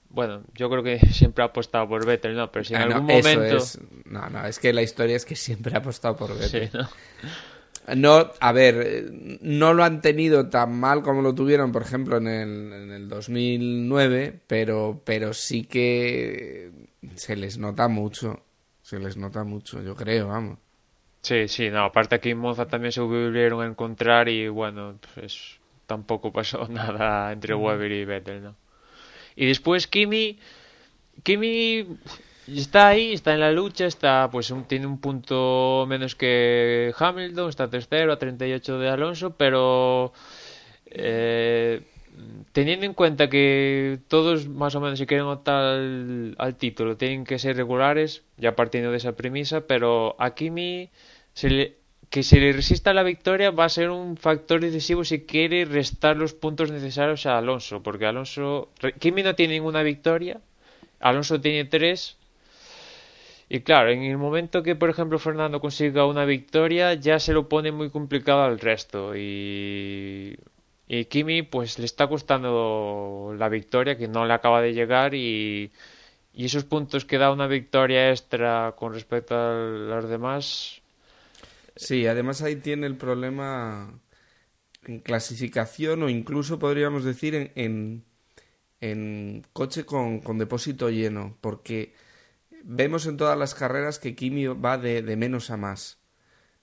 bueno, 0.09 0.41
yo 0.59 0.69
creo 0.71 0.83
que 0.83 0.99
siempre 1.19 1.43
ha 1.43 1.47
apostado 1.47 1.87
por 1.87 2.05
Vettel, 2.05 2.35
¿no? 2.35 2.51
Pero 2.51 2.65
si 2.65 2.73
en 2.73 2.81
Ah, 2.81 2.85
no, 2.85 2.95
algún 2.95 3.07
eso 3.07 3.29
momento... 3.31 3.57
es- 3.57 3.79
No, 4.05 4.29
no, 4.29 4.45
es 4.45 4.59
que 4.59 4.73
la 4.73 4.81
historia 4.81 5.15
es 5.15 5.25
que 5.25 5.35
siempre 5.35 5.73
ha 5.75 5.79
apostado 5.79 6.15
por 6.17 6.29
Vettel. 6.37 6.69
Sí, 6.69 6.77
¿no? 6.77 6.89
No, 7.95 8.31
a 8.39 8.51
ver, 8.51 9.11
no 9.41 9.73
lo 9.73 9.83
han 9.83 10.01
tenido 10.01 10.47
tan 10.49 10.79
mal 10.79 11.01
como 11.01 11.21
lo 11.23 11.33
tuvieron, 11.33 11.71
por 11.71 11.81
ejemplo, 11.81 12.17
en 12.17 12.27
el, 12.27 12.73
en 12.73 12.91
el 12.91 13.09
2009, 13.09 14.41
pero, 14.45 15.01
pero 15.05 15.33
sí 15.33 15.63
que 15.63 16.71
se 17.15 17.35
les 17.35 17.57
nota 17.57 17.87
mucho. 17.87 18.43
Se 18.89 18.99
les 19.03 19.15
nota 19.15 19.43
mucho, 19.45 19.81
yo 19.81 19.95
creo, 19.95 20.27
vamos. 20.27 20.59
Sí, 21.21 21.47
sí, 21.47 21.69
no, 21.69 21.83
aparte 21.83 22.15
aquí 22.15 22.29
en 22.31 22.37
Monza 22.39 22.67
también 22.67 22.91
se 22.93 23.01
volvieron 23.01 23.61
a 23.61 23.65
encontrar 23.67 24.29
y 24.29 24.47
bueno, 24.47 24.99
pues 25.15 25.59
tampoco 25.85 26.31
pasó 26.31 26.67
nada 26.69 27.31
entre 27.31 27.53
Weber 27.55 27.91
y 27.91 28.05
Vettel, 28.05 28.43
¿no? 28.43 28.55
Y 29.35 29.47
después 29.47 29.87
Kimi, 29.87 30.39
Kimi 31.23 31.85
está 32.47 32.89
ahí, 32.89 33.13
está 33.13 33.33
en 33.35 33.41
la 33.41 33.51
lucha, 33.53 33.85
está 33.87 34.29
pues 34.31 34.51
un- 34.51 34.65
tiene 34.65 34.87
un 34.87 34.99
punto 34.99 35.85
menos 35.89 36.15
que 36.15 36.93
Hamilton, 36.97 37.49
está 37.49 37.69
tercero 37.69 38.13
a 38.13 38.19
38 38.19 38.79
de 38.79 38.89
Alonso, 38.89 39.35
pero 39.37 40.13
eh, 40.87 41.83
teniendo 42.51 42.85
en 42.85 42.93
cuenta 42.93 43.29
que 43.29 43.99
todos 44.07 44.47
más 44.47 44.75
o 44.75 44.81
menos 44.81 44.99
si 44.99 45.05
quieren 45.05 45.27
optar 45.27 45.63
al, 46.37 46.55
título 46.57 46.97
tienen 46.97 47.23
que 47.25 47.39
ser 47.39 47.55
regulares, 47.57 48.23
ya 48.37 48.55
partiendo 48.55 48.91
de 48.91 48.97
esa 48.97 49.15
premisa, 49.15 49.61
pero 49.61 50.15
a 50.19 50.33
Kimi 50.35 50.89
se 51.33 51.49
le- 51.49 51.75
que 52.09 52.23
se 52.23 52.39
le 52.39 52.53
resista 52.53 52.93
la 52.93 53.03
victoria 53.03 53.51
va 53.51 53.65
a 53.65 53.69
ser 53.69 53.89
un 53.91 54.17
factor 54.17 54.59
decisivo 54.61 55.03
si 55.05 55.25
quiere 55.25 55.65
restar 55.65 56.17
los 56.17 56.33
puntos 56.33 56.71
necesarios 56.71 57.25
a 57.25 57.37
Alonso, 57.37 57.83
porque 57.83 58.05
Alonso, 58.07 58.69
Kimi 58.99 59.21
no 59.23 59.35
tiene 59.35 59.53
ninguna 59.55 59.83
victoria, 59.83 60.39
Alonso 60.99 61.41
tiene 61.41 61.65
tres. 61.65 62.17
Y 63.49 63.61
claro, 63.61 63.89
en 63.89 64.03
el 64.03 64.17
momento 64.17 64.61
que, 64.63 64.75
por 64.75 64.89
ejemplo, 64.89 65.17
Fernando 65.19 65.59
consiga 65.59 66.05
una 66.05 66.25
victoria, 66.25 66.93
ya 66.93 67.19
se 67.19 67.33
lo 67.33 67.49
pone 67.49 67.71
muy 67.71 67.89
complicado 67.89 68.43
al 68.43 68.59
resto. 68.59 69.13
Y, 69.15 70.37
y 70.89 71.05
Kimi, 71.05 71.43
pues 71.43 71.79
le 71.79 71.85
está 71.85 72.07
costando 72.09 73.33
la 73.37 73.49
victoria, 73.49 73.97
que 73.97 74.09
no 74.09 74.25
le 74.25 74.33
acaba 74.33 74.61
de 74.61 74.73
llegar. 74.73 75.15
Y, 75.15 75.71
y 76.33 76.45
esos 76.45 76.65
puntos 76.65 77.05
que 77.05 77.19
da 77.19 77.31
una 77.33 77.47
victoria 77.47 78.11
extra 78.11 78.75
con 78.77 78.93
respecto 78.93 79.35
a 79.37 79.53
los 79.55 80.09
demás, 80.09 80.81
Sí, 81.75 82.07
además 82.07 82.41
ahí 82.41 82.57
tiene 82.57 82.87
el 82.87 82.97
problema 82.97 84.01
en 84.85 84.99
clasificación 85.01 86.03
o 86.03 86.09
incluso 86.09 86.59
podríamos 86.59 87.03
decir 87.05 87.35
en, 87.35 87.51
en, 87.55 88.05
en 88.81 89.45
coche 89.53 89.85
con, 89.85 90.21
con 90.21 90.37
depósito 90.39 90.89
lleno, 90.89 91.37
porque 91.41 91.93
vemos 92.63 93.07
en 93.07 93.17
todas 93.17 93.37
las 93.37 93.55
carreras 93.55 93.99
que 93.99 94.15
Kimi 94.15 94.47
va 94.47 94.77
de, 94.77 95.01
de 95.03 95.17
menos 95.17 95.51
a 95.51 95.57
más. 95.57 95.99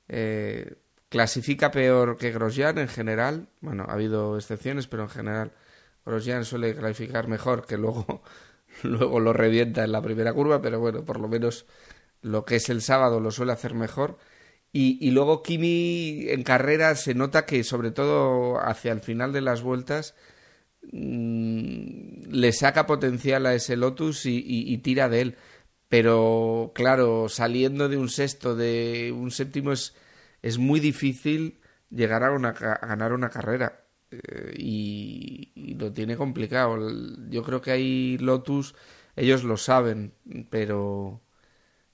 Eh, 0.09 0.77
clasifica 1.17 1.71
peor 1.71 2.17
que 2.19 2.31
Grosjean 2.33 2.79
en 2.79 2.89
general, 2.89 3.49
bueno, 3.61 3.85
ha 3.89 3.95
habido 3.95 4.37
excepciones, 4.37 4.87
pero 4.87 5.05
en 5.05 5.09
general 5.11 5.53
Grosjean 6.05 6.45
suele 6.45 6.75
clasificar 6.75 7.29
mejor, 7.29 7.67
que 7.67 7.77
luego, 7.79 8.23
luego 8.83 9.21
lo 9.21 9.33
revienta 9.33 9.85
en 9.85 9.93
la 9.93 10.03
primera 10.03 10.33
curva, 10.35 10.61
pero 10.63 10.81
bueno, 10.81 11.05
por 11.05 11.21
lo 11.21 11.29
menos 11.29 11.67
lo 12.23 12.45
que 12.45 12.57
es 12.57 12.69
el 12.71 12.83
sábado 12.83 13.21
lo 13.21 13.31
suele 13.31 13.53
hacer 13.53 13.75
mejor. 13.75 14.19
Y, 14.73 14.99
y 15.07 15.11
luego 15.13 15.43
Kimi 15.43 16.27
en 16.29 16.43
carrera 16.43 16.95
se 16.97 17.15
nota 17.15 17.47
que 17.47 17.65
sobre 17.65 17.93
todo 17.93 18.59
hacia 18.61 18.93
el 18.93 19.01
final 19.01 19.33
de 19.33 19.41
las 19.41 19.63
vueltas 19.63 20.15
mm, 20.93 22.31
le 22.31 22.53
saca 22.53 22.87
potencial 22.87 23.47
a 23.47 23.55
ese 23.55 23.77
Lotus 23.77 24.27
y, 24.27 24.37
y- 24.39 24.73
y 24.73 24.79
tira 24.79 25.09
de 25.09 25.21
él. 25.23 25.37
Pero 25.89 26.73
claro, 26.75 27.29
saliendo 27.29 27.89
de 27.89 27.97
un 27.97 28.09
sexto, 28.09 28.57
de 28.57 29.13
un 29.17 29.31
séptimo 29.31 29.73
es, 29.73 29.95
es 30.47 30.59
muy 30.59 30.81
difícil 30.81 31.59
llegar 31.91 32.23
a, 32.25 32.33
una 32.33 32.51
a 32.51 32.87
ganar 32.87 33.13
una 33.13 33.31
carrera. 33.31 33.83
Eh, 34.11 34.55
y, 34.59 35.53
y 35.55 35.75
lo 35.75 35.93
tiene 35.93 36.17
complicado. 36.17 36.79
Yo 37.29 37.43
creo 37.43 37.61
que 37.61 37.73
hay 37.73 38.19
Lotus, 38.19 38.75
ellos 39.17 39.43
lo 39.45 39.57
saben, 39.57 40.13
pero 40.51 41.21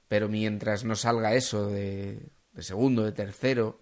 pero 0.09 0.29
mientras 0.29 0.85
no 0.85 0.95
salga 0.95 1.35
eso 1.35 1.69
de, 1.69 2.29
de 2.53 2.63
segundo, 2.63 3.03
de 3.03 3.13
tercero, 3.13 3.81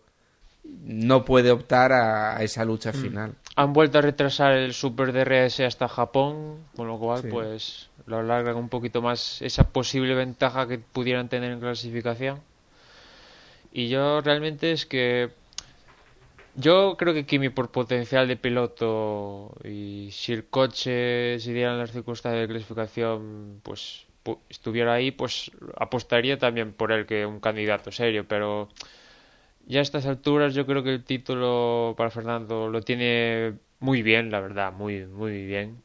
no 0.63 1.25
puede 1.25 1.51
optar 1.51 1.91
a, 1.93 2.37
a 2.37 2.43
esa 2.45 2.65
lucha 2.65 2.93
final. 2.93 3.35
han 3.57 3.73
vuelto 3.73 3.99
a 3.99 4.03
retrasar 4.03 4.53
el 4.53 4.73
Super 4.73 5.13
DRS 5.13 5.59
hasta 5.61 5.89
Japón, 5.89 6.59
con 6.77 6.87
lo 6.87 6.99
cual, 7.01 7.23
Sí. 7.23 7.29
pues 7.31 7.91
lo 8.07 8.19
alargan 8.19 8.57
un 8.57 8.69
poquito 8.69 9.03
más 9.03 9.43
esa 9.43 9.65
posible 9.73 10.15
ventaja 10.15 10.69
que 10.69 10.79
pudieran 10.79 11.29
tener 11.29 11.51
en 11.51 11.59
clasificación. 11.61 12.39
Y 13.73 13.89
yo 13.89 14.21
realmente 14.21 14.73
es 14.73 14.87
que 14.87 15.31
yo 16.57 16.97
creo 16.99 17.15
que 17.15 17.25
Kimi 17.27 17.49
por 17.49 17.71
potencial 17.71 18.27
de 18.29 18.37
piloto 18.37 19.55
y 19.65 20.09
si 20.13 20.33
el 20.33 20.45
coche 20.47 21.39
se 21.39 21.53
dieran 21.53 21.79
las 21.79 21.93
circunstancias 21.93 22.43
de 22.43 22.49
clasificación 22.49 23.61
pues 23.63 24.07
pu- 24.25 24.39
estuviera 24.49 24.93
ahí 24.95 25.13
pues 25.13 25.53
apostaría 25.77 26.39
también 26.39 26.73
por 26.73 26.91
él 26.93 27.07
que 27.07 27.25
un 27.25 27.39
candidato 27.41 27.93
serio 27.93 28.27
pero 28.27 28.69
ya 29.67 29.79
a 29.81 29.83
estas 29.83 30.07
alturas 30.07 30.55
yo 30.55 30.67
creo 30.67 30.83
que 30.83 30.95
el 30.95 31.05
título 31.05 31.95
para 31.97 32.11
Fernando 32.11 32.69
lo 32.69 32.83
tiene 32.83 33.55
muy 33.79 34.03
bien 34.03 34.31
la 34.31 34.41
verdad 34.41 34.73
muy 34.73 35.07
muy 35.07 35.47
bien. 35.47 35.83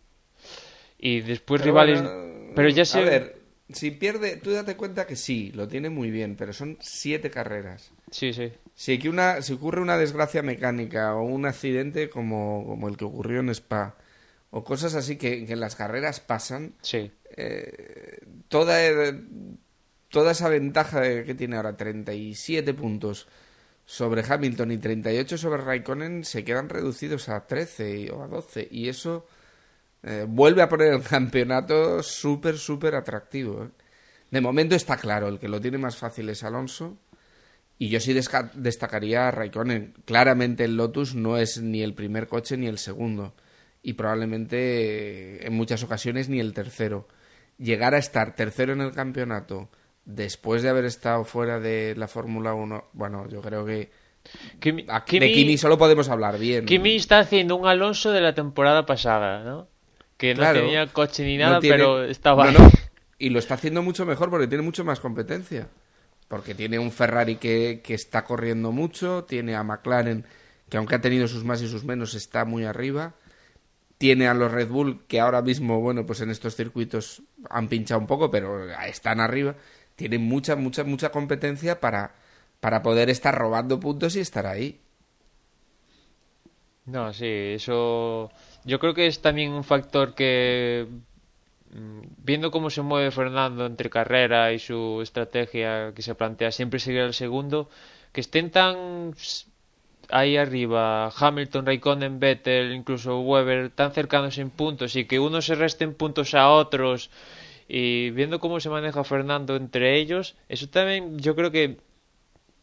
Y 0.98 1.22
después 1.22 1.62
Pero 1.62 1.74
rivales 1.74 2.02
bueno, 2.02 2.54
pero 2.56 2.70
ya 2.70 2.86
se 2.86 3.00
A 3.00 3.04
ver, 3.04 3.36
si 3.72 3.92
pierde, 3.92 4.38
tú 4.38 4.52
date 4.52 4.76
cuenta 4.76 5.08
que 5.08 5.16
sí, 5.16 5.52
lo 5.54 5.68
tiene 5.68 5.90
muy 5.90 6.12
bien, 6.12 6.36
pero 6.36 6.54
son 6.54 6.78
siete 6.82 7.30
carreras. 7.32 7.92
sí 8.12 8.34
sí 8.34 8.52
Si, 8.76 8.94
aquí 8.94 9.08
una, 9.08 9.42
si 9.42 9.54
ocurre 9.54 9.82
una 9.82 9.98
desgracia 9.98 10.42
mecánica 10.44 11.16
o 11.16 11.24
un 11.24 11.46
accidente 11.46 12.10
como, 12.10 12.66
como 12.66 12.88
el 12.90 12.98
que 12.98 13.06
ocurrió 13.06 13.40
en 13.40 13.50
Spa, 13.50 13.96
o 14.52 14.64
cosas 14.64 14.96
así 14.96 15.18
que, 15.18 15.46
que 15.46 15.54
en 15.54 15.60
las 15.60 15.76
carreras 15.76 16.20
pasan, 16.20 16.74
sí 16.82 17.12
toda, 18.48 18.78
toda 20.10 20.32
esa 20.32 20.50
ventaja 20.50 21.02
que 21.24 21.36
tiene 21.36 21.56
ahora, 21.58 21.76
37 21.78 22.74
puntos 22.74 23.28
sobre 23.86 24.24
Hamilton 24.28 24.72
y 24.72 24.78
38 24.78 25.38
sobre 25.38 25.62
Raikkonen, 25.64 26.24
se 26.24 26.44
quedan 26.44 26.70
reducidos 26.70 27.30
a 27.30 27.46
13 27.46 28.00
y- 28.00 28.10
o 28.10 28.24
a 28.24 28.28
12. 28.28 28.68
Y 28.72 28.90
eso 28.90 29.28
eh, 30.06 30.26
vuelve 30.28 30.62
a 30.62 30.70
poner 30.70 30.94
el 30.94 31.02
campeonato 31.04 32.02
súper, 32.04 32.58
súper 32.58 32.96
atractivo. 32.96 33.66
¿eh? 33.66 33.70
De 34.32 34.40
momento 34.42 34.76
está 34.76 34.96
claro, 34.98 35.28
el 35.28 35.40
que 35.40 35.50
lo 35.50 35.60
tiene 35.60 35.78
más 35.78 35.98
fácil 35.98 36.30
es 36.30 36.44
Alonso. 36.44 36.98
Y 37.78 37.90
yo 37.90 38.00
sí 38.00 38.14
destacaría 38.54 39.28
a 39.28 39.32
Raikkonen. 39.32 39.96
Claramente 40.06 40.64
el 40.64 40.78
Lotus 40.78 41.14
no 41.14 41.38
es 41.38 41.62
ni 41.62 41.82
el 41.84 41.94
primer 41.94 42.28
coche 42.28 42.56
ni 42.56 42.68
el 42.68 42.78
segundo. 42.78 43.34
Y 43.84 43.94
probablemente 43.94 44.58
eh, 45.44 45.48
en 45.48 45.54
muchas 45.54 45.84
ocasiones 45.84 46.30
ni 46.30 46.40
el 46.40 46.54
tercero. 46.54 47.08
Llegar 47.58 47.94
a 47.94 47.98
estar 47.98 48.34
tercero 48.36 48.72
en 48.74 48.82
el 48.82 48.92
campeonato 48.94 49.70
después 50.06 50.62
de 50.64 50.70
haber 50.70 50.86
estado 50.86 51.26
fuera 51.26 51.60
de 51.60 51.96
la 51.98 52.08
Fórmula 52.08 52.54
1, 52.54 52.86
bueno, 52.94 53.28
yo 53.30 53.42
creo 53.42 53.66
que 53.66 53.90
Kimi- 54.62 54.86
de 55.20 55.32
Kimi 55.34 55.58
solo 55.58 55.78
podemos 55.78 56.10
hablar 56.10 56.38
bien. 56.40 56.66
Kimi 56.66 56.96
está 56.96 57.20
haciendo 57.20 57.56
un 57.56 57.68
Alonso 57.68 58.12
de 58.12 58.22
la 58.22 58.34
temporada 58.34 58.86
pasada, 58.86 59.44
¿no? 59.44 59.68
Que 60.18 60.34
no 60.36 60.50
tenía 60.50 60.88
coche 60.92 61.24
ni 61.24 61.38
no 61.38 61.38
nada, 61.38 61.60
tiene- 61.60 61.78
pero 61.78 62.04
estaba 62.04 62.44
No, 62.44 62.52
ahí. 62.52 62.58
no, 62.60 62.72
Y 63.18 63.30
lo 63.30 63.40
está 63.40 63.54
haciendo 63.56 63.82
mucho 63.82 64.06
mejor 64.06 64.30
porque 64.30 64.48
tiene 64.48 64.64
mucho 64.64 64.84
más 64.84 65.00
competencia. 65.00 65.70
Porque 66.28 66.56
tiene 66.56 66.80
un 66.80 66.92
Ferrari 66.92 67.38
que, 67.38 67.82
que 67.84 67.94
está 67.94 68.26
corriendo 68.26 68.72
mucho, 68.72 69.26
tiene 69.26 69.56
a 69.56 69.64
McLaren 69.64 70.26
que 70.70 70.78
aunque 70.78 70.96
ha 70.96 71.02
tenido 71.02 71.28
sus 71.28 71.44
más 71.44 71.62
y 71.62 71.68
sus 71.68 71.84
menos 71.86 72.16
está 72.16 72.46
muy 72.46 72.66
arriba. 72.66 73.14
Tiene 73.98 74.28
a 74.28 74.34
los 74.34 74.52
Red 74.52 74.70
Bull 74.70 75.06
que 75.08 75.20
ahora 75.22 75.42
mismo, 75.42 75.82
bueno, 75.82 76.06
pues 76.06 76.22
en 76.22 76.32
estos 76.32 76.56
circuitos 76.56 77.24
han 77.50 77.70
pinchado 77.70 78.02
un 78.02 78.08
poco, 78.08 78.32
pero 78.32 78.70
están 78.86 79.20
arriba. 79.22 79.56
Tiene 79.96 80.20
mucha, 80.20 80.56
mucha, 80.58 80.84
mucha 80.84 81.12
competencia 81.12 81.80
para, 81.82 82.16
para 82.62 82.84
poder 82.84 83.10
estar 83.10 83.36
robando 83.38 83.80
puntos 83.80 84.16
y 84.18 84.22
estar 84.22 84.48
ahí. 84.48 84.82
No, 86.86 87.12
sí, 87.14 87.26
eso 87.56 88.30
yo 88.66 88.80
creo 88.80 88.94
que 88.94 89.08
es 89.08 89.22
también 89.22 89.52
un 89.52 89.64
factor 89.64 90.16
que 90.16 90.88
mm, 91.72 92.02
viendo 92.18 92.52
cómo 92.52 92.70
se 92.70 92.82
mueve 92.82 93.12
Fernando 93.12 93.66
entre 93.66 93.90
carrera 93.90 94.52
y 94.54 94.60
su 94.60 95.00
estrategia 95.02 95.94
que 95.96 96.02
se 96.02 96.16
plantea 96.16 96.52
siempre 96.52 96.80
seguir 96.80 97.02
al 97.02 97.14
segundo, 97.14 97.70
que 98.12 98.22
estén 98.22 98.52
tan 98.52 99.14
ahí 100.10 100.38
arriba 100.38 101.10
Hamilton, 101.10 101.66
Raikkonen, 101.66 102.20
Vettel, 102.20 102.74
incluso 102.74 103.20
Weber 103.22 103.70
tan 103.72 103.92
cercanos 103.92 104.38
en 104.38 104.50
puntos 104.50 104.96
y 104.96 105.06
que 105.06 105.20
unos 105.20 105.46
se 105.46 105.56
resten 105.56 105.94
puntos 105.94 106.34
a 106.34 106.50
otros 106.50 107.10
y 107.68 108.12
viendo 108.12 108.40
cómo 108.40 108.60
se 108.60 108.70
maneja 108.70 109.04
Fernando 109.04 109.56
entre 109.56 109.98
ellos, 110.00 110.36
eso 110.50 110.70
también 110.70 111.20
yo 111.20 111.36
creo 111.36 111.52
que 111.52 111.78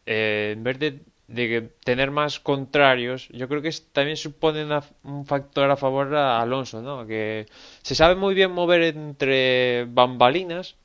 eh, 0.05 0.53
en 0.55 0.63
vez 0.63 0.79
de, 0.79 1.01
de 1.33 1.69
tener 1.83 2.11
más 2.11 2.39
contrarios, 2.39 3.27
yo 3.29 3.47
creo 3.47 3.61
que 3.61 3.71
también 3.91 4.17
supone 4.17 4.63
una- 4.63 4.83
un 5.03 5.25
factor 5.25 5.69
a 5.71 5.75
favor 5.75 6.13
a 6.15 6.39
Alonso, 6.39 6.81
¿no? 6.81 7.07
Que 7.07 7.47
se 7.81 7.95
sabe 7.95 8.15
muy 8.15 8.35
bien 8.35 8.51
mover 8.51 8.83
entre 8.83 9.85
bambalinas 9.85 10.75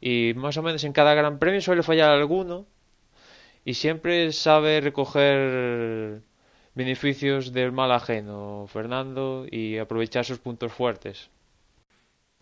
y 0.00 0.32
más 0.34 0.56
o 0.56 0.62
menos 0.62 0.82
en 0.84 0.92
cada 0.92 1.14
gran 1.14 1.38
premio 1.38 1.60
suele 1.60 1.82
fallar 1.82 2.10
alguno 2.10 2.66
y 3.64 3.74
siempre 3.74 4.32
sabe 4.32 4.80
recoger 4.80 6.22
beneficios 6.74 7.52
del 7.52 7.70
mal 7.70 7.92
ajeno, 7.92 8.66
Fernando, 8.66 9.46
y 9.48 9.78
aprovechar 9.78 10.24
sus 10.24 10.38
puntos 10.38 10.72
fuertes. 10.72 11.30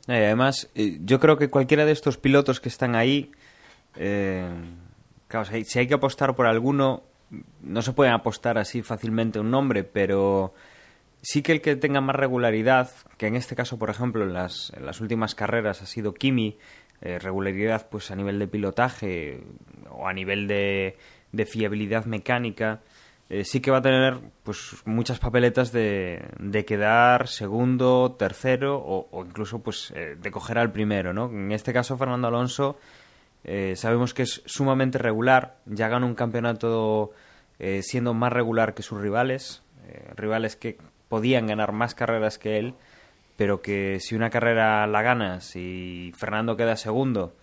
Y 0.08 0.12
además, 0.12 0.70
eh, 0.74 0.98
yo 1.02 1.20
creo 1.20 1.36
que 1.36 1.50
cualquiera 1.50 1.84
de 1.84 1.92
estos 1.92 2.16
pilotos 2.16 2.60
que 2.60 2.70
están 2.70 2.94
ahí, 2.94 3.30
eh, 3.96 4.48
claro, 5.28 5.50
si 5.64 5.78
hay 5.78 5.86
que 5.86 5.94
apostar 5.94 6.34
por 6.34 6.46
alguno, 6.46 7.02
no 7.62 7.82
se 7.82 7.92
pueden 7.92 8.12
apostar 8.12 8.58
así 8.58 8.82
fácilmente 8.82 9.38
un 9.38 9.50
nombre, 9.50 9.84
pero 9.84 10.54
sí 11.22 11.42
que 11.42 11.52
el 11.52 11.60
que 11.60 11.76
tenga 11.76 12.00
más 12.00 12.16
regularidad, 12.16 12.90
que 13.16 13.26
en 13.26 13.36
este 13.36 13.56
caso, 13.56 13.78
por 13.78 13.90
ejemplo, 13.90 14.24
en 14.24 14.32
las, 14.32 14.72
en 14.76 14.86
las 14.86 15.00
últimas 15.00 15.34
carreras 15.34 15.82
ha 15.82 15.86
sido 15.86 16.14
Kimi, 16.14 16.58
eh, 17.02 17.18
regularidad 17.18 17.88
pues 17.88 18.10
a 18.10 18.16
nivel 18.16 18.38
de 18.38 18.48
pilotaje 18.48 19.42
o 19.90 20.06
a 20.06 20.12
nivel 20.12 20.46
de, 20.46 20.98
de 21.32 21.46
fiabilidad 21.46 22.04
mecánica, 22.04 22.80
eh, 23.30 23.44
sí 23.44 23.60
que 23.60 23.70
va 23.70 23.78
a 23.78 23.82
tener 23.82 24.18
pues 24.42 24.82
muchas 24.84 25.20
papeletas 25.20 25.72
de, 25.72 26.22
de 26.38 26.64
quedar 26.64 27.28
segundo, 27.28 28.16
tercero 28.18 28.76
o, 28.76 29.08
o 29.12 29.24
incluso 29.24 29.60
pues 29.60 29.92
eh, 29.94 30.16
de 30.20 30.30
coger 30.30 30.58
al 30.58 30.72
primero, 30.72 31.12
¿no? 31.12 31.30
En 31.30 31.52
este 31.52 31.72
caso 31.72 31.96
Fernando 31.96 32.26
Alonso 32.28 32.78
eh, 33.44 33.74
sabemos 33.76 34.14
que 34.14 34.22
es 34.22 34.42
sumamente 34.46 34.98
regular, 34.98 35.56
ya 35.66 35.88
ganó 35.88 36.06
un 36.06 36.14
campeonato 36.14 37.12
eh, 37.62 37.82
siendo 37.82 38.14
más 38.14 38.32
regular 38.32 38.72
que 38.72 38.82
sus 38.82 39.02
rivales, 39.02 39.62
eh, 39.86 40.10
rivales 40.16 40.56
que 40.56 40.78
podían 41.08 41.46
ganar 41.46 41.72
más 41.72 41.94
carreras 41.94 42.38
que 42.38 42.58
él, 42.58 42.74
pero 43.36 43.60
que 43.60 43.98
si 44.00 44.14
una 44.14 44.30
carrera 44.30 44.86
la 44.86 45.02
ganas 45.02 45.56
y 45.56 46.10
Fernando 46.16 46.56
queda 46.56 46.76
segundo 46.76 47.36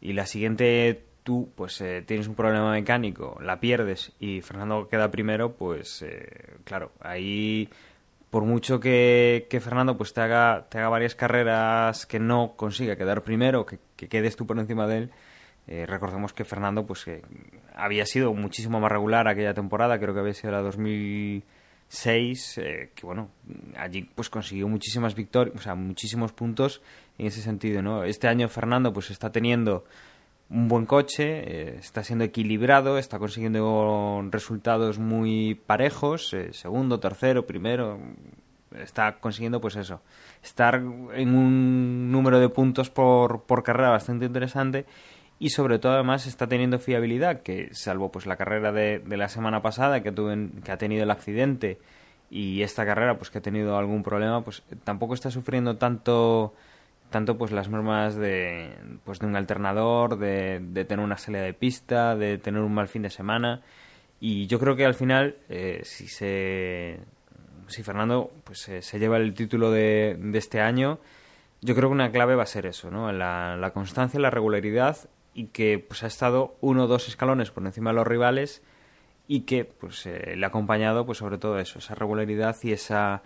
y 0.00 0.12
la 0.12 0.26
siguiente 0.26 1.04
tú 1.24 1.50
pues 1.56 1.80
eh, 1.80 2.04
tienes 2.06 2.28
un 2.28 2.36
problema 2.36 2.70
mecánico, 2.70 3.38
la 3.42 3.58
pierdes 3.58 4.12
y 4.20 4.40
Fernando 4.40 4.88
queda 4.88 5.10
primero, 5.10 5.54
pues 5.54 6.04
claro, 6.64 6.92
ahí 7.00 7.68
por 8.30 8.44
mucho 8.44 8.78
que, 8.78 9.48
que 9.50 9.60
Fernando 9.60 9.96
pues 9.96 10.12
te 10.12 10.20
haga, 10.20 10.66
te 10.68 10.78
haga 10.78 10.90
varias 10.90 11.16
carreras 11.16 12.06
que 12.06 12.20
no 12.20 12.54
consiga 12.54 12.94
quedar 12.94 13.22
primero, 13.22 13.66
que, 13.66 13.80
que 13.96 14.08
quedes 14.08 14.36
tú 14.36 14.46
por 14.46 14.60
encima 14.60 14.86
de 14.86 14.98
él, 14.98 15.10
eh, 15.68 15.84
recordemos 15.86 16.32
que 16.32 16.44
Fernando 16.44 16.86
pues 16.86 17.04
que 17.04 17.22
había 17.74 18.06
sido 18.06 18.32
muchísimo 18.32 18.80
más 18.80 18.90
regular 18.90 19.28
aquella 19.28 19.54
temporada, 19.54 19.98
creo 19.98 20.14
que 20.14 20.20
había 20.20 20.34
sido 20.34 20.52
la 20.52 20.62
2006, 20.62 22.58
eh, 22.58 22.90
que 22.94 23.06
bueno, 23.06 23.28
allí 23.76 24.08
pues 24.14 24.30
consiguió 24.30 24.68
muchísimas 24.68 25.14
victorias, 25.14 25.56
o 25.56 25.60
sea, 25.60 25.74
muchísimos 25.74 26.32
puntos 26.32 26.82
en 27.18 27.26
ese 27.26 27.42
sentido, 27.42 27.82
¿no? 27.82 28.04
Este 28.04 28.28
año 28.28 28.48
Fernando 28.48 28.92
pues 28.92 29.10
está 29.10 29.30
teniendo 29.30 29.84
un 30.48 30.68
buen 30.68 30.86
coche, 30.86 31.24
eh, 31.24 31.76
está 31.78 32.04
siendo 32.04 32.24
equilibrado, 32.24 32.98
está 32.98 33.18
consiguiendo 33.18 34.26
resultados 34.30 34.98
muy 34.98 35.54
parejos, 35.54 36.32
eh, 36.34 36.52
segundo, 36.52 37.00
tercero, 37.00 37.46
primero, 37.46 37.98
está 38.80 39.18
consiguiendo 39.18 39.60
pues 39.60 39.76
eso, 39.76 40.00
estar 40.42 40.76
en 40.76 41.34
un 41.34 42.12
número 42.12 42.38
de 42.38 42.48
puntos 42.48 42.90
por, 42.90 43.42
por 43.42 43.62
carrera 43.62 43.90
bastante 43.90 44.26
interesante 44.26 44.86
y 45.38 45.50
sobre 45.50 45.78
todo 45.78 45.92
además 45.92 46.26
está 46.26 46.46
teniendo 46.46 46.78
fiabilidad, 46.78 47.42
que 47.42 47.68
salvo 47.72 48.10
pues 48.10 48.26
la 48.26 48.36
carrera 48.36 48.72
de, 48.72 49.00
de 49.00 49.16
la 49.16 49.28
semana 49.28 49.60
pasada 49.62 50.02
que, 50.02 50.12
tuve, 50.12 50.48
que 50.64 50.72
ha 50.72 50.78
tenido 50.78 51.02
el 51.02 51.10
accidente 51.10 51.78
y 52.30 52.62
esta 52.62 52.84
carrera 52.86 53.18
pues 53.18 53.30
que 53.30 53.38
ha 53.38 53.42
tenido 53.42 53.76
algún 53.76 54.02
problema, 54.02 54.42
pues 54.42 54.62
tampoco 54.84 55.14
está 55.14 55.30
sufriendo 55.30 55.76
tanto 55.76 56.54
tanto 57.10 57.38
pues 57.38 57.52
las 57.52 57.68
normas 57.68 58.16
de 58.16 58.74
pues 59.04 59.20
de 59.20 59.26
un 59.26 59.36
alternador, 59.36 60.18
de, 60.18 60.58
de 60.60 60.84
tener 60.84 61.04
una 61.04 61.18
salida 61.18 61.42
de 61.42 61.54
pista, 61.54 62.16
de 62.16 62.38
tener 62.38 62.62
un 62.62 62.74
mal 62.74 62.88
fin 62.88 63.02
de 63.02 63.10
semana 63.10 63.62
y 64.20 64.46
yo 64.46 64.58
creo 64.58 64.74
que 64.74 64.86
al 64.86 64.94
final 64.94 65.36
eh, 65.48 65.80
si 65.84 66.08
se 66.08 66.98
si 67.68 67.82
Fernando 67.82 68.32
pues 68.44 68.60
se, 68.60 68.98
lleva 68.98 69.18
el 69.18 69.34
título 69.34 69.70
de, 69.70 70.16
de, 70.18 70.38
este 70.38 70.60
año 70.60 70.98
yo 71.60 71.74
creo 71.74 71.88
que 71.88 71.94
una 71.94 72.10
clave 72.10 72.34
va 72.34 72.44
a 72.44 72.46
ser 72.46 72.66
eso, 72.66 72.90
¿no? 72.90 73.10
La, 73.12 73.56
la 73.56 73.72
constancia, 73.72 74.20
la 74.20 74.30
regularidad 74.30 74.96
y 75.36 75.48
que 75.48 75.78
pues 75.78 76.02
ha 76.02 76.06
estado 76.06 76.56
uno 76.62 76.84
o 76.84 76.86
dos 76.86 77.08
escalones 77.08 77.50
por 77.50 77.64
encima 77.66 77.90
de 77.90 77.96
los 77.96 78.06
rivales 78.06 78.62
y 79.28 79.42
que 79.42 79.66
pues 79.66 80.06
eh, 80.06 80.34
le 80.34 80.46
ha 80.46 80.48
acompañado 80.48 81.04
pues 81.04 81.18
sobre 81.18 81.36
todo 81.36 81.58
eso, 81.58 81.78
esa 81.78 81.94
regularidad 81.94 82.56
y 82.62 82.72
esa 82.72 83.22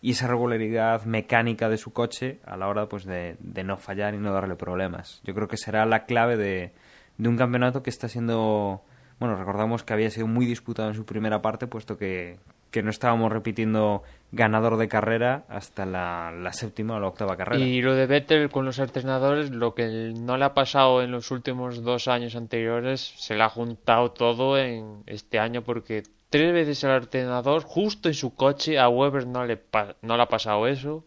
y 0.00 0.12
esa 0.12 0.28
regularidad 0.28 1.04
mecánica 1.04 1.68
de 1.68 1.76
su 1.76 1.92
coche 1.92 2.38
a 2.46 2.56
la 2.56 2.68
hora 2.68 2.88
pues 2.88 3.04
de, 3.04 3.36
de, 3.40 3.64
no 3.64 3.76
fallar 3.78 4.14
y 4.14 4.18
no 4.18 4.32
darle 4.32 4.54
problemas. 4.54 5.20
Yo 5.24 5.34
creo 5.34 5.48
que 5.48 5.56
será 5.56 5.84
la 5.86 6.04
clave 6.04 6.36
de, 6.36 6.72
de, 7.18 7.28
un 7.28 7.36
campeonato 7.36 7.82
que 7.82 7.90
está 7.90 8.08
siendo, 8.08 8.82
bueno, 9.18 9.34
recordamos 9.34 9.82
que 9.82 9.92
había 9.92 10.08
sido 10.08 10.28
muy 10.28 10.46
disputado 10.46 10.88
en 10.88 10.94
su 10.94 11.04
primera 11.04 11.42
parte, 11.42 11.66
puesto 11.66 11.98
que, 11.98 12.38
que 12.70 12.82
no 12.82 12.90
estábamos 12.90 13.32
repitiendo 13.32 14.02
ganador 14.32 14.76
de 14.76 14.88
carrera 14.88 15.44
hasta 15.48 15.86
la, 15.86 16.32
la, 16.32 16.52
séptima 16.52 16.96
o 16.96 17.00
la 17.00 17.08
octava 17.08 17.36
carrera. 17.36 17.64
Y 17.64 17.82
lo 17.82 17.94
de 17.94 18.06
Vettel 18.06 18.48
con 18.50 18.64
los 18.64 18.78
alternadores, 18.78 19.50
lo 19.50 19.74
que 19.74 20.12
no 20.16 20.36
le 20.36 20.44
ha 20.44 20.54
pasado 20.54 21.02
en 21.02 21.10
los 21.10 21.30
últimos 21.30 21.82
dos 21.82 22.06
años 22.06 22.36
anteriores, 22.36 23.00
se 23.16 23.34
le 23.34 23.42
ha 23.42 23.48
juntado 23.48 24.12
todo 24.12 24.56
en 24.58 25.02
este 25.06 25.38
año 25.38 25.62
porque 25.62 26.04
tres 26.30 26.52
veces 26.52 26.82
el 26.84 26.90
alternador 26.90 27.64
justo 27.64 28.08
en 28.08 28.14
su 28.14 28.34
coche 28.34 28.78
a 28.78 28.88
Weber 28.88 29.26
no 29.26 29.44
le 29.44 29.60
no 30.02 30.16
le 30.16 30.22
ha 30.22 30.28
pasado 30.28 30.66
eso 30.68 31.04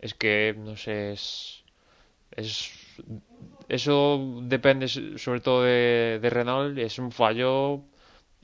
es 0.00 0.14
que 0.14 0.54
no 0.58 0.76
sé 0.76 1.12
es, 1.12 1.62
es 2.34 2.72
eso 3.68 4.40
depende 4.42 4.88
sobre 4.88 5.40
todo 5.40 5.62
de, 5.62 6.18
de, 6.20 6.30
Renault 6.30 6.78
es 6.78 6.98
un 6.98 7.12
fallo 7.12 7.82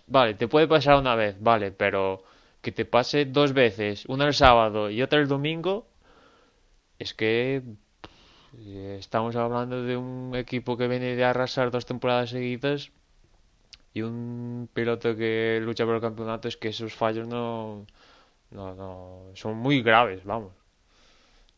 vale 0.07 0.35
te 0.35 0.47
puede 0.47 0.69
pasar 0.69 0.99
una 0.99 1.15
vez 1.15 1.37
vale 1.41 1.73
pero 1.73 2.23
que 2.65 2.73
te 2.73 2.85
pase 2.85 3.27
dos 3.27 3.53
veces 3.53 4.05
una 4.07 4.27
el 4.27 4.35
sábado 4.35 4.91
y 4.91 5.03
otra 5.03 5.21
el 5.21 5.29
domingo 5.29 5.87
es 6.99 7.15
que 7.15 7.63
estamos 8.99 9.37
hablando 9.37 9.83
de 9.83 9.97
un 9.97 10.35
equipo 10.35 10.77
que 10.77 10.89
viene 10.89 11.15
de 11.15 11.25
arrasar 11.25 11.71
dos 11.71 11.87
temporadas 11.87 12.31
seguidas 12.31 12.91
y 13.93 14.03
un 14.03 14.69
piloto 14.73 15.15
que 15.15 15.61
lucha 15.63 15.85
por 15.85 15.97
el 15.97 16.01
campeonato 16.01 16.49
es 16.49 16.57
que 16.57 16.69
esos 16.69 16.95
fallos 16.95 17.29
no, 17.29 17.87
no, 18.51 18.75
no 18.75 19.25
son 19.35 19.57
muy 19.57 19.83
graves, 19.83 20.25
vamos. 20.25 20.53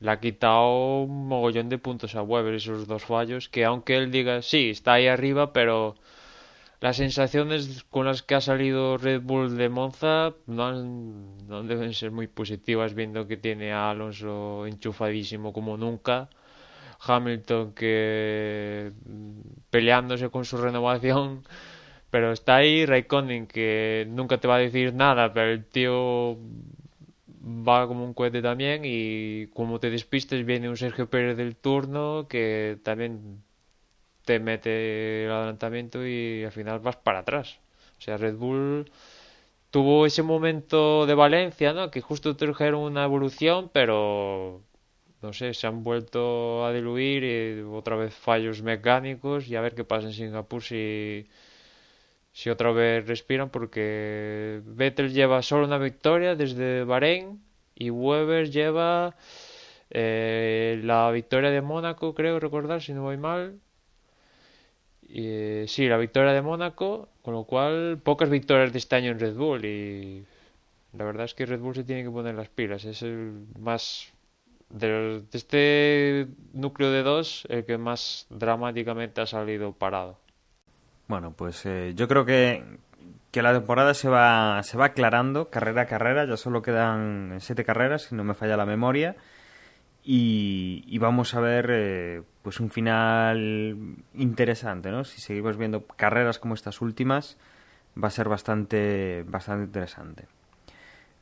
Le 0.00 0.10
ha 0.10 0.20
quitado 0.20 1.02
un 1.04 1.28
mogollón 1.28 1.70
de 1.70 1.78
puntos 1.78 2.14
a 2.14 2.22
Weber 2.22 2.54
esos 2.54 2.86
dos 2.86 3.04
fallos, 3.04 3.48
que 3.48 3.64
aunque 3.64 3.96
él 3.96 4.10
diga, 4.10 4.42
sí, 4.42 4.70
está 4.70 4.94
ahí 4.94 5.06
arriba, 5.06 5.54
pero 5.54 5.94
las 6.86 6.98
sensaciones 6.98 7.82
con 7.90 8.06
las 8.06 8.22
que 8.22 8.36
ha 8.36 8.40
salido 8.40 8.96
Red 8.96 9.22
Bull 9.22 9.56
de 9.56 9.68
Monza 9.68 10.34
no, 10.46 10.66
han, 10.68 11.66
deben 11.66 11.92
ser 11.92 12.12
muy 12.12 12.28
positivas, 12.28 12.94
viendo 12.94 13.26
que 13.26 13.36
tiene 13.36 13.72
a 13.72 13.90
Alonso 13.90 14.66
enchufadísimo 14.68 15.52
como 15.52 15.76
nunca. 15.76 16.30
Hamilton 17.00 17.72
que 17.72 18.92
peleándose 19.70 20.30
con 20.30 20.44
su 20.44 20.58
renovación 20.58 21.42
pero 22.10 22.30
está 22.30 22.56
ahí 22.56 22.86
Raikkonen 22.86 23.48
que 23.48 24.06
nunca 24.08 24.38
te 24.38 24.46
va 24.46 24.54
a 24.56 24.58
decir 24.58 24.94
nada, 24.94 25.32
pero 25.32 25.50
el 25.50 25.64
tío 25.64 26.38
va 27.68 27.88
como 27.88 28.04
un 28.04 28.14
cohete 28.14 28.42
también 28.42 28.82
y 28.84 29.48
como 29.48 29.80
te 29.80 29.90
despistes 29.90 30.46
viene 30.46 30.68
un 30.68 30.76
Sergio 30.76 31.10
Pérez 31.10 31.36
del 31.36 31.56
turno 31.56 32.28
que 32.28 32.78
también 32.84 33.42
te 34.26 34.40
mete 34.40 35.24
el 35.26 35.32
adelantamiento 35.32 36.06
y 36.06 36.44
al 36.44 36.52
final 36.52 36.80
vas 36.80 36.96
para 36.96 37.20
atrás. 37.20 37.58
O 37.98 38.02
sea, 38.02 38.18
Red 38.18 38.36
Bull 38.36 38.90
tuvo 39.70 40.06
ese 40.06 40.22
momento 40.22 41.06
de 41.06 41.14
Valencia, 41.14 41.72
¿no? 41.72 41.90
Que 41.90 42.00
justo 42.02 42.36
trajeron 42.36 42.82
una 42.82 43.04
evolución, 43.04 43.70
pero 43.72 44.62
no 45.22 45.32
sé, 45.32 45.54
se 45.54 45.66
han 45.66 45.82
vuelto 45.84 46.66
a 46.66 46.72
diluir 46.72 47.24
y 47.24 47.62
otra 47.62 47.96
vez 47.96 48.14
fallos 48.14 48.62
mecánicos 48.62 49.48
y 49.48 49.56
a 49.56 49.60
ver 49.62 49.74
qué 49.74 49.84
pasa 49.84 50.08
en 50.08 50.14
Singapur 50.14 50.62
si 50.62 51.26
si 52.32 52.50
otra 52.50 52.70
vez 52.72 53.06
respiran 53.06 53.50
porque 53.50 54.60
Vettel 54.66 55.12
lleva 55.12 55.42
solo 55.42 55.66
una 55.66 55.78
victoria 55.78 56.36
desde 56.36 56.84
Bahrein 56.84 57.42
y 57.74 57.90
Weber 57.90 58.50
lleva 58.50 59.16
eh, 59.90 60.80
la 60.84 61.10
victoria 61.12 61.50
de 61.50 61.62
Mónaco, 61.62 62.14
creo 62.14 62.40
recordar, 62.40 62.82
si 62.82 62.92
no 62.92 63.02
voy 63.02 63.16
mal. 63.16 63.60
Eh, 65.08 65.64
sí, 65.68 65.88
la 65.88 65.98
victoria 65.98 66.32
de 66.32 66.42
Mónaco, 66.42 67.08
con 67.22 67.34
lo 67.34 67.44
cual 67.44 67.98
pocas 68.02 68.28
victorias 68.28 68.72
de 68.72 68.78
este 68.78 68.96
año 68.96 69.12
en 69.12 69.20
Red 69.20 69.34
Bull 69.34 69.64
y 69.64 70.24
la 70.92 71.04
verdad 71.04 71.24
es 71.26 71.34
que 71.34 71.46
Red 71.46 71.60
Bull 71.60 71.74
se 71.74 71.84
tiene 71.84 72.02
que 72.02 72.10
poner 72.10 72.34
las 72.34 72.48
pilas, 72.48 72.84
es 72.84 73.02
el 73.02 73.46
más 73.58 74.12
de, 74.70 75.22
de 75.30 75.38
este 75.38 76.26
núcleo 76.52 76.90
de 76.90 77.02
dos 77.02 77.46
el 77.48 77.64
que 77.64 77.78
más 77.78 78.26
dramáticamente 78.30 79.20
ha 79.20 79.26
salido 79.26 79.72
parado. 79.72 80.18
Bueno, 81.08 81.32
pues 81.36 81.64
eh, 81.66 81.92
yo 81.94 82.08
creo 82.08 82.24
que, 82.24 82.64
que 83.30 83.42
la 83.42 83.52
temporada 83.52 83.94
se 83.94 84.08
va, 84.08 84.60
se 84.64 84.76
va 84.76 84.86
aclarando 84.86 85.50
carrera 85.50 85.82
a 85.82 85.86
carrera, 85.86 86.24
ya 86.24 86.36
solo 86.36 86.62
quedan 86.62 87.36
siete 87.38 87.64
carreras, 87.64 88.02
si 88.02 88.16
no 88.16 88.24
me 88.24 88.34
falla 88.34 88.56
la 88.56 88.66
memoria, 88.66 89.14
y, 90.02 90.84
y 90.86 90.98
vamos 90.98 91.34
a 91.34 91.40
ver 91.40 91.68
eh, 91.70 92.22
pues 92.46 92.60
un 92.60 92.70
final 92.70 93.96
interesante, 94.14 94.92
¿no? 94.92 95.02
Si 95.02 95.20
seguimos 95.20 95.56
viendo 95.56 95.84
carreras 95.84 96.38
como 96.38 96.54
estas 96.54 96.80
últimas, 96.80 97.36
va 98.00 98.06
a 98.06 98.12
ser 98.12 98.28
bastante, 98.28 99.24
bastante 99.26 99.64
interesante. 99.64 100.28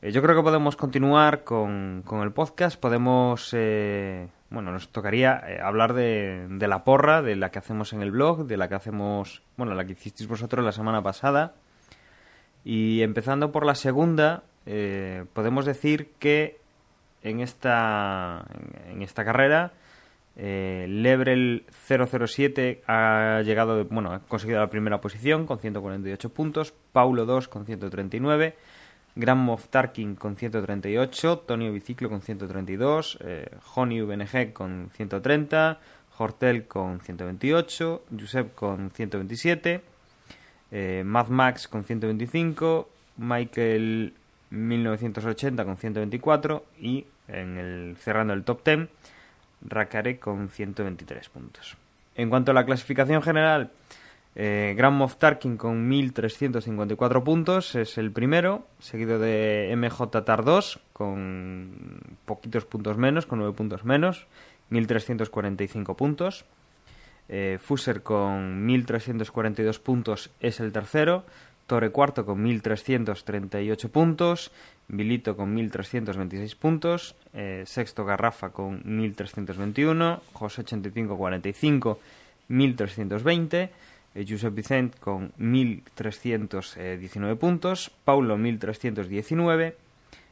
Eh, 0.03 0.11
yo 0.11 0.21
creo 0.21 0.35
que 0.35 0.43
podemos 0.43 0.75
continuar 0.75 1.43
con, 1.43 2.03
con 2.05 2.21
el 2.21 2.31
podcast, 2.31 2.79
podemos... 2.79 3.49
Eh, 3.53 4.27
bueno, 4.51 4.71
nos 4.71 4.89
tocaría 4.89 5.41
eh, 5.47 5.59
hablar 5.59 5.95
de, 5.95 6.45
de, 6.47 6.67
la 6.67 6.83
porra, 6.83 7.23
de 7.23 7.35
la 7.35 7.49
que 7.49 7.57
hacemos 7.57 7.91
en 7.93 8.03
el 8.03 8.11
blog, 8.11 8.45
de 8.45 8.57
la 8.57 8.69
que 8.69 8.75
hacemos, 8.75 9.41
bueno, 9.57 9.73
la 9.73 9.83
que 9.83 9.93
hicisteis 9.93 10.29
vosotros 10.29 10.63
la 10.63 10.73
semana 10.73 11.01
pasada. 11.01 11.55
Y 12.63 13.01
empezando 13.01 13.51
por 13.51 13.65
la 13.65 13.73
segunda, 13.73 14.43
podemos 15.33 15.65
decir 15.65 16.11
que 16.19 16.59
en 17.23 17.39
esta, 17.39 18.45
en, 18.91 19.01
esta 19.01 19.25
carrera, 19.25 19.71
eh, 20.37 20.85
Lebrel 20.89 21.65
007 21.87 22.83
ha 22.87 23.41
llegado, 23.43 23.77
de, 23.77 23.83
bueno, 23.83 24.11
ha 24.11 24.19
conseguido 24.19 24.59
la 24.59 24.69
primera 24.69 25.01
posición 25.01 25.45
con 25.45 25.59
148 25.59 26.29
puntos, 26.29 26.73
Paulo 26.91 27.25
2 27.25 27.47
con 27.47 27.65
139 27.65 28.55
Grand 29.15 29.41
Moff 29.41 29.69
Tarkin 29.69 30.15
con 30.15 30.35
138, 30.35 31.43
Tonio 31.47 31.71
Biciclo 31.71 32.09
con 32.09 32.21
132, 32.21 33.17
eh, 33.21 33.49
Joni 33.63 34.01
VNG 34.01 34.51
con 34.51 34.89
130, 34.93 35.79
Hortel 36.17 36.67
con 36.67 36.99
128, 36.99 38.03
Josep 38.19 38.53
con 38.53 38.91
127, 38.91 39.81
eh, 40.71 41.03
Mad 41.05 41.27
Max 41.29 41.69
con 41.69 41.85
125, 41.85 42.89
Michael 43.17 44.13
1980 44.49 45.63
con 45.63 45.77
124 45.77 46.65
y 46.81 47.05
en 47.29 47.57
el 47.57 47.95
cerrando 47.97 48.33
el 48.33 48.43
top 48.43 48.65
10, 48.65 48.89
Rakare 49.67 50.19
con 50.19 50.49
123 50.49 51.29
puntos. 51.29 51.77
En 52.15 52.29
cuanto 52.29 52.51
a 52.51 52.53
la 52.53 52.65
clasificación 52.65 53.21
general, 53.21 53.71
eh, 54.35 54.73
Grand 54.77 54.97
Moff 54.97 55.15
Tarkin 55.15 55.55
con 55.55 55.89
1.354 55.89 57.23
puntos 57.23 57.75
es 57.75 57.97
el 57.97 58.11
primero, 58.11 58.67
seguido 58.79 59.17
de 59.17 59.73
MJ 59.75 60.23
Tar 60.25 60.43
2 60.43 60.79
con 60.91 62.01
poquitos 62.25 62.65
puntos 62.65 62.97
menos, 62.97 63.25
con 63.25 63.39
9 63.39 63.53
puntos 63.53 63.85
menos, 63.85 64.27
1.345 64.71 65.95
puntos. 65.95 66.45
Eh, 67.27 67.57
Fuser 67.59 68.03
con 68.03 68.67
1.342 68.67 69.79
puntos 69.79 70.29
es 70.41 70.59
el 70.59 70.71
tercero, 70.71 71.25
Torre 71.67 71.91
cuarto 71.91 72.25
con 72.25 72.45
1.338 72.45 73.89
puntos, 73.89 74.51
Vilito 74.87 75.35
con 75.35 75.57
1.326 75.57 76.55
puntos, 76.57 77.15
eh, 77.33 77.63
sexto 77.65 78.05
Garrafa 78.05 78.49
con 78.49 78.83
1.321, 78.83 80.19
José 80.33 80.63
85-45, 80.63 81.97
1.320, 82.49 83.69
eh, 84.13 84.25
Josep 84.27 84.53
Vicent 84.53 84.99
con 84.99 85.31
1.319 85.39 87.35
puntos, 87.37 87.91
Paulo 88.03 88.37
1.319 88.37 89.73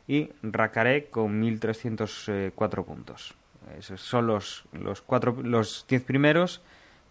y 0.07 0.29
Racaré 0.43 1.05
con 1.05 1.41
1.304 1.41 2.85
puntos. 2.85 3.33
Esos 3.79 4.01
son 4.01 4.27
los, 4.27 4.65
los, 4.73 5.01
cuatro, 5.01 5.35
los 5.41 5.85
10 5.87 6.03
primeros 6.03 6.61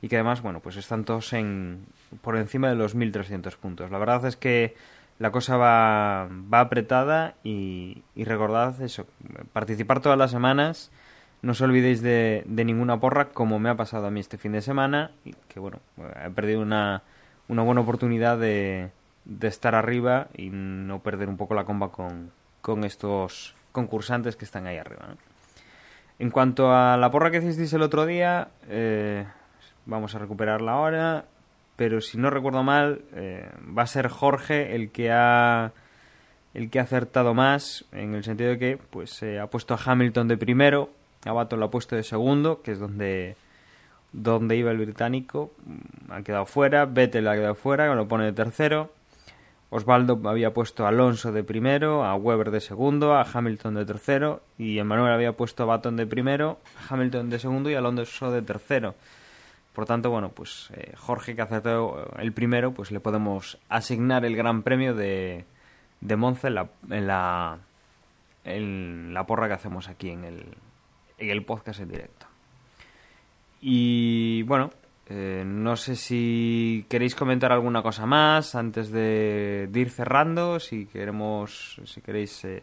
y 0.02 0.08
que 0.08 0.16
además, 0.16 0.42
bueno, 0.42 0.60
pues 0.60 0.76
están 0.76 1.04
todos 1.04 1.32
en, 1.32 1.86
por 2.20 2.36
encima 2.36 2.68
de 2.68 2.74
los 2.74 2.94
1.300 2.94 3.56
puntos. 3.56 3.90
La 3.90 3.98
verdad 3.98 4.26
es 4.26 4.36
que 4.36 4.74
la 5.18 5.30
cosa 5.30 5.56
va, 5.56 6.28
va 6.52 6.60
apretada 6.60 7.36
y, 7.42 8.02
y 8.14 8.24
recordad 8.24 8.82
eso, 8.82 9.06
participar 9.54 10.00
todas 10.00 10.18
las 10.18 10.32
semanas 10.32 10.90
no 11.42 11.52
os 11.52 11.60
olvidéis 11.60 12.02
de, 12.02 12.44
de, 12.46 12.64
ninguna 12.64 13.00
porra, 13.00 13.30
como 13.30 13.58
me 13.58 13.68
ha 13.68 13.76
pasado 13.76 14.06
a 14.06 14.10
mí 14.10 14.20
este 14.20 14.38
fin 14.38 14.52
de 14.52 14.62
semana, 14.62 15.10
y 15.24 15.34
que 15.48 15.58
bueno, 15.58 15.80
he 16.24 16.30
perdido 16.30 16.62
una, 16.62 17.02
una 17.48 17.62
buena 17.62 17.80
oportunidad 17.80 18.38
de, 18.38 18.90
de, 19.24 19.48
estar 19.48 19.74
arriba 19.74 20.28
y 20.36 20.50
no 20.50 21.00
perder 21.00 21.28
un 21.28 21.36
poco 21.36 21.54
la 21.54 21.64
comba 21.64 21.90
con, 21.90 22.30
con 22.60 22.84
estos 22.84 23.56
concursantes 23.72 24.36
que 24.36 24.44
están 24.44 24.68
ahí 24.68 24.76
arriba. 24.76 25.16
En 26.20 26.30
cuanto 26.30 26.72
a 26.72 26.96
la 26.96 27.10
porra 27.10 27.32
que 27.32 27.38
hicisteis 27.38 27.72
el 27.72 27.82
otro 27.82 28.06
día, 28.06 28.48
eh, 28.68 29.26
vamos 29.86 30.14
a 30.14 30.18
recuperarla 30.18 30.72
ahora, 30.72 31.24
pero 31.76 32.00
si 32.00 32.18
no 32.18 32.30
recuerdo 32.30 32.62
mal, 32.62 33.02
eh, 33.14 33.48
va 33.76 33.82
a 33.82 33.86
ser 33.86 34.08
Jorge 34.08 34.74
el 34.74 34.90
que 34.90 35.10
ha 35.10 35.72
el 36.54 36.68
que 36.68 36.80
ha 36.80 36.82
acertado 36.82 37.32
más 37.32 37.86
en 37.92 38.14
el 38.14 38.24
sentido 38.24 38.50
de 38.50 38.58
que 38.58 38.78
pues 38.90 39.22
eh, 39.22 39.40
ha 39.40 39.46
puesto 39.46 39.72
a 39.72 39.78
Hamilton 39.82 40.28
de 40.28 40.36
primero 40.36 40.90
Abato 41.24 41.56
lo 41.56 41.66
ha 41.66 41.70
puesto 41.70 41.94
de 41.94 42.02
segundo, 42.02 42.62
que 42.62 42.72
es 42.72 42.78
donde, 42.78 43.36
donde 44.12 44.56
iba 44.56 44.70
el 44.70 44.78
británico. 44.78 45.52
Ha 46.10 46.22
quedado 46.22 46.46
fuera. 46.46 46.84
Vettel 46.84 47.28
ha 47.28 47.34
quedado 47.34 47.54
fuera, 47.54 47.94
lo 47.94 48.08
pone 48.08 48.24
de 48.24 48.32
tercero. 48.32 48.92
Osvaldo 49.70 50.20
había 50.28 50.52
puesto 50.52 50.84
a 50.84 50.88
Alonso 50.88 51.32
de 51.32 51.44
primero, 51.44 52.04
a 52.04 52.14
Weber 52.14 52.50
de 52.50 52.60
segundo, 52.60 53.14
a 53.14 53.22
Hamilton 53.22 53.74
de 53.74 53.86
tercero 53.86 54.42
y 54.58 54.78
Emmanuel 54.78 55.14
había 55.14 55.32
puesto 55.32 55.62
a 55.62 55.66
Baton 55.66 55.96
de 55.96 56.06
primero, 56.06 56.58
a 56.76 56.92
Hamilton 56.92 57.30
de 57.30 57.38
segundo 57.38 57.70
y 57.70 57.74
a 57.74 57.78
Alonso 57.78 58.30
de 58.30 58.42
tercero. 58.42 58.94
Por 59.72 59.86
tanto, 59.86 60.10
bueno, 60.10 60.30
pues 60.30 60.70
eh, 60.74 60.92
Jorge 60.96 61.34
que 61.34 61.42
acertó 61.42 62.12
el 62.18 62.32
primero, 62.32 62.72
pues 62.74 62.90
le 62.90 63.00
podemos 63.00 63.58
asignar 63.68 64.24
el 64.24 64.36
gran 64.36 64.62
premio 64.62 64.94
de, 64.94 65.46
de 66.00 66.16
Monza 66.16 66.48
en 66.48 66.54
la, 67.06 67.58
en 68.44 69.14
la, 69.14 69.26
porra 69.26 69.48
que 69.48 69.54
hacemos 69.54 69.88
aquí 69.88 70.10
en 70.10 70.24
el, 70.24 70.44
en 71.16 71.30
el 71.30 71.44
podcast 71.44 71.80
en 71.80 71.88
directo. 71.88 72.26
Y 73.62 74.42
bueno, 74.42 74.70
eh, 75.08 75.44
no 75.46 75.76
sé 75.76 75.96
si 75.96 76.84
queréis 76.88 77.14
comentar 77.14 77.52
alguna 77.52 77.82
cosa 77.82 78.04
más 78.04 78.54
antes 78.54 78.90
de, 78.90 79.68
de 79.70 79.80
ir 79.80 79.88
cerrando, 79.88 80.60
si 80.60 80.86
queremos, 80.86 81.80
si 81.84 82.00
queréis 82.02 82.44
eh, 82.44 82.62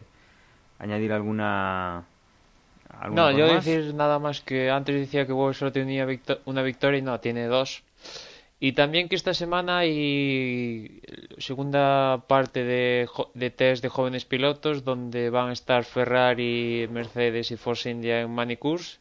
añadir 0.78 1.12
alguna... 1.12 2.04
No, 3.08 3.30
yo 3.30 3.46
más. 3.46 3.64
decir 3.64 3.94
nada 3.94 4.18
más 4.18 4.40
que 4.40 4.70
antes 4.70 4.94
decía 4.94 5.26
que 5.26 5.32
Bob 5.32 5.54
solo 5.54 5.72
tenía 5.72 6.06
una 6.44 6.62
victoria 6.62 6.98
y 6.98 7.02
no, 7.02 7.18
tiene 7.20 7.46
dos. 7.46 7.82
Y 8.62 8.72
también 8.72 9.08
que 9.08 9.16
esta 9.16 9.32
semana 9.32 9.78
hay 9.78 11.00
segunda 11.38 12.24
parte 12.28 12.62
de, 12.62 13.08
de, 13.32 13.50
test 13.50 13.82
de 13.82 13.88
jóvenes 13.88 14.26
pilotos 14.26 14.84
donde 14.84 15.30
van 15.30 15.48
a 15.48 15.52
estar 15.54 15.84
Ferrari, 15.84 16.86
Mercedes 16.90 17.50
y 17.52 17.56
Force 17.56 17.90
India 17.90 18.20
en 18.20 18.30
Manicurs. 18.30 19.00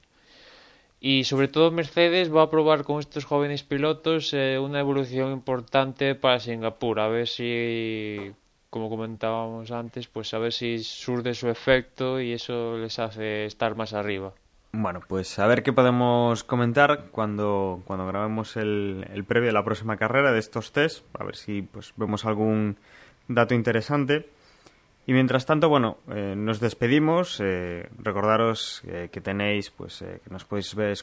Y 1.02 1.26
sobre 1.26 1.50
todo 1.50 1.72
Mercedes 1.72 2.34
va 2.34 2.43
a 2.43 2.50
probar 2.50 2.84
con 2.84 3.00
estos 3.00 3.26
jóvenes 3.26 3.64
pilotos 3.64 4.34
eh, 4.34 4.60
una 4.60 4.80
evolución 4.80 5.32
importante 5.34 6.16
para 6.16 6.39
Singapur. 6.39 7.00
A 7.02 7.08
ver 7.10 7.28
si, 7.28 8.32
como 8.70 8.90
comentábamos 8.90 9.72
antes, 9.72 10.08
pues 10.08 10.34
a 10.34 10.40
ver 10.40 10.54
si 10.54 10.80
surge 10.80 11.34
su 11.34 11.50
efecto 11.50 12.20
y 12.20 12.34
eso 12.34 12.78
les 12.78 13.00
hace 13.00 13.46
estar 13.46 13.76
más 13.76 13.94
arriba. 13.94 14.34
Bueno, 14.72 15.00
pues 15.08 15.40
a 15.40 15.48
ver 15.48 15.64
qué 15.64 15.74
podemos 15.74 16.44
comentar 16.44 17.08
cuando, 17.12 17.82
cuando 17.86 18.06
grabemos 18.06 18.56
el, 18.56 19.08
el 19.12 19.24
previo 19.24 19.48
de 19.48 19.54
la 19.54 19.64
próxima 19.64 19.98
carrera 19.98 20.32
de 20.32 20.40
estos 20.40 20.72
test, 20.72 21.04
a 21.18 21.24
ver 21.24 21.36
si 21.36 21.64
pues 21.64 21.94
vemos 21.98 22.26
algún 22.26 22.78
dato 23.28 23.56
interesante. 23.56 24.30
Y 25.08 25.14
mientras 25.14 25.48
tanto, 25.48 25.70
bueno, 25.70 25.98
eh, 26.14 26.36
nos 26.38 26.60
despedimos. 26.60 27.40
Eh, 27.44 27.90
recordaros 27.98 28.84
eh, 28.86 29.10
que 29.12 29.22
tenéis, 29.22 29.72
pues, 29.72 30.04
eh, 30.04 30.22
que 30.24 30.30
nos 30.30 30.46
podéis 30.46 30.76
ver, 30.76 30.98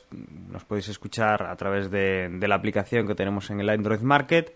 nos 0.48 0.64
podéis 0.64 0.88
escuchar 0.88 1.42
a 1.42 1.56
través 1.56 1.90
de, 1.90 2.28
de, 2.30 2.46
la 2.46 2.54
aplicación 2.54 3.08
que 3.08 3.16
tenemos 3.16 3.50
en 3.50 3.58
el 3.58 3.68
Android 3.68 4.02
Market 4.02 4.54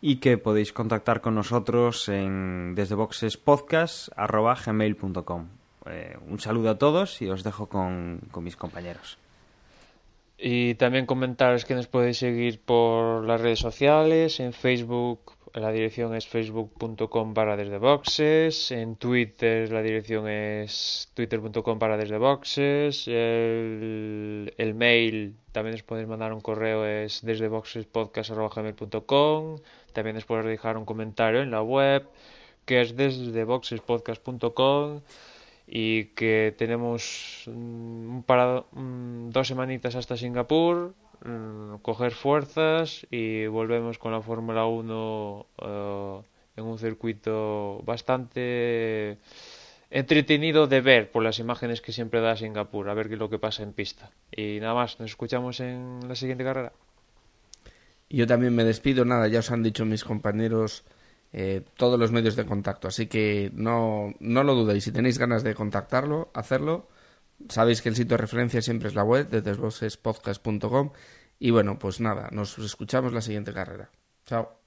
y 0.00 0.16
que 0.16 0.38
podéis 0.38 0.72
contactar 0.72 1.20
con 1.20 1.34
nosotros 1.34 2.08
en 2.08 2.74
desde 2.74 2.94
boxespodcast@gmail.com. 2.94 5.48
Eh, 5.86 6.16
un 6.28 6.40
saludo 6.40 6.70
a 6.70 6.78
todos 6.78 7.22
y 7.22 7.28
os 7.28 7.42
dejo 7.42 7.68
con, 7.68 8.20
con 8.30 8.44
mis 8.44 8.56
compañeros. 8.56 9.18
Y 10.38 10.74
también 10.76 11.04
comentaros 11.04 11.66
que 11.66 11.74
nos 11.74 11.86
podéis 11.86 12.16
seguir 12.18 12.60
por 12.60 13.24
las 13.24 13.40
redes 13.40 13.58
sociales, 13.58 14.40
en 14.40 14.54
Facebook 14.54 15.34
la 15.54 15.72
dirección 15.72 16.14
es 16.14 16.28
facebook.com 16.28 17.34
para 17.34 17.56
desde 17.56 17.78
boxes, 17.78 18.70
en 18.70 18.96
Twitter 18.96 19.72
la 19.72 19.82
dirección 19.82 20.28
es 20.28 21.10
twitter.com 21.14 21.78
para 21.78 21.96
desde 21.96 22.18
boxes, 22.18 23.08
el, 23.08 24.54
el, 24.56 24.74
mail 24.74 25.36
también 25.50 25.74
os 25.74 25.82
podéis 25.82 26.08
mandar 26.08 26.32
un 26.32 26.40
correo 26.40 26.86
es 26.86 27.22
desde 27.22 27.48
también 29.92 30.18
podéis 30.26 30.46
dejar 30.46 30.76
un 30.76 30.84
comentario 30.84 31.42
en 31.42 31.50
la 31.50 31.62
web 31.62 32.06
que 32.64 32.80
es 32.80 32.96
desde 32.96 33.44
boxespodcast.com 33.44 35.00
y 35.66 36.06
que 36.16 36.54
tenemos 36.56 37.44
un 37.46 38.24
parado, 38.26 38.66
dos 38.72 39.48
semanitas 39.48 39.94
hasta 39.94 40.16
Singapur 40.16 40.94
mm, 41.24 41.76
coger 41.82 42.12
fuerzas 42.12 43.06
y 43.10 43.46
volvemos 43.46 43.98
con 43.98 44.12
la 44.12 44.20
Fórmula 44.20 44.66
1 44.66 45.46
eh, 45.62 46.20
en 46.56 46.64
un 46.64 46.78
circuito 46.78 47.82
bastante 47.84 49.18
entretenido 49.90 50.66
de 50.66 50.80
ver 50.80 51.10
por 51.10 51.22
las 51.22 51.38
imágenes 51.38 51.80
que 51.80 51.92
siempre 51.92 52.20
da 52.20 52.36
Singapur, 52.36 52.88
a 52.88 52.94
ver 52.94 53.08
qué 53.08 53.14
es 53.14 53.20
lo 53.20 53.30
que 53.30 53.38
pasa 53.38 53.62
en 53.62 53.72
pista. 53.72 54.10
Y 54.34 54.58
nada 54.60 54.74
más, 54.74 55.00
nos 55.00 55.10
escuchamos 55.10 55.60
en 55.60 56.00
la 56.08 56.14
siguiente 56.14 56.44
carrera. 56.44 56.72
Yo 58.10 58.26
también 58.26 58.54
me 58.54 58.64
despido, 58.64 59.04
nada, 59.04 59.28
ya 59.28 59.38
os 59.38 59.50
han 59.52 59.62
dicho 59.62 59.84
mis 59.84 60.04
compañeros 60.04 60.84
eh, 61.32 61.64
todos 61.76 61.98
los 61.98 62.10
medios 62.10 62.34
de 62.34 62.44
contacto, 62.44 62.88
así 62.88 63.06
que 63.06 63.50
no, 63.54 64.14
no 64.18 64.42
lo 64.42 64.54
dudéis, 64.54 64.84
si 64.84 64.92
tenéis 64.92 65.18
ganas 65.18 65.44
de 65.44 65.54
contactarlo, 65.54 66.30
hacerlo. 66.34 66.88
Sabéis 67.48 67.82
que 67.82 67.88
el 67.88 67.96
sitio 67.96 68.16
de 68.16 68.22
referencia 68.22 68.60
siempre 68.62 68.88
es 68.88 68.94
la 68.94 69.04
web 69.04 69.28
de 69.30 69.40
desvocespodcast.com 69.40 70.90
y 71.38 71.50
bueno, 71.52 71.78
pues 71.78 72.00
nada, 72.00 72.28
nos 72.32 72.58
escuchamos 72.58 73.12
la 73.12 73.22
siguiente 73.22 73.52
carrera. 73.52 73.90
Chao. 74.26 74.59